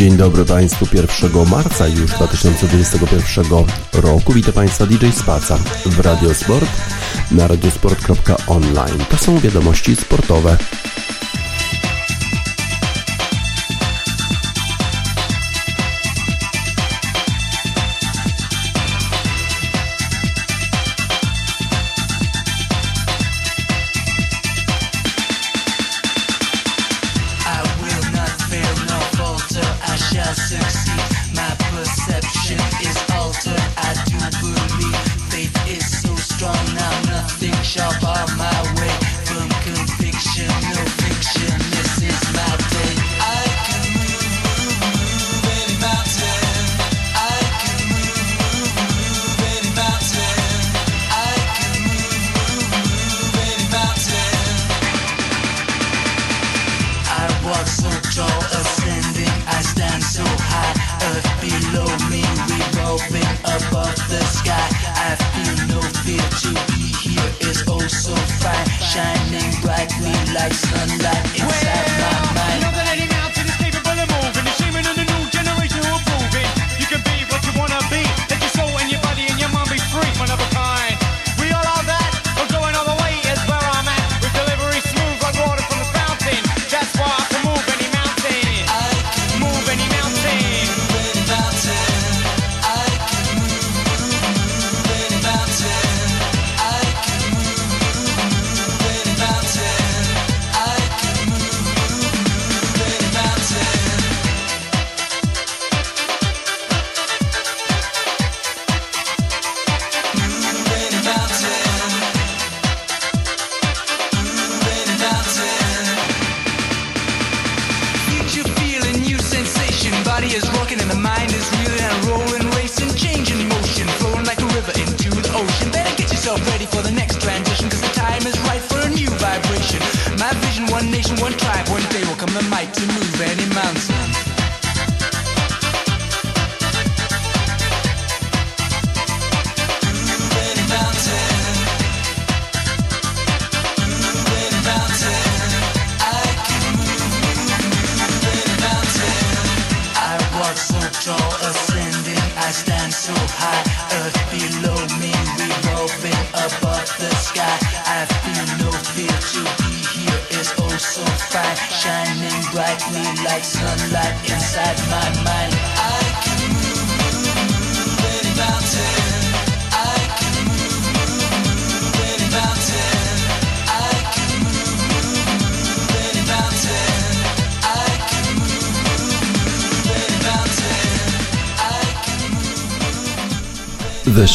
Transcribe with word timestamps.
Dzień 0.00 0.16
dobry 0.16 0.44
Państwu 0.44 0.86
1 0.92 1.48
marca 1.50 1.88
już 1.88 2.10
2021 2.10 3.44
roku. 3.92 4.32
Witam 4.32 4.52
Państwa 4.52 4.86
DJ 4.86 5.06
Spaca 5.10 5.58
w 5.86 6.00
Radiosport 6.00 6.70
na 7.30 7.46
radiosport.online. 7.46 9.04
To 9.10 9.16
są 9.16 9.38
wiadomości 9.38 9.96
sportowe. 9.96 10.56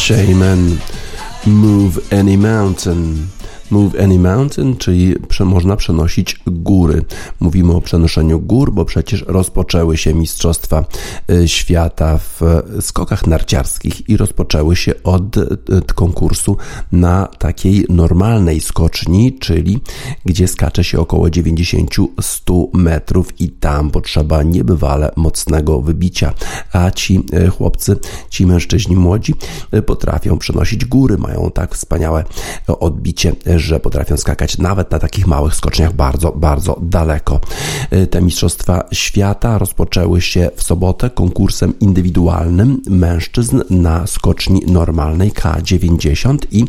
Shaman 0.05 0.77
Move 1.45 1.99
Any 2.11 2.37
Mountain. 2.37 3.27
Move 3.71 3.99
Any 4.03 4.19
Mountain, 4.19 4.77
czyli 4.77 5.15
można 5.39 5.75
przenosić 5.75 6.39
góry. 6.47 7.05
Mówimy 7.39 7.73
o 7.73 7.81
przenoszeniu 7.81 8.39
gór, 8.39 8.73
bo 8.73 8.85
przecież 8.85 9.23
rozpoczęły 9.27 9.97
się 9.97 10.13
Mistrzostwa 10.13 10.85
y, 11.31 11.47
Świata 11.47 12.17
w 12.17 12.41
skokach 12.81 13.27
narciarskich 13.27 14.09
i 14.09 14.17
rozpoczęły 14.17 14.75
się 14.75 14.93
od 15.05 15.37
y, 15.37 15.43
konkursu 15.95 16.57
na 16.91 17.27
takiej 17.37 17.85
normalnej 17.89 18.59
skoczni, 18.59 19.33
czyli 19.39 19.79
gdzie 20.25 20.47
skacze 20.47 20.83
się 20.83 20.99
około 20.99 21.27
90-100 21.27 22.67
metrów 22.73 23.41
i 23.41 23.49
tam 23.49 23.91
potrzeba 23.91 24.43
niebywale 24.43 25.11
mocnego 25.15 25.81
wybicia, 25.81 26.33
a 26.73 26.91
ci 26.91 27.23
y, 27.33 27.47
chłopcy, 27.47 27.95
ci 28.29 28.45
mężczyźni 28.45 28.95
młodzi 28.95 29.33
potrafią 29.85 30.37
przenosić 30.37 30.85
góry, 30.85 31.17
mają 31.17 31.51
tak 31.51 31.75
wspaniałe 31.75 32.23
odbicie, 32.67 33.35
że 33.55 33.79
potrafią 33.79 34.17
skakać 34.17 34.57
nawet 34.57 34.91
na 34.91 34.99
takich 34.99 35.27
małych 35.27 35.55
skoczniach 35.55 35.93
bardzo, 35.93 36.31
bardzo 36.31 36.79
daleko. 36.81 37.39
Te 38.09 38.21
Mistrzostwa 38.21 38.83
Świata 38.91 39.57
rozpoczęły 39.57 40.21
się 40.21 40.49
w 40.55 40.63
sobotę 40.63 41.09
konkursem 41.09 41.79
indywidualnym 41.79 42.81
mężczyzn 42.89 43.61
na 43.69 44.07
skoczni 44.07 44.61
normalnej 44.67 44.94
K90 44.95 46.37
i 46.51 46.63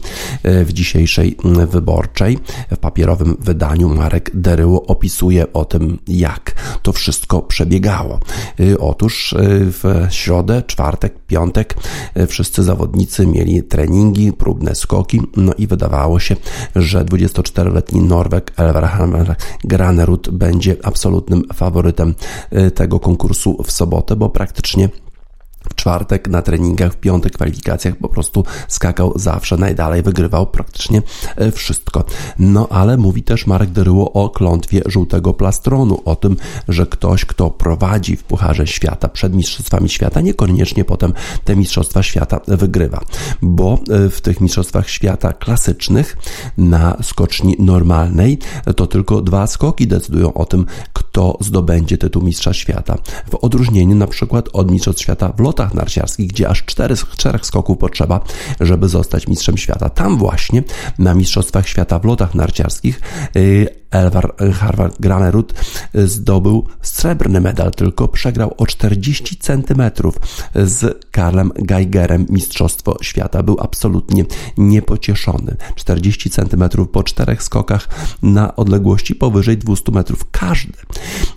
y, 0.46 0.64
w 0.64 0.72
dzisiejszej 0.72 1.36
wyborczej, 1.68 2.38
w 2.70 2.76
papierowym 2.76 3.36
wydaniu 3.40 3.88
Marek 3.88 4.30
Deryło 4.34 4.86
opisuje 4.86 5.52
o 5.52 5.64
tym, 5.64 5.98
jak 6.08 6.54
to 6.82 6.92
wszystko 6.92 7.42
przebiegało. 7.42 8.20
Y, 8.60 8.78
otóż 8.78 9.34
w 9.38 10.06
środę, 10.10 10.62
czwartek, 10.66 11.26
piątek 11.26 11.74
wszyscy 12.28 12.62
zawodnicy 12.62 13.26
mieli 13.26 13.62
treningi, 13.62 14.32
próbne 14.32 14.74
skoki, 14.74 15.20
no 15.36 15.52
i 15.58 15.66
wydawało 15.66 16.20
się, 16.20 16.36
że 16.76 17.04
24-letni 17.04 18.00
Norweg 18.00 18.52
Elverhammer 18.56 19.36
Granerud 19.64 20.30
będzie 20.30 20.76
absolutnym 20.82 21.44
faworytem 21.54 22.14
y, 22.52 22.70
tego 22.70 23.00
konkursu 23.00 23.62
w 23.64 23.72
sobotę, 23.72 24.16
bo 24.16 24.28
praktycznie 24.28 24.88
czwartek 25.74 26.28
na 26.28 26.42
treningach, 26.42 26.92
w 26.92 26.96
piątek 26.96 27.32
kwalifikacjach 27.32 27.96
po 27.96 28.08
prostu 28.08 28.44
skakał 28.68 29.12
zawsze 29.16 29.56
najdalej, 29.56 30.02
wygrywał 30.02 30.46
praktycznie 30.46 31.02
e, 31.36 31.52
wszystko. 31.52 32.04
No 32.38 32.68
ale 32.70 32.96
mówi 32.96 33.22
też 33.22 33.46
Marek 33.46 33.70
Deryło 33.70 34.12
o 34.12 34.28
klątwie 34.28 34.82
żółtego 34.86 35.34
plastronu, 35.34 36.02
o 36.04 36.16
tym, 36.16 36.36
że 36.68 36.86
ktoś, 36.86 37.24
kto 37.24 37.50
prowadzi 37.50 38.16
w 38.16 38.24
Pucharze 38.24 38.66
Świata 38.66 39.08
przed 39.08 39.34
Mistrzostwami 39.34 39.88
Świata, 39.88 40.20
niekoniecznie 40.20 40.84
potem 40.84 41.12
te 41.44 41.56
Mistrzostwa 41.56 42.02
Świata 42.02 42.40
wygrywa, 42.48 43.00
bo 43.42 43.78
e, 43.90 44.10
w 44.10 44.20
tych 44.20 44.40
Mistrzostwach 44.40 44.90
Świata 44.90 45.32
klasycznych 45.32 46.16
na 46.58 46.96
skoczni 47.02 47.56
normalnej 47.58 48.38
to 48.76 48.86
tylko 48.86 49.22
dwa 49.22 49.46
skoki 49.46 49.86
decydują 49.86 50.34
o 50.34 50.44
tym, 50.44 50.66
kto 50.92 51.05
zdobędzie 51.40 51.98
tytuł 51.98 52.22
Mistrza 52.22 52.52
Świata. 52.52 52.98
W 53.30 53.34
odróżnieniu 53.34 53.96
na 53.96 54.06
przykład 54.06 54.48
od 54.52 54.70
Mistrzostw 54.70 55.02
Świata 55.02 55.32
w 55.36 55.40
lotach 55.40 55.74
narciarskich, 55.74 56.26
gdzie 56.26 56.48
aż 56.48 56.64
cztery, 56.64 56.94
czterech 56.96 57.46
skoków 57.46 57.78
potrzeba, 57.78 58.20
żeby 58.60 58.88
zostać 58.88 59.28
mistrzem 59.28 59.56
świata. 59.56 59.88
Tam 59.88 60.18
właśnie 60.18 60.62
na 60.98 61.14
Mistrzostwach 61.14 61.68
Świata 61.68 61.98
w 61.98 62.04
lotach 62.04 62.34
narciarskich 62.34 63.00
yy, 63.34 63.85
Harvard 64.54 65.00
Granerud 65.00 65.54
zdobył 65.94 66.66
srebrny 66.82 67.40
medal, 67.40 67.70
tylko 67.70 68.08
przegrał 68.08 68.54
o 68.56 68.66
40 68.66 69.36
centymetrów 69.36 70.18
z 70.54 71.06
Karlem 71.10 71.52
Geigerem 71.54 72.26
Mistrzostwo 72.30 72.96
Świata. 73.02 73.42
Był 73.42 73.56
absolutnie 73.60 74.24
niepocieszony. 74.58 75.56
40 75.74 76.30
centymetrów 76.30 76.88
po 76.88 77.02
czterech 77.02 77.42
skokach 77.42 77.88
na 78.22 78.56
odległości 78.56 79.14
powyżej 79.14 79.58
200 79.58 79.92
metrów 79.92 80.26
każdy. 80.30 80.72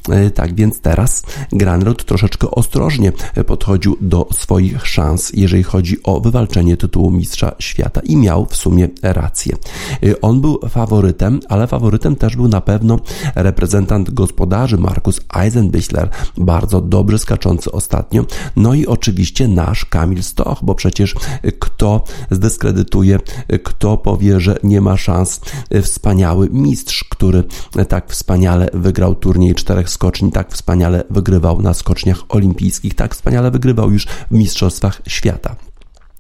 E, 0.10 0.32
tak 0.32 0.56
więc 0.56 0.82
teraz 0.82 1.24
Granrod 1.52 2.06
troszeczkę 2.06 2.52
ostrożnie 2.52 3.12
podchodził 3.48 3.98
do 4.02 4.28
swoich 4.34 4.88
szans, 4.88 5.32
jeżeli 5.34 5.64
chodzi 5.64 6.04
o 6.04 6.20
wywalczenie 6.20 6.78
tytułu 6.78 7.12
Mistrza 7.12 7.56
Świata 7.60 8.02
i 8.04 8.16
miał 8.16 8.46
w 8.46 8.56
sumie 8.56 8.90
rację. 9.04 9.56
E, 10.04 10.22
on 10.22 10.42
był 10.42 10.60
faworytem, 10.70 11.40
ale 11.50 11.68
faworytem 11.68 12.16
też 12.16 12.36
był 12.36 12.48
na 12.50 12.62
pewno 12.62 13.00
reprezentant 13.36 14.12
gospodarzy 14.12 14.78
Markus 14.78 15.22
Eisenbichler, 15.36 16.10
bardzo 16.38 16.82
dobrze 16.82 17.20
skaczący 17.20 17.72
ostatnio, 17.72 18.26
no 18.56 18.74
i 18.74 18.86
oczywiście 18.86 19.48
nasz 19.48 19.86
Kamil 19.86 20.24
Stoch, 20.24 20.60
bo 20.64 20.76
przecież 20.76 21.16
kto 21.60 22.04
zdyskredytuje, 22.32 23.20
kto 23.64 23.98
powie, 23.98 24.40
że 24.40 24.58
nie 24.64 24.82
ma 24.82 24.98
szans, 24.98 25.42
wspaniały 25.82 26.50
mistrz, 26.52 27.04
który 27.04 27.44
tak 27.88 28.12
wspaniale 28.12 28.70
wygrał 28.74 29.16
turniej 29.16 29.56
czterech 29.56 29.90
skoczni, 29.90 30.32
tak 30.32 30.54
wspaniale 30.54 31.04
wygrywał 31.10 31.62
na 31.62 31.74
skoczniach 31.74 32.24
olimpijskich, 32.30 32.96
tak 32.96 33.16
wspaniale 33.16 33.52
wygrywał 33.52 33.92
już 33.92 34.06
w 34.06 34.32
Mistrzostwach 34.32 35.02
Świata. 35.08 35.69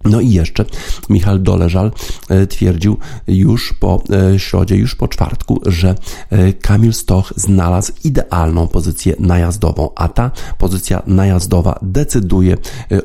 No 0.05 0.21
i 0.21 0.31
jeszcze 0.31 0.65
Michał 1.09 1.39
Doleżal 1.39 1.91
e, 2.29 2.47
twierdził 2.47 2.97
już 3.27 3.73
po 3.73 4.03
e, 4.33 4.39
środzie, 4.39 4.75
już 4.75 4.95
po 4.95 5.07
czwartku, 5.07 5.61
że 5.65 5.95
e, 6.29 6.53
Kamil 6.53 6.93
Stoch 6.93 7.33
znalazł 7.35 7.93
idealną 8.03 8.67
pozycję 8.67 9.15
najazdową, 9.19 9.89
a 9.95 10.07
ta 10.07 10.31
pozycja 10.57 11.01
najazdowa 11.07 11.79
decyduje 11.81 12.57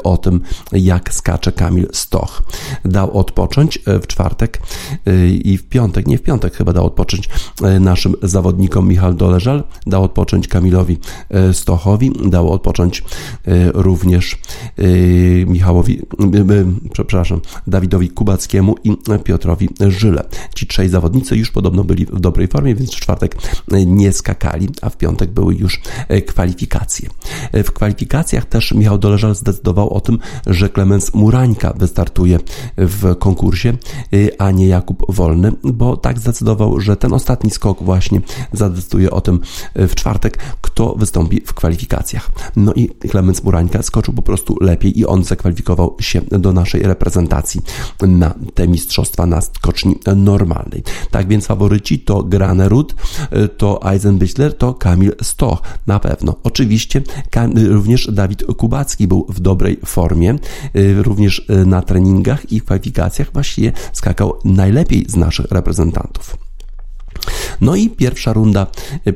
o 0.05 0.17
tym, 0.17 0.41
jak 0.73 1.15
skacze 1.15 1.53
Kamil 1.53 1.89
Stoch. 1.93 2.43
Dał 2.85 3.19
odpocząć 3.19 3.79
w 3.87 4.07
czwartek 4.07 4.61
i 5.45 5.59
w 5.59 5.69
piątek, 5.69 6.07
nie 6.07 6.19
w 6.19 6.23
piątek 6.23 6.57
chyba 6.57 6.73
dał 6.73 6.87
odpocząć 6.87 7.29
naszym 7.81 8.15
zawodnikom 8.23 8.89
Michał 8.89 9.15
Doleżal, 9.15 9.65
dał 9.87 10.05
odpocząć 10.05 10.49
Kamilowi 10.49 10.99
Stochowi, 11.53 12.13
dał 12.31 12.53
odpocząć 12.53 13.05
również 13.75 14.39
Michałowi 15.47 16.03
przepraszam, 16.93 17.41
Dawidowi 17.67 18.09
Kubackiemu 18.09 18.75
i 18.85 18.97
Piotrowi 19.25 19.69
Żyle. 19.89 20.25
Ci 20.55 20.67
trzej 20.67 20.89
zawodnicy 20.89 21.37
już 21.37 21.51
podobno 21.51 21.85
byli 21.85 22.07
w 22.07 22.21
dobrej 22.21 22.49
formie, 22.49 22.75
więc 22.75 22.91
w 22.91 23.01
czwartek 23.01 23.37
nie 23.87 24.13
skakali, 24.13 24.69
a 24.83 24.91
w 24.91 24.97
piątek 24.97 25.31
były 25.31 25.55
już 25.55 25.81
kwalifikacje. 26.27 27.09
W 27.53 27.73
kwalifikacjach 27.73 28.45
też 28.45 28.73
Michał 28.73 28.99
Doleżal 28.99 29.35
zdecydował 29.35 29.91
o 29.91 30.01
tym, 30.01 30.19
że 30.47 30.69
Klemens 30.69 31.15
Murańka 31.15 31.73
wystartuje 31.73 32.39
w 32.77 33.17
konkursie, 33.17 33.73
a 34.39 34.51
nie 34.51 34.67
Jakub 34.67 35.15
Wolny, 35.15 35.53
bo 35.65 35.97
tak 35.97 36.19
zdecydował, 36.19 36.81
że 36.81 36.97
ten 36.97 37.13
ostatni 37.13 37.51
skok 37.51 37.83
właśnie 37.83 38.21
zadecyduje 38.53 39.11
o 39.11 39.21
tym 39.21 39.41
w 39.75 39.95
czwartek, 39.95 40.39
kto 40.61 40.95
wystąpi 40.95 41.41
w 41.47 41.55
kwalifikacjach. 41.55 42.31
No 42.57 42.73
i 42.73 42.89
Klemens 42.89 43.45
Murańka 43.45 43.83
skoczył 43.83 44.15
po 44.15 44.23
prostu 44.23 44.57
lepiej 44.61 44.99
i 44.99 45.07
on 45.07 45.25
zakwalifikował 45.25 45.97
się 46.01 46.21
do 46.21 46.53
naszej 46.53 46.74
naszej 46.75 46.89
reprezentacji 46.89 47.61
na 48.03 48.35
te 48.55 48.69
mistrzostwa 48.69 49.27
na 49.27 49.41
skoczni 49.41 49.99
normalnej. 50.17 50.83
Tak 51.11 51.29
więc 51.29 51.47
faworyci 51.47 51.99
to 51.99 52.23
Granerud, 52.23 52.95
to 53.57 53.81
Eisenbichler, 53.93 54.55
to 54.55 54.75
Kamil 54.75 55.13
Stoch 55.23 55.63
na 55.87 55.99
pewno. 55.99 56.37
Oczywiście 56.43 57.03
również 57.69 58.09
Dawid 58.13 58.45
Kubacki 58.45 59.09
był 59.09 59.27
w 59.29 59.41
dobrej 59.41 59.81
formie, 59.85 60.39
również 61.03 61.47
na 61.67 61.83
treningach 61.83 62.53
i 62.53 62.61
kwalifikacjach 62.61 63.33
właściwie 63.33 63.73
skakał 63.93 64.35
najlepiej 64.45 65.05
z 65.09 65.17
naszych 65.17 65.47
reprezentantów. 65.51 66.37
No 67.61 67.77
i 67.77 67.91
pierwsza 67.91 68.33
runda, 68.33 68.67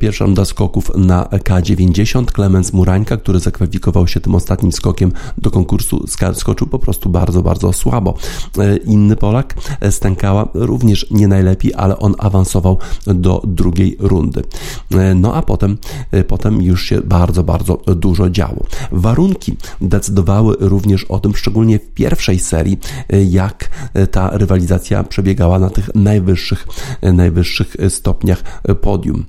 pierwsza 0.00 0.24
runda 0.24 0.44
skoków 0.44 0.90
na 0.96 1.24
K90. 1.24 2.24
Klemens 2.24 2.72
Murańka, 2.72 3.16
który 3.16 3.40
zakwalifikował 3.40 4.06
się 4.06 4.20
tym 4.20 4.34
ostatnim 4.34 4.72
skokiem 4.72 5.12
do 5.38 5.50
konkursu, 5.50 6.04
skoczył 6.34 6.66
po 6.66 6.78
prostu 6.78 7.08
bardzo, 7.08 7.42
bardzo 7.42 7.72
słabo. 7.72 8.14
E, 8.58 8.76
inny 8.76 9.16
Polak, 9.16 9.54
Stękała, 9.90 10.48
również 10.54 11.06
nie 11.10 11.28
najlepiej, 11.28 11.74
ale 11.74 11.98
on 11.98 12.14
awansował 12.18 12.78
do 13.06 13.42
drugiej 13.46 13.96
rundy. 14.00 14.42
E, 14.90 15.14
no 15.14 15.34
a 15.34 15.42
potem, 15.42 15.78
e, 16.10 16.24
potem 16.24 16.62
już 16.62 16.84
się 16.84 17.00
bardzo, 17.00 17.44
bardzo 17.44 17.76
dużo 17.96 18.30
działo. 18.30 18.66
Warunki 18.92 19.56
decydowały 19.80 20.56
również 20.60 21.04
o 21.04 21.20
tym, 21.20 21.36
szczególnie 21.36 21.78
w 21.78 21.88
pierwszej 21.94 22.38
serii, 22.38 22.78
jak 23.30 23.70
ta 24.10 24.30
rywalizacja 24.30 25.04
przebiegała 25.04 25.58
na 25.58 25.70
tych 25.70 25.94
najwyższych, 25.94 26.66
najwyższych 27.02 27.76
stopniach 27.88 28.27
podium. 28.80 29.26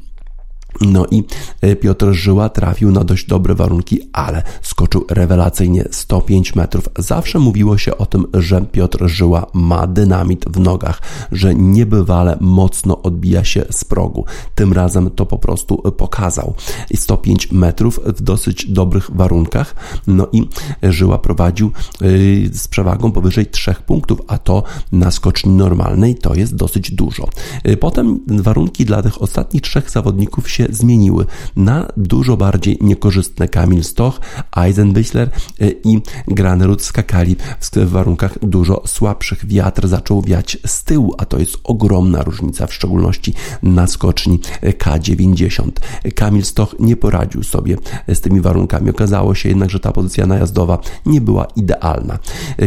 No 0.81 1.06
i 1.12 1.24
e, 1.62 1.75
Piotr 1.75 2.12
Żyła 2.12 2.50
trafił 2.50 2.92
na 2.92 3.04
dość 3.04 3.25
dobre 3.25 3.56
warunki, 3.56 4.00
ale 4.13 4.44
skoczył 4.62 5.06
rewelacyjnie 5.10 5.86
105 5.92 6.56
metrów. 6.56 6.89
Zawsze 6.98 7.39
mówiło 7.39 7.77
się 7.77 7.98
o 7.98 8.06
tym, 8.06 8.25
że 8.33 8.62
Piotr 8.62 9.07
Żyła 9.07 9.45
ma 9.54 9.88
dynamit 9.88 10.45
w 10.50 10.60
nogach, 10.60 11.01
że 11.31 11.56
niebywale 11.56 12.38
mocno 12.42 13.01
odbija 13.01 13.44
się 13.44 13.66
z 13.71 13.83
progu. 13.83 14.25
Tym 14.56 14.74
razem 14.74 15.10
to 15.10 15.25
po 15.25 15.38
prostu 15.38 15.77
pokazał. 15.77 16.54
105 16.95 17.51
metrów 17.51 18.00
w 18.06 18.21
dosyć 18.21 18.71
dobrych 18.71 19.12
warunkach. 19.13 19.75
No 20.07 20.27
i 20.31 20.48
Żyła 20.83 21.18
prowadził 21.18 21.68
e, 21.68 22.07
z 22.51 22.68
przewagą 22.68 23.12
powyżej 23.12 23.45
3 23.45 23.75
punktów, 23.86 24.21
a 24.27 24.38
to 24.38 24.63
na 24.92 25.12
skoczni 25.12 25.54
normalnej 25.54 26.16
to 26.16 26.36
jest 26.36 26.56
dosyć 26.56 26.92
dużo. 26.92 27.30
E, 27.63 27.77
potem 27.77 28.19
warunki 28.27 28.86
dla 28.86 29.01
tych 29.01 29.21
ostatnich 29.21 29.62
trzech 29.62 29.89
zawodników 29.89 30.50
się 30.50 30.59
zmieniły 30.70 31.26
na 31.56 31.88
dużo 31.98 32.38
bardziej 32.38 32.78
niekorzystne. 32.82 33.48
Kamil 33.48 33.84
Stoch, 33.84 34.20
Eisenbichler 34.58 35.30
e, 35.62 35.70
i 35.84 36.02
Granerud 36.28 36.82
skakali 36.82 37.36
w 37.76 37.90
warunkach 37.90 38.40
dużo 38.42 38.84
słabszych. 38.86 39.45
Wiatr 39.45 39.88
zaczął 39.88 40.22
wiać 40.22 40.57
z 40.66 40.83
tyłu, 40.83 41.16
a 41.18 41.26
to 41.26 41.40
jest 41.40 41.57
ogromna 41.64 42.24
różnica, 42.24 42.68
w 42.68 42.74
szczególności 42.74 43.33
na 43.64 43.88
skoczni 43.88 44.40
K90. 44.62 45.72
Kamil 46.16 46.45
Stoch 46.45 46.76
nie 46.80 46.95
poradził 46.95 47.44
sobie 47.44 47.78
z 48.07 48.22
tymi 48.22 48.42
warunkami. 48.42 48.90
Okazało 48.90 49.36
się 49.36 49.50
jednak, 49.50 49.69
że 49.69 49.80
ta 49.80 49.92
pozycja 49.92 50.26
najazdowa 50.26 50.80
nie 51.06 51.22
była 51.22 51.48
idealna. 51.56 52.19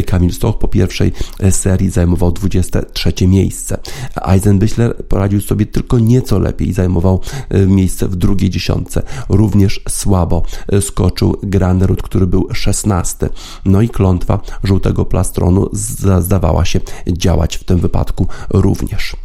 Kamil 0.05 0.33
Stoch 0.33 0.57
po 0.57 0.67
pierwszej 0.67 1.11
serii 1.51 1.89
zajmował 1.89 2.31
23 2.31 3.27
miejsce. 3.27 3.77
Eisenbichler 4.25 4.95
poradził 4.95 5.41
sobie 5.41 5.65
tylko 5.65 5.99
nieco 5.99 6.39
lepiej, 6.39 6.73
zajmował 6.73 7.21
e, 7.49 7.67
miejsce 7.67 7.82
miejsce 7.83 8.07
w 8.07 8.15
drugiej 8.15 8.49
dziesiątce. 8.49 9.03
Również 9.29 9.81
słabo 9.89 10.43
skoczył 10.81 11.37
Granerud, 11.43 12.01
który 12.01 12.27
był 12.27 12.47
szesnasty. 12.53 13.29
No 13.65 13.81
i 13.81 13.89
klątwa 13.89 14.39
żółtego 14.63 15.05
plastronu 15.05 15.69
zdawała 16.19 16.65
się 16.65 16.79
działać 17.07 17.57
w 17.57 17.63
tym 17.63 17.79
wypadku 17.79 18.27
również. 18.49 19.15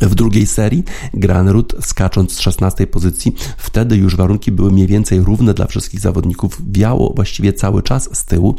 W 0.00 0.14
drugiej 0.14 0.46
serii 0.46 0.84
Granrud 1.14 1.74
skacząc 1.80 2.32
z 2.32 2.40
16 2.40 2.86
pozycji, 2.86 3.34
wtedy 3.56 3.96
już 3.96 4.16
warunki 4.16 4.52
były 4.52 4.70
mniej 4.70 4.86
więcej 4.86 5.20
równe 5.20 5.54
dla 5.54 5.66
wszystkich 5.66 6.00
zawodników. 6.00 6.58
Wiało 6.72 7.12
właściwie 7.16 7.52
cały 7.52 7.82
czas 7.82 8.08
z 8.12 8.24
tyłu. 8.24 8.54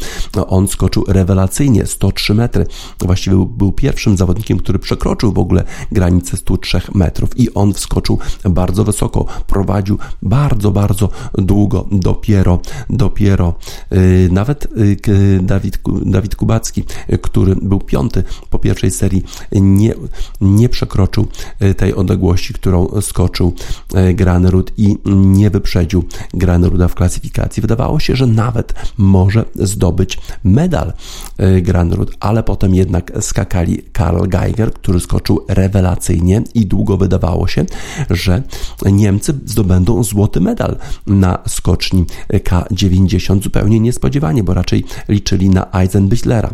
On 0.48 0.68
skoczył 0.68 1.04
rewelacyjnie 1.08 1.86
103 1.86 2.34
metry. 2.34 2.66
Właściwie 3.00 3.36
był, 3.36 3.46
był 3.46 3.72
pierwszym 3.72 4.18
zawodnikiem, 4.18 4.58
który 4.58 4.80
przekroczył 4.80 5.34
w 5.34 5.40
ogóle 5.40 5.64
granicę 5.92 6.38
103 6.38 6.82
metrów 6.96 7.40
i 7.40 7.54
on 7.54 7.74
wskoczył 7.74 8.20
bardzo 8.44 8.84
wysoko. 8.84 9.26
Prowadził 9.48 9.98
bardzo, 10.22 10.72
bardzo 10.72 11.10
długo. 11.34 11.88
Dopiero, 11.92 12.60
dopiero 12.90 13.54
yy, 13.92 14.30
nawet 14.32 14.68
yy, 15.08 15.40
Dawid, 15.42 15.80
Dawid 16.06 16.36
Kubacki, 16.36 16.84
yy, 17.08 17.18
który 17.18 17.56
był 17.56 17.80
piąty 17.80 18.24
po 18.50 18.60
pierwszej 18.60 18.92
serii, 18.92 19.24
nie, 19.52 19.94
nie 20.42 20.70
przekroczył 20.70 21.21
E, 21.60 21.74
tej 21.74 21.96
odległości, 21.96 22.54
którą 22.54 23.02
skoczył 23.02 23.54
e, 23.94 24.14
Granerud 24.14 24.72
i 24.78 24.98
nie 25.06 25.50
wyprzedził 25.50 26.04
Graneruda 26.34 26.88
w 26.88 26.96
klasyfikacji. 26.96 27.62
Wydawało 27.62 28.00
się, 28.00 28.16
że 28.16 28.28
nawet 28.28 28.74
może 28.98 29.46
zdobyć 29.56 30.20
medal 30.44 30.94
e, 31.38 31.62
Granerud, 31.62 32.12
ale 32.20 32.44
potem 32.44 32.76
jednak 32.76 33.12
skakali 33.22 33.84
Karl 33.92 34.28
Geiger, 34.28 34.74
który 34.74 35.00
skoczył 35.00 35.46
rewelacyjnie 35.48 36.44
i 36.54 36.66
długo 36.66 36.98
wydawało 36.98 37.48
się, 37.48 37.66
że 38.10 38.44
Niemcy 38.86 39.34
zdobędą 39.46 40.04
złoty 40.04 40.42
medal 40.42 40.78
na 41.08 41.38
skoczni 41.48 42.06
K90 42.30 43.44
zupełnie 43.44 43.80
niespodziewanie, 43.80 44.44
bo 44.44 44.54
raczej 44.54 44.84
liczyli 45.10 45.50
na 45.50 45.72
Eisenbichlera. 45.72 46.54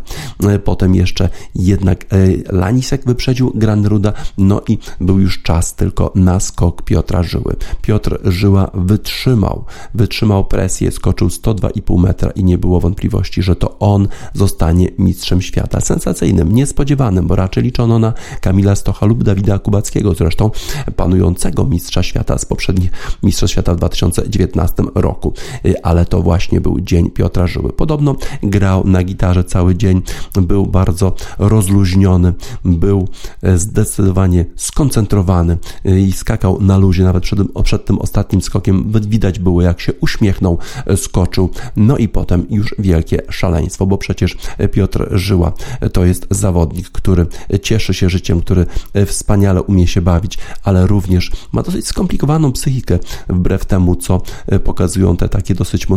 Potem 0.63 0.95
jeszcze 0.95 1.29
jednak 1.55 2.05
Lanisek 2.49 3.05
wyprzedził 3.05 3.51
Graneruda, 3.55 4.13
no 4.37 4.56
No 4.57 4.63
i 4.67 4.77
był 5.01 5.19
już 5.19 5.41
czas 5.41 5.75
tylko 5.75 6.11
na 6.15 6.39
skok 6.39 6.81
Piotra 6.81 7.23
Żyły. 7.23 7.55
Piotr 7.81 8.19
Żyła 8.23 8.71
wytrzymał, 8.73 9.65
wytrzymał 9.93 10.45
presję, 10.45 10.91
skoczył 10.91 11.27
102,5 11.27 11.99
metra 11.99 12.31
i 12.31 12.43
nie 12.43 12.57
było 12.57 12.79
wątpliwości, 12.79 13.43
że 13.43 13.55
to 13.55 13.79
on 13.79 14.07
zostanie 14.33 14.89
mistrzem 14.99 15.41
świata. 15.41 15.81
Sensacyjnym, 15.81 16.51
niespodziewanym, 16.51 17.27
bo 17.27 17.35
raczej 17.35 17.63
liczono 17.63 17.99
na 17.99 18.13
Kamila 18.41 18.75
Stocha 18.75 19.05
lub 19.05 19.23
Dawida 19.23 19.59
Kubackiego, 19.59 20.13
zresztą 20.13 20.51
panującego 20.95 21.63
mistrza 21.63 22.03
świata 22.03 22.37
z 22.37 22.45
poprzednich 22.45 22.91
mistrzostw 23.23 23.51
świata 23.51 23.73
w 23.73 23.77
2019 23.77 24.83
roku. 24.95 25.33
Y, 25.65 25.83
ale 25.83 26.05
to 26.05 26.21
właśnie 26.21 26.61
był 26.61 26.79
dzień 26.79 27.09
Piotra 27.09 27.47
Żyły. 27.47 27.73
Podobno 27.73 28.15
grał 28.43 28.87
na 28.87 29.03
gitarze 29.03 29.43
cały 29.43 29.75
dzień, 29.75 30.01
był 30.41 30.65
bardzo 30.65 31.13
rozluźniony, 31.39 32.33
był 32.65 33.07
e, 33.41 33.57
zdecydowanie 33.57 34.46
skoncentrowany 34.55 35.57
e, 35.85 35.99
i 35.99 36.11
skakał 36.11 36.61
na 36.61 36.77
luzie, 36.77 37.03
nawet 37.03 37.23
przed, 37.23 37.39
przed 37.63 37.85
tym 37.85 37.99
ostatnim 37.99 38.41
skokiem 38.41 38.91
widać 39.07 39.39
było 39.39 39.61
jak 39.61 39.81
się 39.81 39.93
uśmiechnął, 39.93 40.57
e, 40.85 40.97
skoczył, 40.97 41.49
no 41.75 41.97
i 41.97 42.07
potem 42.07 42.45
już 42.49 42.75
wielkie 42.79 43.21
szaleństwo, 43.29 43.85
bo 43.85 43.97
przecież 43.97 44.37
Piotr 44.71 45.07
Żyła 45.11 45.53
to 45.93 46.05
jest 46.05 46.27
zawodnik, 46.29 46.89
który 46.89 47.25
cieszy 47.61 47.93
się 47.93 48.09
życiem, 48.09 48.41
który 48.41 48.65
wspaniale 49.05 49.61
umie 49.61 49.87
się 49.87 50.01
bawić, 50.01 50.37
ale 50.63 50.87
również 50.87 51.31
ma 51.51 51.63
dosyć 51.63 51.87
skomplikowaną 51.87 52.51
psychikę, 52.51 52.99
wbrew 53.29 53.65
temu, 53.65 53.95
co 53.95 54.21
pokazują 54.63 55.17
te 55.17 55.29
takie 55.29 55.55
dosyć 55.55 55.87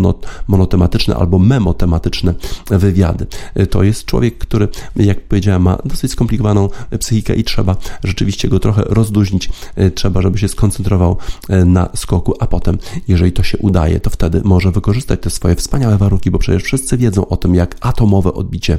monotematyczne 0.48 1.16
albo 1.16 1.38
memotematyczne 1.38 2.34
wywiady. 2.70 3.26
To 3.70 3.82
jest 3.82 4.04
człowiek, 4.04 4.38
który, 4.38 4.68
jak 4.96 5.20
powiedziałem, 5.20 5.62
ma 5.62 5.78
dosyć 5.84 6.12
skomplikowaną 6.12 6.68
psychikę 6.98 7.34
i 7.34 7.44
trzeba 7.44 7.76
rzeczywiście 8.04 8.39
go 8.48 8.58
trochę 8.58 8.82
rozluźnić. 8.82 9.50
E, 9.76 9.90
trzeba, 9.90 10.22
żeby 10.22 10.38
się 10.38 10.48
skoncentrował 10.48 11.16
e, 11.48 11.64
na 11.64 11.88
skoku, 11.94 12.34
a 12.40 12.46
potem, 12.46 12.78
jeżeli 13.08 13.32
to 13.32 13.42
się 13.42 13.58
udaje, 13.58 14.00
to 14.00 14.10
wtedy 14.10 14.40
może 14.44 14.70
wykorzystać 14.70 15.20
te 15.20 15.30
swoje 15.30 15.56
wspaniałe 15.56 15.98
warunki, 15.98 16.30
bo 16.30 16.38
przecież 16.38 16.62
wszyscy 16.62 16.96
wiedzą 16.96 17.28
o 17.28 17.36
tym, 17.36 17.54
jak 17.54 17.76
atomowe 17.80 18.34
odbicie 18.34 18.78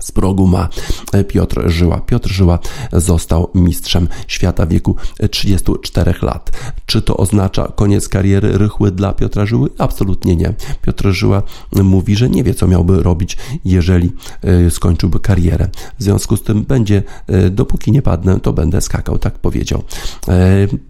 z 0.00 0.12
progu 0.12 0.46
ma 0.46 0.68
e, 1.12 1.24
Piotr 1.24 1.70
Żyła. 1.70 2.00
Piotr 2.00 2.30
Żyła 2.30 2.58
został 2.92 3.50
mistrzem 3.54 4.08
świata 4.26 4.66
w 4.66 4.68
wieku 4.68 4.96
34 5.30 6.14
lat. 6.22 6.50
Czy 6.86 7.02
to 7.02 7.16
oznacza 7.16 7.72
koniec 7.76 8.08
kariery 8.08 8.58
rychły 8.58 8.90
dla 8.90 9.12
Piotra 9.12 9.46
Żyły? 9.46 9.70
Absolutnie 9.78 10.36
nie. 10.36 10.54
Piotr 10.82 11.08
Żyła 11.08 11.42
mówi, 11.72 12.16
że 12.16 12.28
nie 12.28 12.44
wie, 12.44 12.54
co 12.54 12.66
miałby 12.66 13.02
robić, 13.02 13.36
jeżeli 13.64 14.12
e, 14.42 14.70
skończyłby 14.70 15.20
karierę. 15.20 15.68
W 15.98 16.02
związku 16.02 16.36
z 16.36 16.42
tym 16.42 16.62
będzie, 16.62 17.02
e, 17.26 17.50
dopóki 17.50 17.92
nie 17.92 18.02
padnę, 18.02 18.40
to 18.40 18.52
będę 18.52 18.80
skakał, 18.80 19.18
tak 19.18 19.38
powiedział. 19.38 19.84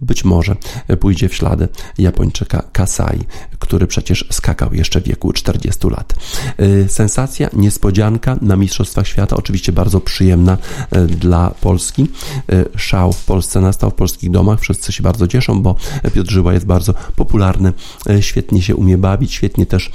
Być 0.01 0.25
może 0.25 0.55
pójdzie 0.99 1.29
w 1.29 1.35
ślady 1.35 1.67
Japończyka 1.97 2.63
Kasai, 2.71 3.19
który 3.59 3.87
przecież 3.87 4.27
skakał 4.31 4.73
jeszcze 4.73 5.01
w 5.01 5.03
wieku 5.03 5.33
40 5.33 5.89
lat. 5.89 6.13
Sensacja, 6.87 7.49
niespodzianka 7.53 8.37
na 8.41 8.55
mistrzostwie 8.55 8.94
Świata, 9.03 9.35
oczywiście 9.35 9.71
bardzo 9.71 9.99
przyjemna 9.99 10.57
e, 10.91 11.05
dla 11.05 11.49
Polski. 11.61 12.07
E, 12.51 12.65
szał 12.77 13.13
w 13.13 13.25
Polsce 13.25 13.61
nastał 13.61 13.91
w 13.91 13.93
polskich 13.93 14.31
domach, 14.31 14.59
wszyscy 14.59 14.91
się 14.91 15.03
bardzo 15.03 15.27
cieszą, 15.27 15.61
bo 15.61 15.75
Piotr 16.13 16.31
Żyła 16.31 16.53
jest 16.53 16.65
bardzo 16.65 16.93
popularny, 17.15 17.73
e, 18.09 18.21
świetnie 18.21 18.61
się 18.61 18.75
umie 18.75 18.97
bawić, 18.97 19.33
świetnie 19.33 19.65
też 19.65 19.91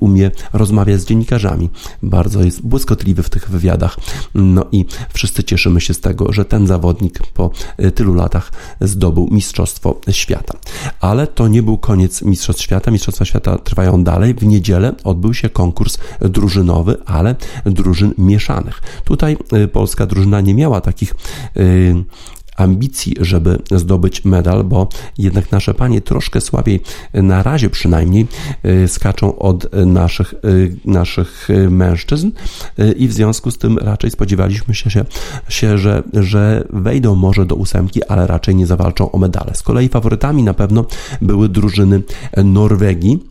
umie 0.00 0.30
rozmawiać 0.52 1.00
z 1.00 1.04
dziennikarzami, 1.04 1.70
bardzo 2.02 2.42
jest 2.42 2.62
błyskotliwy 2.62 3.22
w 3.22 3.30
tych 3.30 3.50
wywiadach. 3.50 3.96
No 4.34 4.64
i 4.72 4.84
wszyscy 5.12 5.44
cieszymy 5.44 5.80
się 5.80 5.94
z 5.94 6.00
tego, 6.00 6.32
że 6.32 6.44
ten 6.44 6.66
zawodnik 6.66 7.18
po 7.34 7.50
tylu 7.94 8.14
latach 8.14 8.52
zdobył 8.80 9.28
Mistrzostwo 9.30 10.00
Świata. 10.10 10.58
Ale 11.00 11.26
to 11.26 11.48
nie 11.48 11.62
był 11.62 11.78
koniec 11.78 12.22
Mistrzostw 12.22 12.62
Świata. 12.62 12.90
Mistrzostwa 12.90 13.24
Świata 13.24 13.58
trwają 13.58 14.04
dalej. 14.04 14.34
W 14.34 14.46
niedzielę 14.46 14.92
odbył 15.04 15.34
się 15.34 15.48
konkurs 15.48 15.98
drużynowy, 16.20 16.96
ale 17.06 17.34
drużynowy 17.64 17.89
drużyn 17.90 18.14
mieszanych. 18.18 18.82
Tutaj 19.04 19.36
y, 19.52 19.68
polska 19.68 20.06
drużyna 20.06 20.40
nie 20.40 20.54
miała 20.54 20.80
takich 20.80 21.14
y, 21.56 22.04
ambicji, 22.56 23.16
żeby 23.20 23.58
zdobyć 23.70 24.24
medal, 24.24 24.64
bo 24.64 24.88
jednak 25.18 25.52
nasze 25.52 25.74
panie 25.74 26.00
troszkę 26.00 26.40
słabiej, 26.40 26.80
na 27.14 27.42
razie 27.42 27.70
przynajmniej, 27.70 28.26
skaczą 28.86 29.38
od 29.38 29.74
naszych, 29.86 30.34
naszych 30.84 31.48
mężczyzn 31.70 32.30
i 32.96 33.08
w 33.08 33.12
związku 33.12 33.50
z 33.50 33.58
tym 33.58 33.78
raczej 33.78 34.10
spodziewaliśmy 34.10 34.74
się, 34.74 35.04
się 35.48 35.78
że, 35.78 36.02
że 36.12 36.64
wejdą 36.70 37.14
może 37.14 37.46
do 37.46 37.54
ósemki, 37.54 38.04
ale 38.04 38.26
raczej 38.26 38.54
nie 38.54 38.66
zawalczą 38.66 39.10
o 39.10 39.18
medale. 39.18 39.54
Z 39.54 39.62
kolei 39.62 39.88
faworytami 39.88 40.42
na 40.42 40.54
pewno 40.54 40.84
były 41.20 41.48
drużyny 41.48 42.02
Norwegii, 42.44 43.29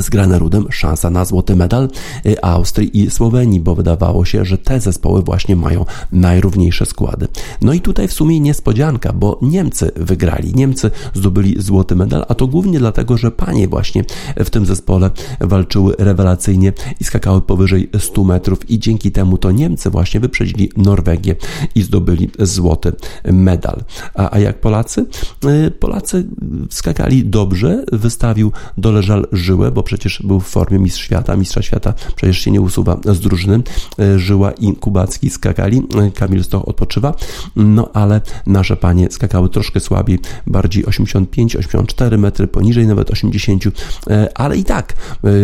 z 0.00 0.10
Granerudem 0.10 0.66
szansa 0.70 1.10
na 1.10 1.24
złoty 1.24 1.56
medal 1.56 1.88
y, 2.26 2.42
Austrii 2.42 3.00
i 3.00 3.10
Słowenii, 3.10 3.60
bo 3.60 3.74
wydawało 3.74 4.24
się, 4.24 4.44
że 4.44 4.58
te 4.58 4.80
zespoły 4.80 5.22
właśnie 5.22 5.56
mają 5.56 5.84
najrówniejsze 6.12 6.86
składy. 6.86 7.28
No 7.60 7.72
i 7.72 7.80
tutaj 7.80 8.08
w 8.08 8.12
sumie 8.12 8.40
niespodzianka, 8.40 9.12
bo 9.12 9.38
Niemcy 9.42 9.92
wygrali. 9.96 10.54
Niemcy 10.54 10.90
zdobyli 11.14 11.62
złoty 11.62 11.96
medal, 11.96 12.24
a 12.28 12.34
to 12.34 12.46
głównie 12.46 12.78
dlatego, 12.78 13.18
że 13.18 13.30
panie 13.30 13.68
właśnie 13.68 14.04
w 14.36 14.50
tym 14.50 14.66
zespole 14.66 15.10
walczyły 15.40 15.94
rewelacyjnie 15.98 16.72
i 17.00 17.04
skakały 17.04 17.40
powyżej 17.40 17.90
100 17.98 18.24
metrów 18.24 18.70
i 18.70 18.78
dzięki 18.78 19.12
temu 19.12 19.38
to 19.38 19.50
Niemcy 19.50 19.90
właśnie 19.90 20.20
wyprzedzili 20.20 20.70
Norwegię 20.76 21.36
i 21.74 21.82
zdobyli 21.82 22.30
złoty 22.38 22.92
medal. 23.32 23.84
A, 24.14 24.34
a 24.34 24.38
jak 24.38 24.60
Polacy? 24.60 25.06
Y, 25.44 25.70
Polacy 25.70 26.26
skakali 26.70 27.24
dobrze, 27.24 27.84
wystawił 27.92 28.52
Doleżal 28.78 29.26
żyłę, 29.32 29.70
bo 29.70 29.82
przecież 29.84 30.22
był 30.24 30.40
w 30.40 30.46
formie 30.46 30.78
mistrz 30.78 31.04
świata, 31.04 31.36
mistrza 31.36 31.62
świata 31.62 31.94
przecież 32.16 32.38
się 32.38 32.50
nie 32.50 32.60
usuwa 32.60 33.00
z 33.04 33.20
drużyny. 33.20 33.62
E, 33.98 34.18
Żyła 34.18 34.52
i 34.52 34.76
Kubacki 34.76 35.30
skakali, 35.30 35.82
e, 35.98 36.10
Kamil 36.10 36.44
Stoch 36.44 36.68
odpoczywa, 36.68 37.14
no 37.56 37.90
ale 37.92 38.20
nasze 38.46 38.76
panie 38.76 39.10
skakały 39.10 39.48
troszkę 39.48 39.80
słabiej, 39.80 40.18
bardziej 40.46 40.84
85-84 40.84 42.18
metry, 42.18 42.46
poniżej 42.46 42.86
nawet 42.86 43.10
80, 43.10 43.64
e, 44.10 44.28
ale 44.38 44.56
i 44.56 44.64
tak 44.64 44.94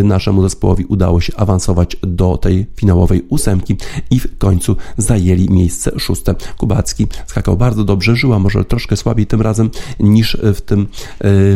naszemu 0.05 0.43
zespołowi 0.43 0.85
udało 0.85 1.21
się 1.21 1.33
awansować 1.37 1.97
do 2.03 2.37
tej 2.37 2.67
finałowej 2.77 3.25
ósemki 3.29 3.77
i 4.11 4.21
w 4.21 4.39
końcu 4.39 4.77
zajęli 4.97 5.51
miejsce 5.51 5.91
szóste. 5.99 6.35
Kubacki 6.57 7.07
skakał 7.27 7.57
bardzo 7.57 7.85
dobrze, 7.85 8.17
Żyła 8.17 8.39
może 8.39 8.65
troszkę 8.65 8.97
słabiej 8.97 9.27
tym 9.27 9.41
razem 9.41 9.71
niż 10.01 10.37
w 10.43 10.61
tym 10.61 10.87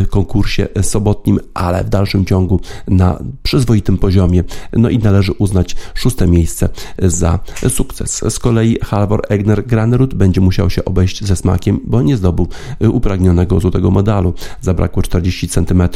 konkursie 0.09 0.67
sobotnim, 0.81 1.39
ale 1.53 1.83
w 1.83 1.89
dalszym 1.89 2.25
ciągu 2.25 2.59
na 2.87 3.19
przyzwoitym 3.43 3.97
poziomie. 3.97 4.43
No 4.73 4.89
i 4.89 4.99
należy 4.99 5.31
uznać 5.31 5.75
szóste 5.93 6.27
miejsce 6.27 6.69
za 6.99 7.39
sukces. 7.69 8.23
Z 8.29 8.39
kolei 8.39 8.77
Halvor 8.83 9.21
Egner 9.29 9.65
Granerud 9.65 10.13
będzie 10.13 10.41
musiał 10.41 10.69
się 10.69 10.85
obejść 10.85 11.25
ze 11.25 11.35
smakiem, 11.35 11.79
bo 11.85 12.01
nie 12.01 12.17
zdobył 12.17 12.47
upragnionego 12.79 13.59
złotego 13.59 13.91
medalu. 13.91 14.33
Zabrakło 14.61 15.03
40 15.03 15.47
cm 15.47 15.81
e, 15.81 15.89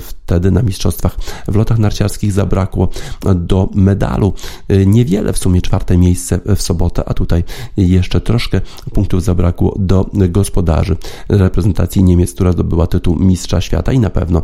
wtedy 0.00 0.50
na 0.50 0.62
mistrzostwach 0.62 1.16
w 1.48 1.56
lotach 1.56 1.78
narciarskich 1.78 2.32
zabrakło 2.32 2.88
do 3.34 3.68
medalu. 3.74 4.32
E, 4.68 4.86
niewiele 4.86 5.32
w 5.32 5.38
sumie 5.38 5.62
czwarte 5.62 5.98
miejsce 5.98 6.40
w 6.56 6.62
sobotę, 6.62 7.02
a 7.06 7.14
tutaj 7.14 7.44
jeszcze 7.76 8.20
troszkę 8.20 8.60
punktów 8.92 9.22
zabrakło 9.22 9.76
do 9.78 10.06
gospodarzy 10.12 10.96
reprezentacji 11.28 12.02
Niemiec, 12.04 12.34
która 12.34 12.52
zdobyła 12.52 12.86
tytuł 12.86 13.16
mistrza 13.16 13.60
świata 13.60 13.92
i 13.92 13.98
na 13.98 14.10
pewno 14.10 14.42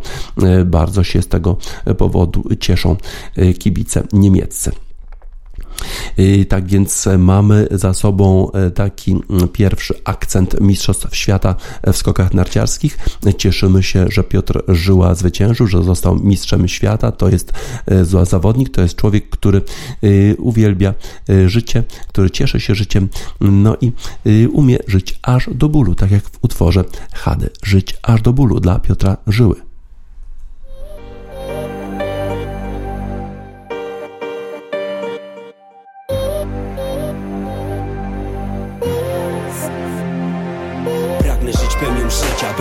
bardzo 0.65 1.05
się 1.05 1.23
z 1.23 1.29
tego 1.29 1.57
powodu 1.99 2.45
cieszą 2.61 2.97
e, 3.37 3.53
kibice 3.53 4.03
niemieccy. 4.13 4.73
E, 6.17 6.45
tak 6.45 6.67
więc 6.67 7.09
mamy 7.19 7.69
za 7.71 7.95
sobą 7.95 8.53
e, 8.53 8.71
taki 8.71 9.17
pierwszy 9.53 9.95
akcent 10.05 10.61
Mistrzostw 10.61 11.17
Świata 11.17 11.55
w 11.93 11.97
skokach 11.97 12.35
narciarskich. 12.35 12.99
Cieszymy 13.39 13.83
się, 13.83 14.07
że 14.11 14.25
Piotr 14.25 14.63
Żyła 14.69 15.15
zwyciężył, 15.15 15.67
że 15.67 15.83
został 15.83 16.17
mistrzem 16.17 16.69
świata. 16.69 17.13
To 17.13 17.29
jest 17.29 17.53
zawodnik, 18.23 18.71
to 18.71 18.81
jest 18.81 18.97
człowiek, 18.97 19.31
który 19.31 19.63
uwielbia 20.39 20.95
życie, 21.47 21.85
który 22.09 22.31
cieszy 22.31 22.61
się 22.61 22.75
życiem, 22.75 23.09
no 23.41 23.77
i 23.81 23.93
umie 24.53 24.79
żyć 24.87 25.19
aż 25.23 25.51
do 25.55 25.69
bólu, 25.69 25.95
tak 25.95 26.11
jak 26.11 26.25
w 26.25 26.39
utworze 26.43 26.85
Hady. 27.13 27.51
Żyć 27.63 27.97
aż 28.03 28.23
do 28.23 28.33
bólu 28.33 28.61
dla 28.61 28.79
Piotra 28.79 29.17
Żyły. 29.27 29.64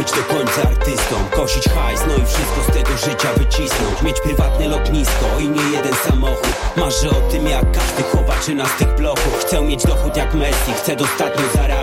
Być 0.03 0.12
do 0.12 0.24
końca 0.24 0.62
artystą, 0.62 1.15
kosić 1.31 1.63
hajs, 1.63 2.01
no 2.07 2.13
i 2.15 2.25
wszystko 2.25 2.63
z 2.69 2.74
tego 2.74 2.98
życia 2.98 3.33
wycisnąć. 3.38 4.01
Mieć 4.01 4.22
prywatne 4.22 4.67
lotnisko 4.67 5.25
i 5.39 5.50
nie 5.50 5.62
jeden 5.72 5.93
samochód. 5.93 6.53
Marzę 6.77 7.10
o 7.10 7.31
tym 7.31 7.48
jak 7.48 7.72
każdy 7.72 8.03
chłopaczyna 8.03 8.65
z 8.65 8.75
tych 8.77 8.95
bloków. 8.95 9.38
Chcę 9.41 9.62
mieć 9.62 9.83
dochód 9.83 10.17
jak 10.17 10.33
Messi, 10.33 10.74
chcę 10.74 10.95
dostatnio 10.95 11.43
zarabiać 11.55 11.82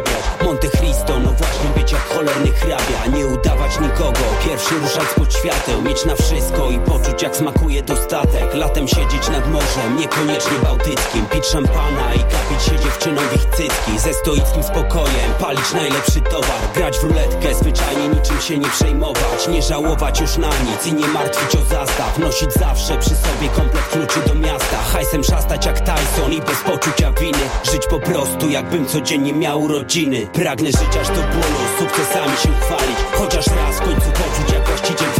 Monte 0.50 0.68
Cristo, 0.68 1.18
no 1.20 1.32
właśnie 1.32 1.68
być 1.76 1.92
jak 1.92 2.02
cholerny 2.02 2.52
hrabia 2.52 3.16
Nie 3.16 3.26
udawać 3.26 3.80
nikogo, 3.80 4.20
pierwszy 4.46 4.74
ruszać 4.74 5.06
pod 5.16 5.34
świateł 5.34 5.82
Mieć 5.82 6.04
na 6.04 6.14
wszystko 6.14 6.70
i 6.70 6.78
poczuć 6.78 7.22
jak 7.22 7.36
smakuje 7.36 7.82
dostatek. 7.82 8.54
Latem 8.54 8.88
siedzieć 8.88 9.28
nad 9.28 9.52
morzem, 9.52 9.96
niekoniecznie 9.96 10.58
bałtyckim. 10.64 11.26
Pić 11.26 11.46
szampana 11.46 12.14
i 12.14 12.18
kapić 12.18 12.62
się 12.62 12.84
dziewczyną 12.84 13.22
w 13.22 13.36
ich 13.36 13.44
cycki. 13.44 13.98
Ze 13.98 14.14
stoickim 14.14 14.62
spokojem, 14.62 15.30
palić 15.40 15.72
najlepszy 15.72 16.20
towar. 16.20 16.60
Grać 16.74 16.98
w 16.98 17.02
ruletkę, 17.04 17.54
zwyczajnie 17.54 18.08
niczym 18.08 18.40
się 18.40 18.58
nie 18.58 18.68
przejmować. 18.68 19.48
Nie 19.48 19.62
żałować 19.62 20.20
już 20.20 20.36
na 20.36 20.48
nic 20.48 20.86
i 20.86 20.92
nie 20.92 21.08
martwić 21.08 21.60
o 21.60 21.64
zastaw. 21.64 22.18
Nosić 22.18 22.52
zawsze 22.52 22.98
przy 22.98 23.10
sobie 23.10 23.48
komplet 23.56 23.88
kluczy 23.88 24.20
do 24.28 24.34
miasta. 24.34 24.76
Hajsem 24.92 25.24
szastać 25.24 25.66
jak 25.66 25.80
Tyson 25.80 26.32
i 26.32 26.40
bez 26.40 26.58
poczucia 26.58 27.12
winy. 27.12 27.44
Żyć 27.72 27.82
po 27.90 28.00
prostu 28.00 28.48
jakbym 28.48 28.86
codziennie 28.86 29.32
miał 29.32 29.62
urodziny 29.62 30.26
Pragnę 30.40 30.70
żyć 30.70 30.96
aż 31.00 31.08
do 31.08 31.14
bólu, 31.14 31.60
sukcesami 31.78 32.36
się 32.36 32.48
chwalić. 32.60 32.98
Chociaż 33.12 33.46
raz 33.46 33.76
w 33.76 33.80
końcu 33.80 34.10
poczuć 34.10 34.52
jak 34.52 34.66
właściciel 34.68 35.08
Ferrari 35.08 35.19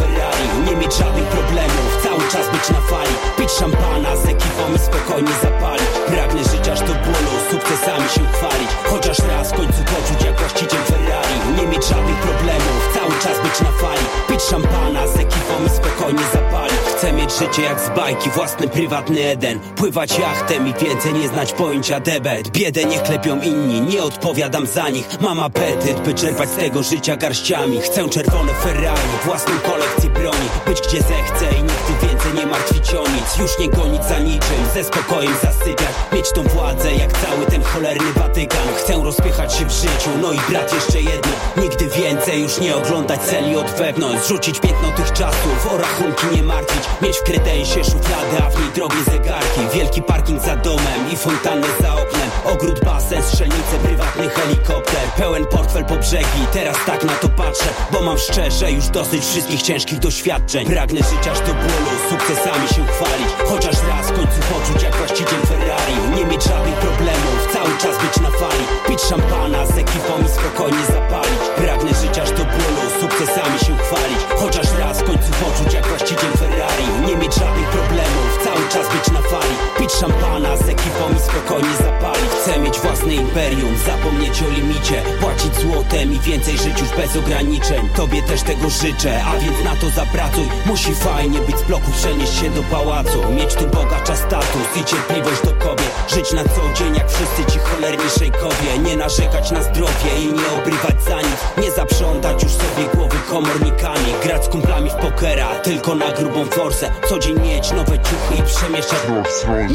mieć 0.81 0.93
żadnych 0.93 1.27
problemów, 1.27 1.89
cały 2.03 2.23
czas 2.31 2.45
być 2.51 2.69
na 2.69 2.81
fali 2.81 3.15
Pić 3.37 3.51
szampana 3.51 4.15
z 4.15 4.25
ekipą 4.25 4.65
spokojnie 4.85 5.33
zapalić. 5.41 5.91
Pragnę 6.07 6.43
żyć 6.43 6.67
aż 6.67 6.79
do 6.79 6.93
bólu, 7.05 7.33
sukcesami 7.51 8.09
się 8.09 8.23
chwalić. 8.33 8.69
Chociaż 8.83 9.19
raz 9.19 9.51
w 9.51 9.55
końcu 9.55 9.83
poczuć 9.83 10.25
jak 10.25 10.39
właściciel 10.39 10.79
Ferrari. 10.79 11.35
Nie 11.57 11.67
mieć 11.67 11.85
żadnych 11.85 12.17
problemów, 12.17 12.81
cały 12.93 13.13
czas 13.23 13.43
być 13.43 13.61
na 13.61 13.71
fali. 13.71 14.05
Pić 14.27 14.41
szampana 14.41 15.07
z 15.07 15.15
ekipą 15.15 15.55
spokojnie 15.75 16.23
zapalić. 16.33 16.81
Chcę 16.97 17.13
mieć 17.13 17.31
życie 17.39 17.61
jak 17.61 17.79
z 17.79 17.89
bajki, 17.89 18.29
własny 18.29 18.67
prywatny 18.67 19.25
Eden. 19.25 19.59
Pływać 19.59 20.19
jachtem 20.19 20.67
i 20.67 20.73
więcej 20.73 21.13
nie 21.13 21.27
znać 21.27 21.53
pojęcia 21.53 21.99
debet. 21.99 22.49
Biedę 22.49 22.83
nie 22.85 22.99
klepią 22.99 23.41
inni, 23.41 23.81
nie 23.81 24.03
odpowiadam 24.03 24.67
za 24.67 24.89
nich. 24.89 25.21
Mam 25.21 25.39
apetyt, 25.39 25.99
by 25.99 26.13
czerpać 26.13 26.49
z 26.49 26.55
tego 26.55 26.83
życia 26.83 27.15
garściami. 27.15 27.81
Chcę 27.81 28.09
czerwone 28.09 28.53
Ferrari, 28.53 29.01
własną 29.25 29.53
kolekcję 29.59 30.09
broni 30.09 30.47
Być 30.71 30.81
gdzie 30.81 31.01
zechcę 31.01 31.45
i 31.59 31.63
nigdy 31.63 32.07
więcej 32.07 32.33
nie 32.33 32.45
martwić 32.45 32.93
o 32.93 33.03
nic. 33.03 33.37
Już 33.39 33.59
nie 33.59 33.69
gonić 33.69 34.03
za 34.03 34.19
niczym, 34.19 34.65
ze 34.73 34.83
spokojem 34.83 35.33
zasypiać 35.43 35.95
Mieć 36.13 36.31
tą 36.31 36.43
władzę 36.43 36.93
jak 36.93 37.11
cały 37.17 37.45
ten 37.45 37.63
cholerny 37.63 38.13
Watykan. 38.13 38.67
Chcę 38.77 38.93
rozpychać 39.03 39.53
się 39.53 39.65
w 39.65 39.71
życiu, 39.71 40.09
no 40.21 40.33
i 40.33 40.37
brat 40.49 40.73
jeszcze 40.73 41.01
jedno. 41.01 41.31
Nigdy 41.57 41.89
więcej 41.89 42.41
już 42.41 42.59
nie 42.59 42.75
oglądać 42.75 43.21
celi 43.21 43.55
od 43.55 43.71
wewnątrz. 43.71 44.27
Rzucić 44.27 44.59
piętno 44.59 44.91
tych 44.91 45.13
czasów, 45.13 45.67
o 45.73 45.77
rachunki 45.77 46.25
nie 46.35 46.43
martwić. 46.43 46.83
Mieć 47.01 47.17
w 47.17 47.23
kredensie 47.23 47.83
szufladę, 47.83 48.43
a 48.47 48.49
w 48.49 48.59
niej 48.59 48.71
drogie 48.75 49.03
zegarki. 49.11 49.61
Wielki 49.73 50.01
parking 50.01 50.41
za 50.41 50.55
domem 50.55 51.11
i 51.13 51.17
fontannę 51.17 51.67
za 51.81 51.93
oknem. 51.93 52.29
Ogród, 52.45 52.85
basen, 52.85 53.23
strzelnice, 53.23 53.77
prywatny 53.83 54.29
helikopter. 54.29 55.01
Pełen 55.17 55.45
portfel 55.45 55.85
po 55.85 55.95
brzegi, 55.95 56.45
teraz 56.53 56.77
tak 56.85 57.03
na 57.03 57.13
to 57.13 57.29
patrzę 57.29 57.69
Bo 57.91 58.01
mam 58.01 58.17
szczerze 58.17 58.71
już 58.71 58.87
dosyć 58.87 59.25
wszystkich 59.25 59.61
ciężkich 59.61 59.99
doświadczeń 59.99 60.60
Pragnę 60.65 60.99
żyć 60.99 61.27
aż 61.31 61.39
do 61.39 61.53
bólu, 61.53 61.91
sukcesami 62.09 62.67
się 62.67 62.83
chwalić. 62.93 63.31
Chociaż 63.49 63.75
raz 63.89 64.05
w 64.11 64.13
końcu 64.13 64.39
poczuć 64.51 64.83
jak 64.83 64.95
właściciel 64.95 65.41
Ferrari. 65.49 65.95
Nie 66.15 66.25
mieć 66.25 66.43
żadnych 66.43 66.75
problemów, 66.75 67.39
cały 67.53 67.73
czas 67.81 67.95
być 68.03 68.15
na 68.25 68.31
fali. 68.31 68.65
Pić 68.87 69.01
szampana 69.01 69.65
z 69.65 69.77
ekipą 69.77 70.13
i 70.25 70.29
spokojnie 70.37 70.85
zapalić. 70.85 71.41
Pragnę 71.55 71.91
żyć 72.01 72.19
aż 72.19 72.31
do 72.31 72.45
bólu, 72.53 72.83
sukcesami 73.01 73.59
się 73.59 73.73
chwalić. 73.83 74.21
Chociaż 74.41 74.67
raz 74.79 75.01
w 75.01 75.03
końcu 75.03 75.29
poczuć 75.43 75.73
jak 75.73 75.87
właściciel 75.87 76.31
Ferrari. 76.39 76.85
Nie 77.07 77.15
mieć 77.15 77.33
żadnych 77.35 77.69
problemów, 77.69 78.29
cały 78.43 78.63
czas 78.73 78.85
być 78.95 79.05
na 79.15 79.21
fali 79.21 79.70
Pić 79.91 79.99
szampana 79.99 80.57
z 80.57 80.69
ekipą 80.69 81.03
i 81.17 81.19
spokojnie 81.19 81.75
zapalić 81.77 82.31
Chcę 82.41 82.59
mieć 82.59 82.79
własne 82.79 83.15
imperium, 83.15 83.77
zapomnieć 83.85 84.43
o 84.43 84.49
limicie. 84.49 85.03
Płacić 85.21 85.55
złotem 85.55 86.13
i 86.13 86.19
więcej 86.19 86.57
żyć 86.57 86.79
już 86.79 86.89
bez 86.89 87.15
ograniczeń. 87.15 87.89
Tobie 87.95 88.21
też 88.21 88.41
tego 88.41 88.69
życzę, 88.69 89.23
a 89.23 89.39
więc 89.39 89.63
na 89.63 89.75
to 89.75 89.89
zapracuj. 89.89 90.47
Musi 90.65 90.95
fajnie 90.95 91.39
być 91.39 91.57
z 91.57 91.63
bloku, 91.63 91.91
przenieść 91.91 92.39
się 92.39 92.49
do 92.49 92.63
pałacu. 92.63 93.31
Mieć 93.31 93.53
tu 93.53 93.67
bogacza 93.67 94.15
status 94.15 94.67
i 94.81 94.85
cierpliwość 94.85 95.41
do 95.43 95.51
kobiet. 95.65 95.91
Żyć 96.07 96.31
na 96.31 96.43
co 96.43 96.61
dzień 96.77 96.95
jak 96.95 97.11
wszyscy 97.11 97.51
ci 97.51 97.59
cholerni 97.59 98.09
szejkowie 98.19 98.77
Nie 98.83 98.97
narzekać 98.97 99.51
na 99.51 99.63
zdrowie 99.63 100.11
i 100.23 100.33
nie 100.33 100.61
obrywać 100.61 101.03
za 101.07 101.17
nic. 101.17 101.65
Nie 101.65 101.71
zaprzątać 101.71 102.43
już 102.43 102.51
sobie 102.51 102.87
głowy 102.95 103.17
komornikami. 103.29 104.13
Grać 104.23 104.45
z 104.45 104.49
kumplami 104.49 104.89
w 104.89 104.95
pokera, 104.95 105.47
tylko 105.47 105.95
na 105.95 106.11
grubą 106.11 106.45
forsę. 106.45 106.91
Co 107.09 107.19
dzień 107.19 107.39
mieć 107.39 107.71
nowe 107.71 107.99
ciuchy 107.99 108.35
i 108.39 108.43
przemieszczać 108.43 108.99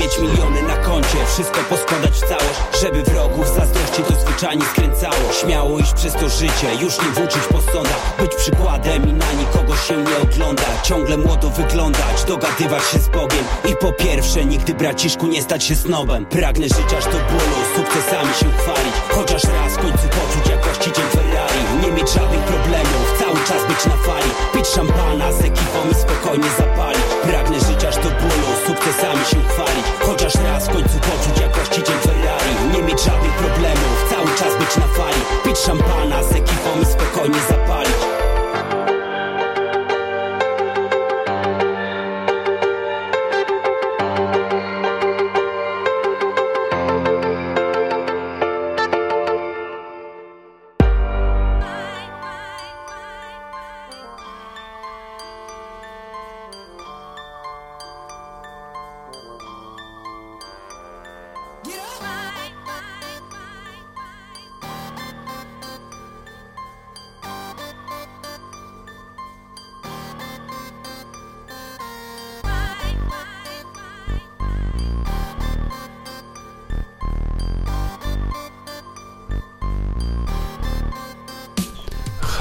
Mieć 0.06 0.18
miliony 0.18 0.62
na 0.62 0.76
koncie, 0.76 1.18
wszystko 1.26 1.60
poskładać 1.60 2.10
w 2.10 2.20
całość 2.20 2.60
Żeby 2.82 3.02
wrogów 3.02 3.48
zazdrości 3.48 4.02
to 4.02 4.14
zwyczajnie 4.14 4.64
skręcało. 4.64 5.32
Śmiało 5.40 5.78
iść 5.78 5.92
przez 5.92 6.12
to 6.12 6.28
życie, 6.28 6.74
już 6.80 6.98
nie 7.02 7.10
włóczyć 7.10 7.42
po 7.52 7.60
sądach. 7.72 8.16
Być 8.18 8.34
przykładem 8.34 9.08
i 9.08 9.12
na 9.12 9.32
nikogo 9.32 9.76
się 9.76 9.96
nie 9.96 10.16
oglądać 10.18 10.66
Ciągle 10.82 11.16
młodo 11.16 11.50
wyglądać, 11.50 12.24
dogadywać 12.28 12.84
się 12.84 12.98
z 12.98 13.08
Bogiem. 13.08 13.44
I 13.70 13.76
po 13.76 13.92
pierwsze, 13.92 14.44
nigdy 14.44 14.74
braciszku 14.74 15.26
nie 15.26 15.42
stać 15.42 15.64
się 15.64 15.74
snobem. 15.74 16.26
Pragnę 16.26 16.68
żyć 16.68 16.90
aż 16.98 17.04
do 17.04 17.18
bólu, 17.30 17.58
sukcesami 17.76 18.34
się 18.34 18.50
chwalić. 18.58 18.94
Chociaż 19.08 19.44
raz 19.44 19.72
w 19.72 19.78
końcu 19.78 20.08
poczuć 20.08 20.50
jak 20.50 20.64
właściciel 20.64 21.04
Ferrari. 21.04 21.60
Nie 21.82 21.92
mieć 21.92 22.08
żadnych 22.10 22.44
problemów, 22.52 23.06
cały 23.20 23.38
czas 23.48 23.68
być 23.68 23.86
na 23.86 23.96
fali. 23.96 24.30
Pić 24.54 24.66
szampana 24.66 25.32
z 25.32 25.40
ekipą 25.40 25.78
i 25.92 25.94
spokojnie 25.94 26.48
zapalić. 26.58 27.06
Pragnę 27.22 27.60
żyć 27.60 27.84
aż 27.84 27.96
do 27.96 28.10
bólu, 28.20 28.48
sukcesami 28.76 29.24
się 29.24 29.48
chwalić 29.48 29.86
Chociaż 30.00 30.34
raz 30.34 30.68
w 30.68 30.72
końcu 30.72 30.98
poczuć 30.98 31.40
jak 31.40 31.54
właściciel 31.56 31.98
Ferrari. 31.98 32.54
Nie 32.72 32.82
mieć 32.82 33.00
żadnych 33.00 33.32
problemów, 33.32 34.10
cały 34.10 34.28
czas 34.38 34.58
być 34.58 34.76
na 34.76 34.86
fali. 34.86 35.20
Pić 35.44 35.58
szampana 35.58 36.22
z 36.22 36.32
ekipą 36.32 36.80
i 36.82 36.84
spokojnie 36.84 37.38
zapalić 37.48 38.25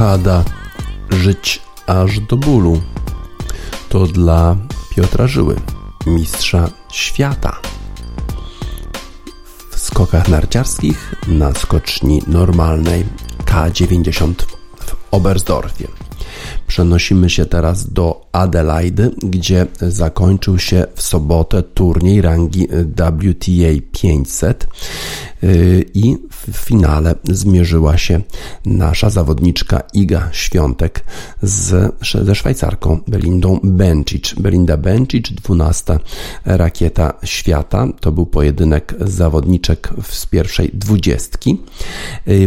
Hada 0.05 0.43
Żyć 1.09 1.61
aż 1.87 2.19
do 2.19 2.37
bólu. 2.37 2.81
To 3.89 4.07
dla 4.07 4.55
Piotra 4.89 5.27
Żyły, 5.27 5.55
mistrza 6.05 6.69
świata. 6.91 7.57
W 9.71 9.79
skokach 9.79 10.27
narciarskich 10.27 11.15
na 11.27 11.53
skoczni 11.53 12.21
normalnej 12.27 13.05
K90 13.45 14.33
w 14.85 14.95
Oberstdorfie. 15.11 15.87
Przenosimy 16.67 17.29
się 17.29 17.45
teraz 17.45 17.93
do 17.93 18.25
Adelaide, 18.31 19.09
gdzie 19.23 19.65
zakończył 19.81 20.59
się 20.59 20.85
w 20.95 21.01
sobotę 21.01 21.63
turniej 21.63 22.21
rangi 22.21 22.67
WTA 22.67 23.81
500 23.91 24.67
i 25.93 26.17
w 26.31 26.57
finale 26.57 27.15
zmierzyła 27.23 27.97
się 27.97 28.21
nasza 28.65 29.09
zawodniczka 29.09 29.81
Iga 29.93 30.29
Świątek 30.31 31.05
z, 31.41 31.95
ze 32.21 32.35
Szwajcarką 32.35 32.99
Belindą 33.07 33.59
Bencic. 33.63 34.33
Belinda 34.33 34.77
Bencic, 34.77 35.31
12 35.31 35.99
rakieta 36.45 37.13
świata. 37.23 37.87
To 37.99 38.11
był 38.11 38.25
pojedynek 38.25 38.95
zawodniczek 39.01 39.93
z 40.03 40.25
pierwszej 40.25 40.71
dwudziestki. 40.73 41.57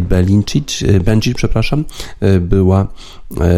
Belincic, 0.00 0.85
Bencic, 1.04 1.37
przepraszam, 1.37 1.85
była 2.40 2.87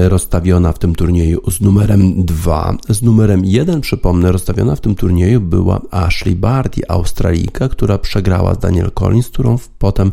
rozstawiona 0.08 0.49
w 0.72 0.78
tym 0.78 0.94
turnieju 0.94 1.50
z 1.50 1.60
numerem 1.60 2.24
2. 2.24 2.76
Z 2.88 3.02
numerem 3.02 3.44
1, 3.44 3.80
przypomnę, 3.80 4.32
rozstawiona 4.32 4.76
w 4.76 4.80
tym 4.80 4.94
turnieju 4.94 5.40
była 5.40 5.80
Ashley 5.90 6.36
Barty, 6.36 6.82
Australijka, 6.88 7.68
która 7.68 7.98
przegrała 7.98 8.54
z 8.54 8.58
Daniel 8.58 8.90
Collins, 8.90 9.28
którą 9.28 9.58
potem 9.78 10.12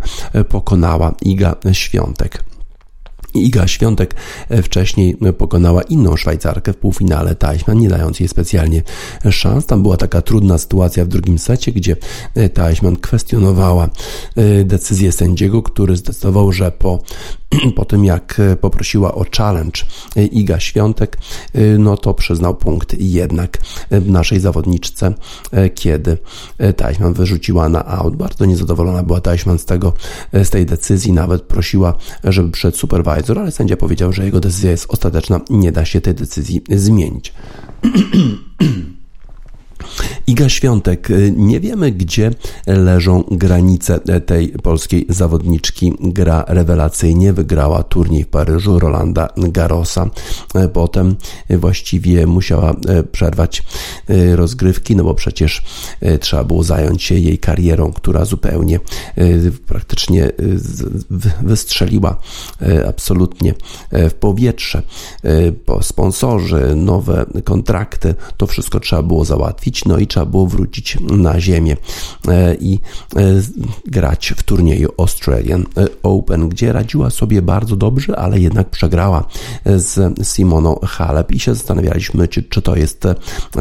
pokonała 0.50 1.16
Iga 1.22 1.56
Świątek. 1.72 2.44
Iga 3.46 3.68
Świątek 3.68 4.16
e, 4.50 4.62
wcześniej 4.62 5.18
pokonała 5.38 5.82
inną 5.82 6.18
Szwajcarkę 6.18 6.74
w 6.74 6.78
półfinale 6.78 7.36
Teichmann, 7.36 7.80
nie 7.80 7.90
dając 7.90 8.20
jej 8.20 8.30
specjalnie 8.30 8.84
szans. 9.32 9.66
Tam 9.66 9.82
była 9.82 9.98
taka 9.98 10.22
trudna 10.22 10.58
sytuacja 10.58 11.06
w 11.06 11.08
drugim 11.08 11.40
secie, 11.40 11.72
gdzie 11.72 11.96
e, 12.36 12.50
Teichmann 12.50 12.96
kwestionowała 12.96 13.90
e, 14.36 14.64
decyzję 14.64 15.12
sędziego, 15.12 15.62
który 15.62 15.96
zdecydował, 15.96 16.52
że 16.52 16.72
po 16.72 17.00
po 17.76 17.86
tym 17.86 18.06
jak 18.06 18.42
poprosiła 18.62 19.16
o 19.16 19.26
challenge 19.38 19.82
Iga 20.32 20.60
Świątek, 20.60 21.18
no 21.80 21.98
to 21.98 22.14
przyznał 22.14 22.56
punkt 22.56 22.96
jednak 23.00 23.58
naszej 23.92 24.40
zawodniczce, 24.40 25.14
kiedy 25.76 26.18
Teichmann 26.78 27.14
wyrzuciła 27.14 27.70
na 27.70 27.86
out. 27.86 28.16
Bardzo 28.16 28.46
niezadowolona 28.46 29.04
była 29.04 29.22
Teichmann 29.22 29.60
z, 29.60 29.66
tego, 29.66 29.94
z 30.34 30.50
tej 30.50 30.66
decyzji, 30.66 31.14
nawet 31.14 31.42
prosiła, 31.42 31.94
żeby 32.24 32.52
przed 32.52 32.78
supervisor, 32.78 33.27
ale 33.42 33.52
sędzia 33.52 33.78
powiedział, 33.78 34.14
że 34.14 34.26
jego 34.26 34.40
decyzja 34.40 34.72
jest 34.72 34.86
ostateczna, 34.90 35.42
nie 35.50 35.72
da 35.72 35.86
się 35.86 36.02
tej 36.02 36.16
decyzji 36.16 36.62
zmienić. 36.70 37.34
Iga 40.28 40.50
Świątek, 40.50 41.10
y, 41.12 41.34
nie 41.38 41.60
wiemy 41.60 41.92
gdzie 41.92 42.32
leżą 42.68 43.24
granice 43.32 44.00
tej 44.26 44.50
polskiej 44.50 45.06
zawodniczki. 45.10 45.94
Gra 46.00 46.46
rewelacyjnie, 46.48 47.34
wygrała 47.34 47.84
turniej 47.84 48.24
w 48.24 48.28
Paryżu 48.28 48.80
Rolanda 48.80 49.30
Garrosa. 49.38 50.10
E, 50.56 50.68
potem 50.68 51.16
właściwie 51.50 52.28
musiała 52.28 52.76
przerwać 53.12 53.64
rozgrywki, 54.36 54.96
no 54.96 55.04
bo 55.04 55.16
przecież 55.16 55.64
trzeba 56.20 56.44
było 56.44 56.64
zająć 56.64 57.04
się 57.04 57.16
jej 57.16 57.38
karierą, 57.38 57.94
która 57.94 58.26
zupełnie 58.26 58.80
praktycznie 59.68 60.32
wystrzeliła 61.42 62.18
absolutnie 62.88 63.54
w 63.92 64.14
powietrze. 64.14 64.82
Sponsorzy, 65.82 66.76
nowe 66.76 67.26
kontrakty, 67.44 68.16
to 68.38 68.48
wszystko 68.48 68.80
trzeba 68.80 69.04
było 69.04 69.26
załatwić, 69.26 69.86
no 69.88 69.98
i 69.98 70.08
trzeba 70.08 70.26
było 70.26 70.48
wrócić 70.48 70.98
na 71.02 71.40
ziemię 71.40 71.78
e, 72.28 72.56
i 72.56 72.80
e, 73.16 73.20
grać 73.86 74.34
w 74.38 74.44
turnieju 74.44 74.90
Australian 74.98 75.66
e, 75.78 75.88
Open, 76.04 76.50
gdzie 76.50 76.74
radziła 76.74 77.10
sobie 77.10 77.42
bardzo 77.42 77.76
dobrze, 77.76 78.20
ale 78.20 78.40
jednak 78.40 78.70
przegrała 78.70 79.26
z 79.66 80.20
Simoną 80.28 80.80
Halep 80.84 81.32
i 81.32 81.40
się 81.40 81.56
zastanawialiśmy, 81.56 82.28
czy, 82.28 82.44
czy 82.44 82.62
to 82.62 82.76
jest 82.76 83.04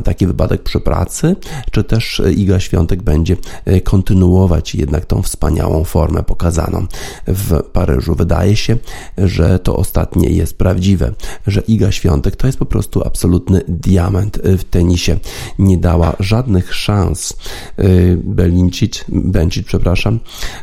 taki 0.05 0.27
wypadek 0.27 0.62
przy 0.62 0.81
pracy, 0.81 1.37
czy 1.71 1.85
też 1.85 2.23
Iga 2.37 2.61
Świątek 2.61 3.03
będzie 3.03 3.37
kontynuować 3.85 4.75
jednak 4.75 5.07
tą 5.07 5.23
wspaniałą 5.23 5.85
formę 5.85 6.23
pokazaną 6.23 6.87
w 7.27 7.62
Paryżu. 7.62 8.15
Wydaje 8.15 8.57
się, 8.57 8.77
że 9.19 9.59
to 9.59 9.77
ostatnie 9.77 10.29
jest 10.29 10.59
prawdziwe, 10.59 11.12
że 11.47 11.61
Iga 11.61 11.93
Świątek 11.93 12.37
to 12.37 12.47
jest 12.47 12.59
po 12.59 12.67
prostu 12.67 13.03
absolutny 13.07 13.61
diament 13.69 14.39
w 14.45 14.65
tenisie. 14.65 15.19
Nie 15.59 15.77
dała 15.77 16.15
żadnych 16.20 16.74
szans 16.74 17.37
y, 17.79 18.18
Belincic, 18.24 19.05
Bencic, 19.09 19.66
przepraszam, 19.66 20.20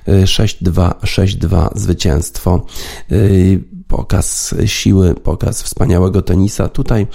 6-2, 0.07 0.91
y, 0.91 1.07
6-2 1.07 1.69
zwycięstwo. 1.75 2.65
Y, 3.11 3.63
pokaz 3.97 4.55
siły, 4.65 5.15
pokaz 5.15 5.63
wspaniałego 5.63 6.21
tenisa. 6.21 6.67
Tutaj 6.67 7.07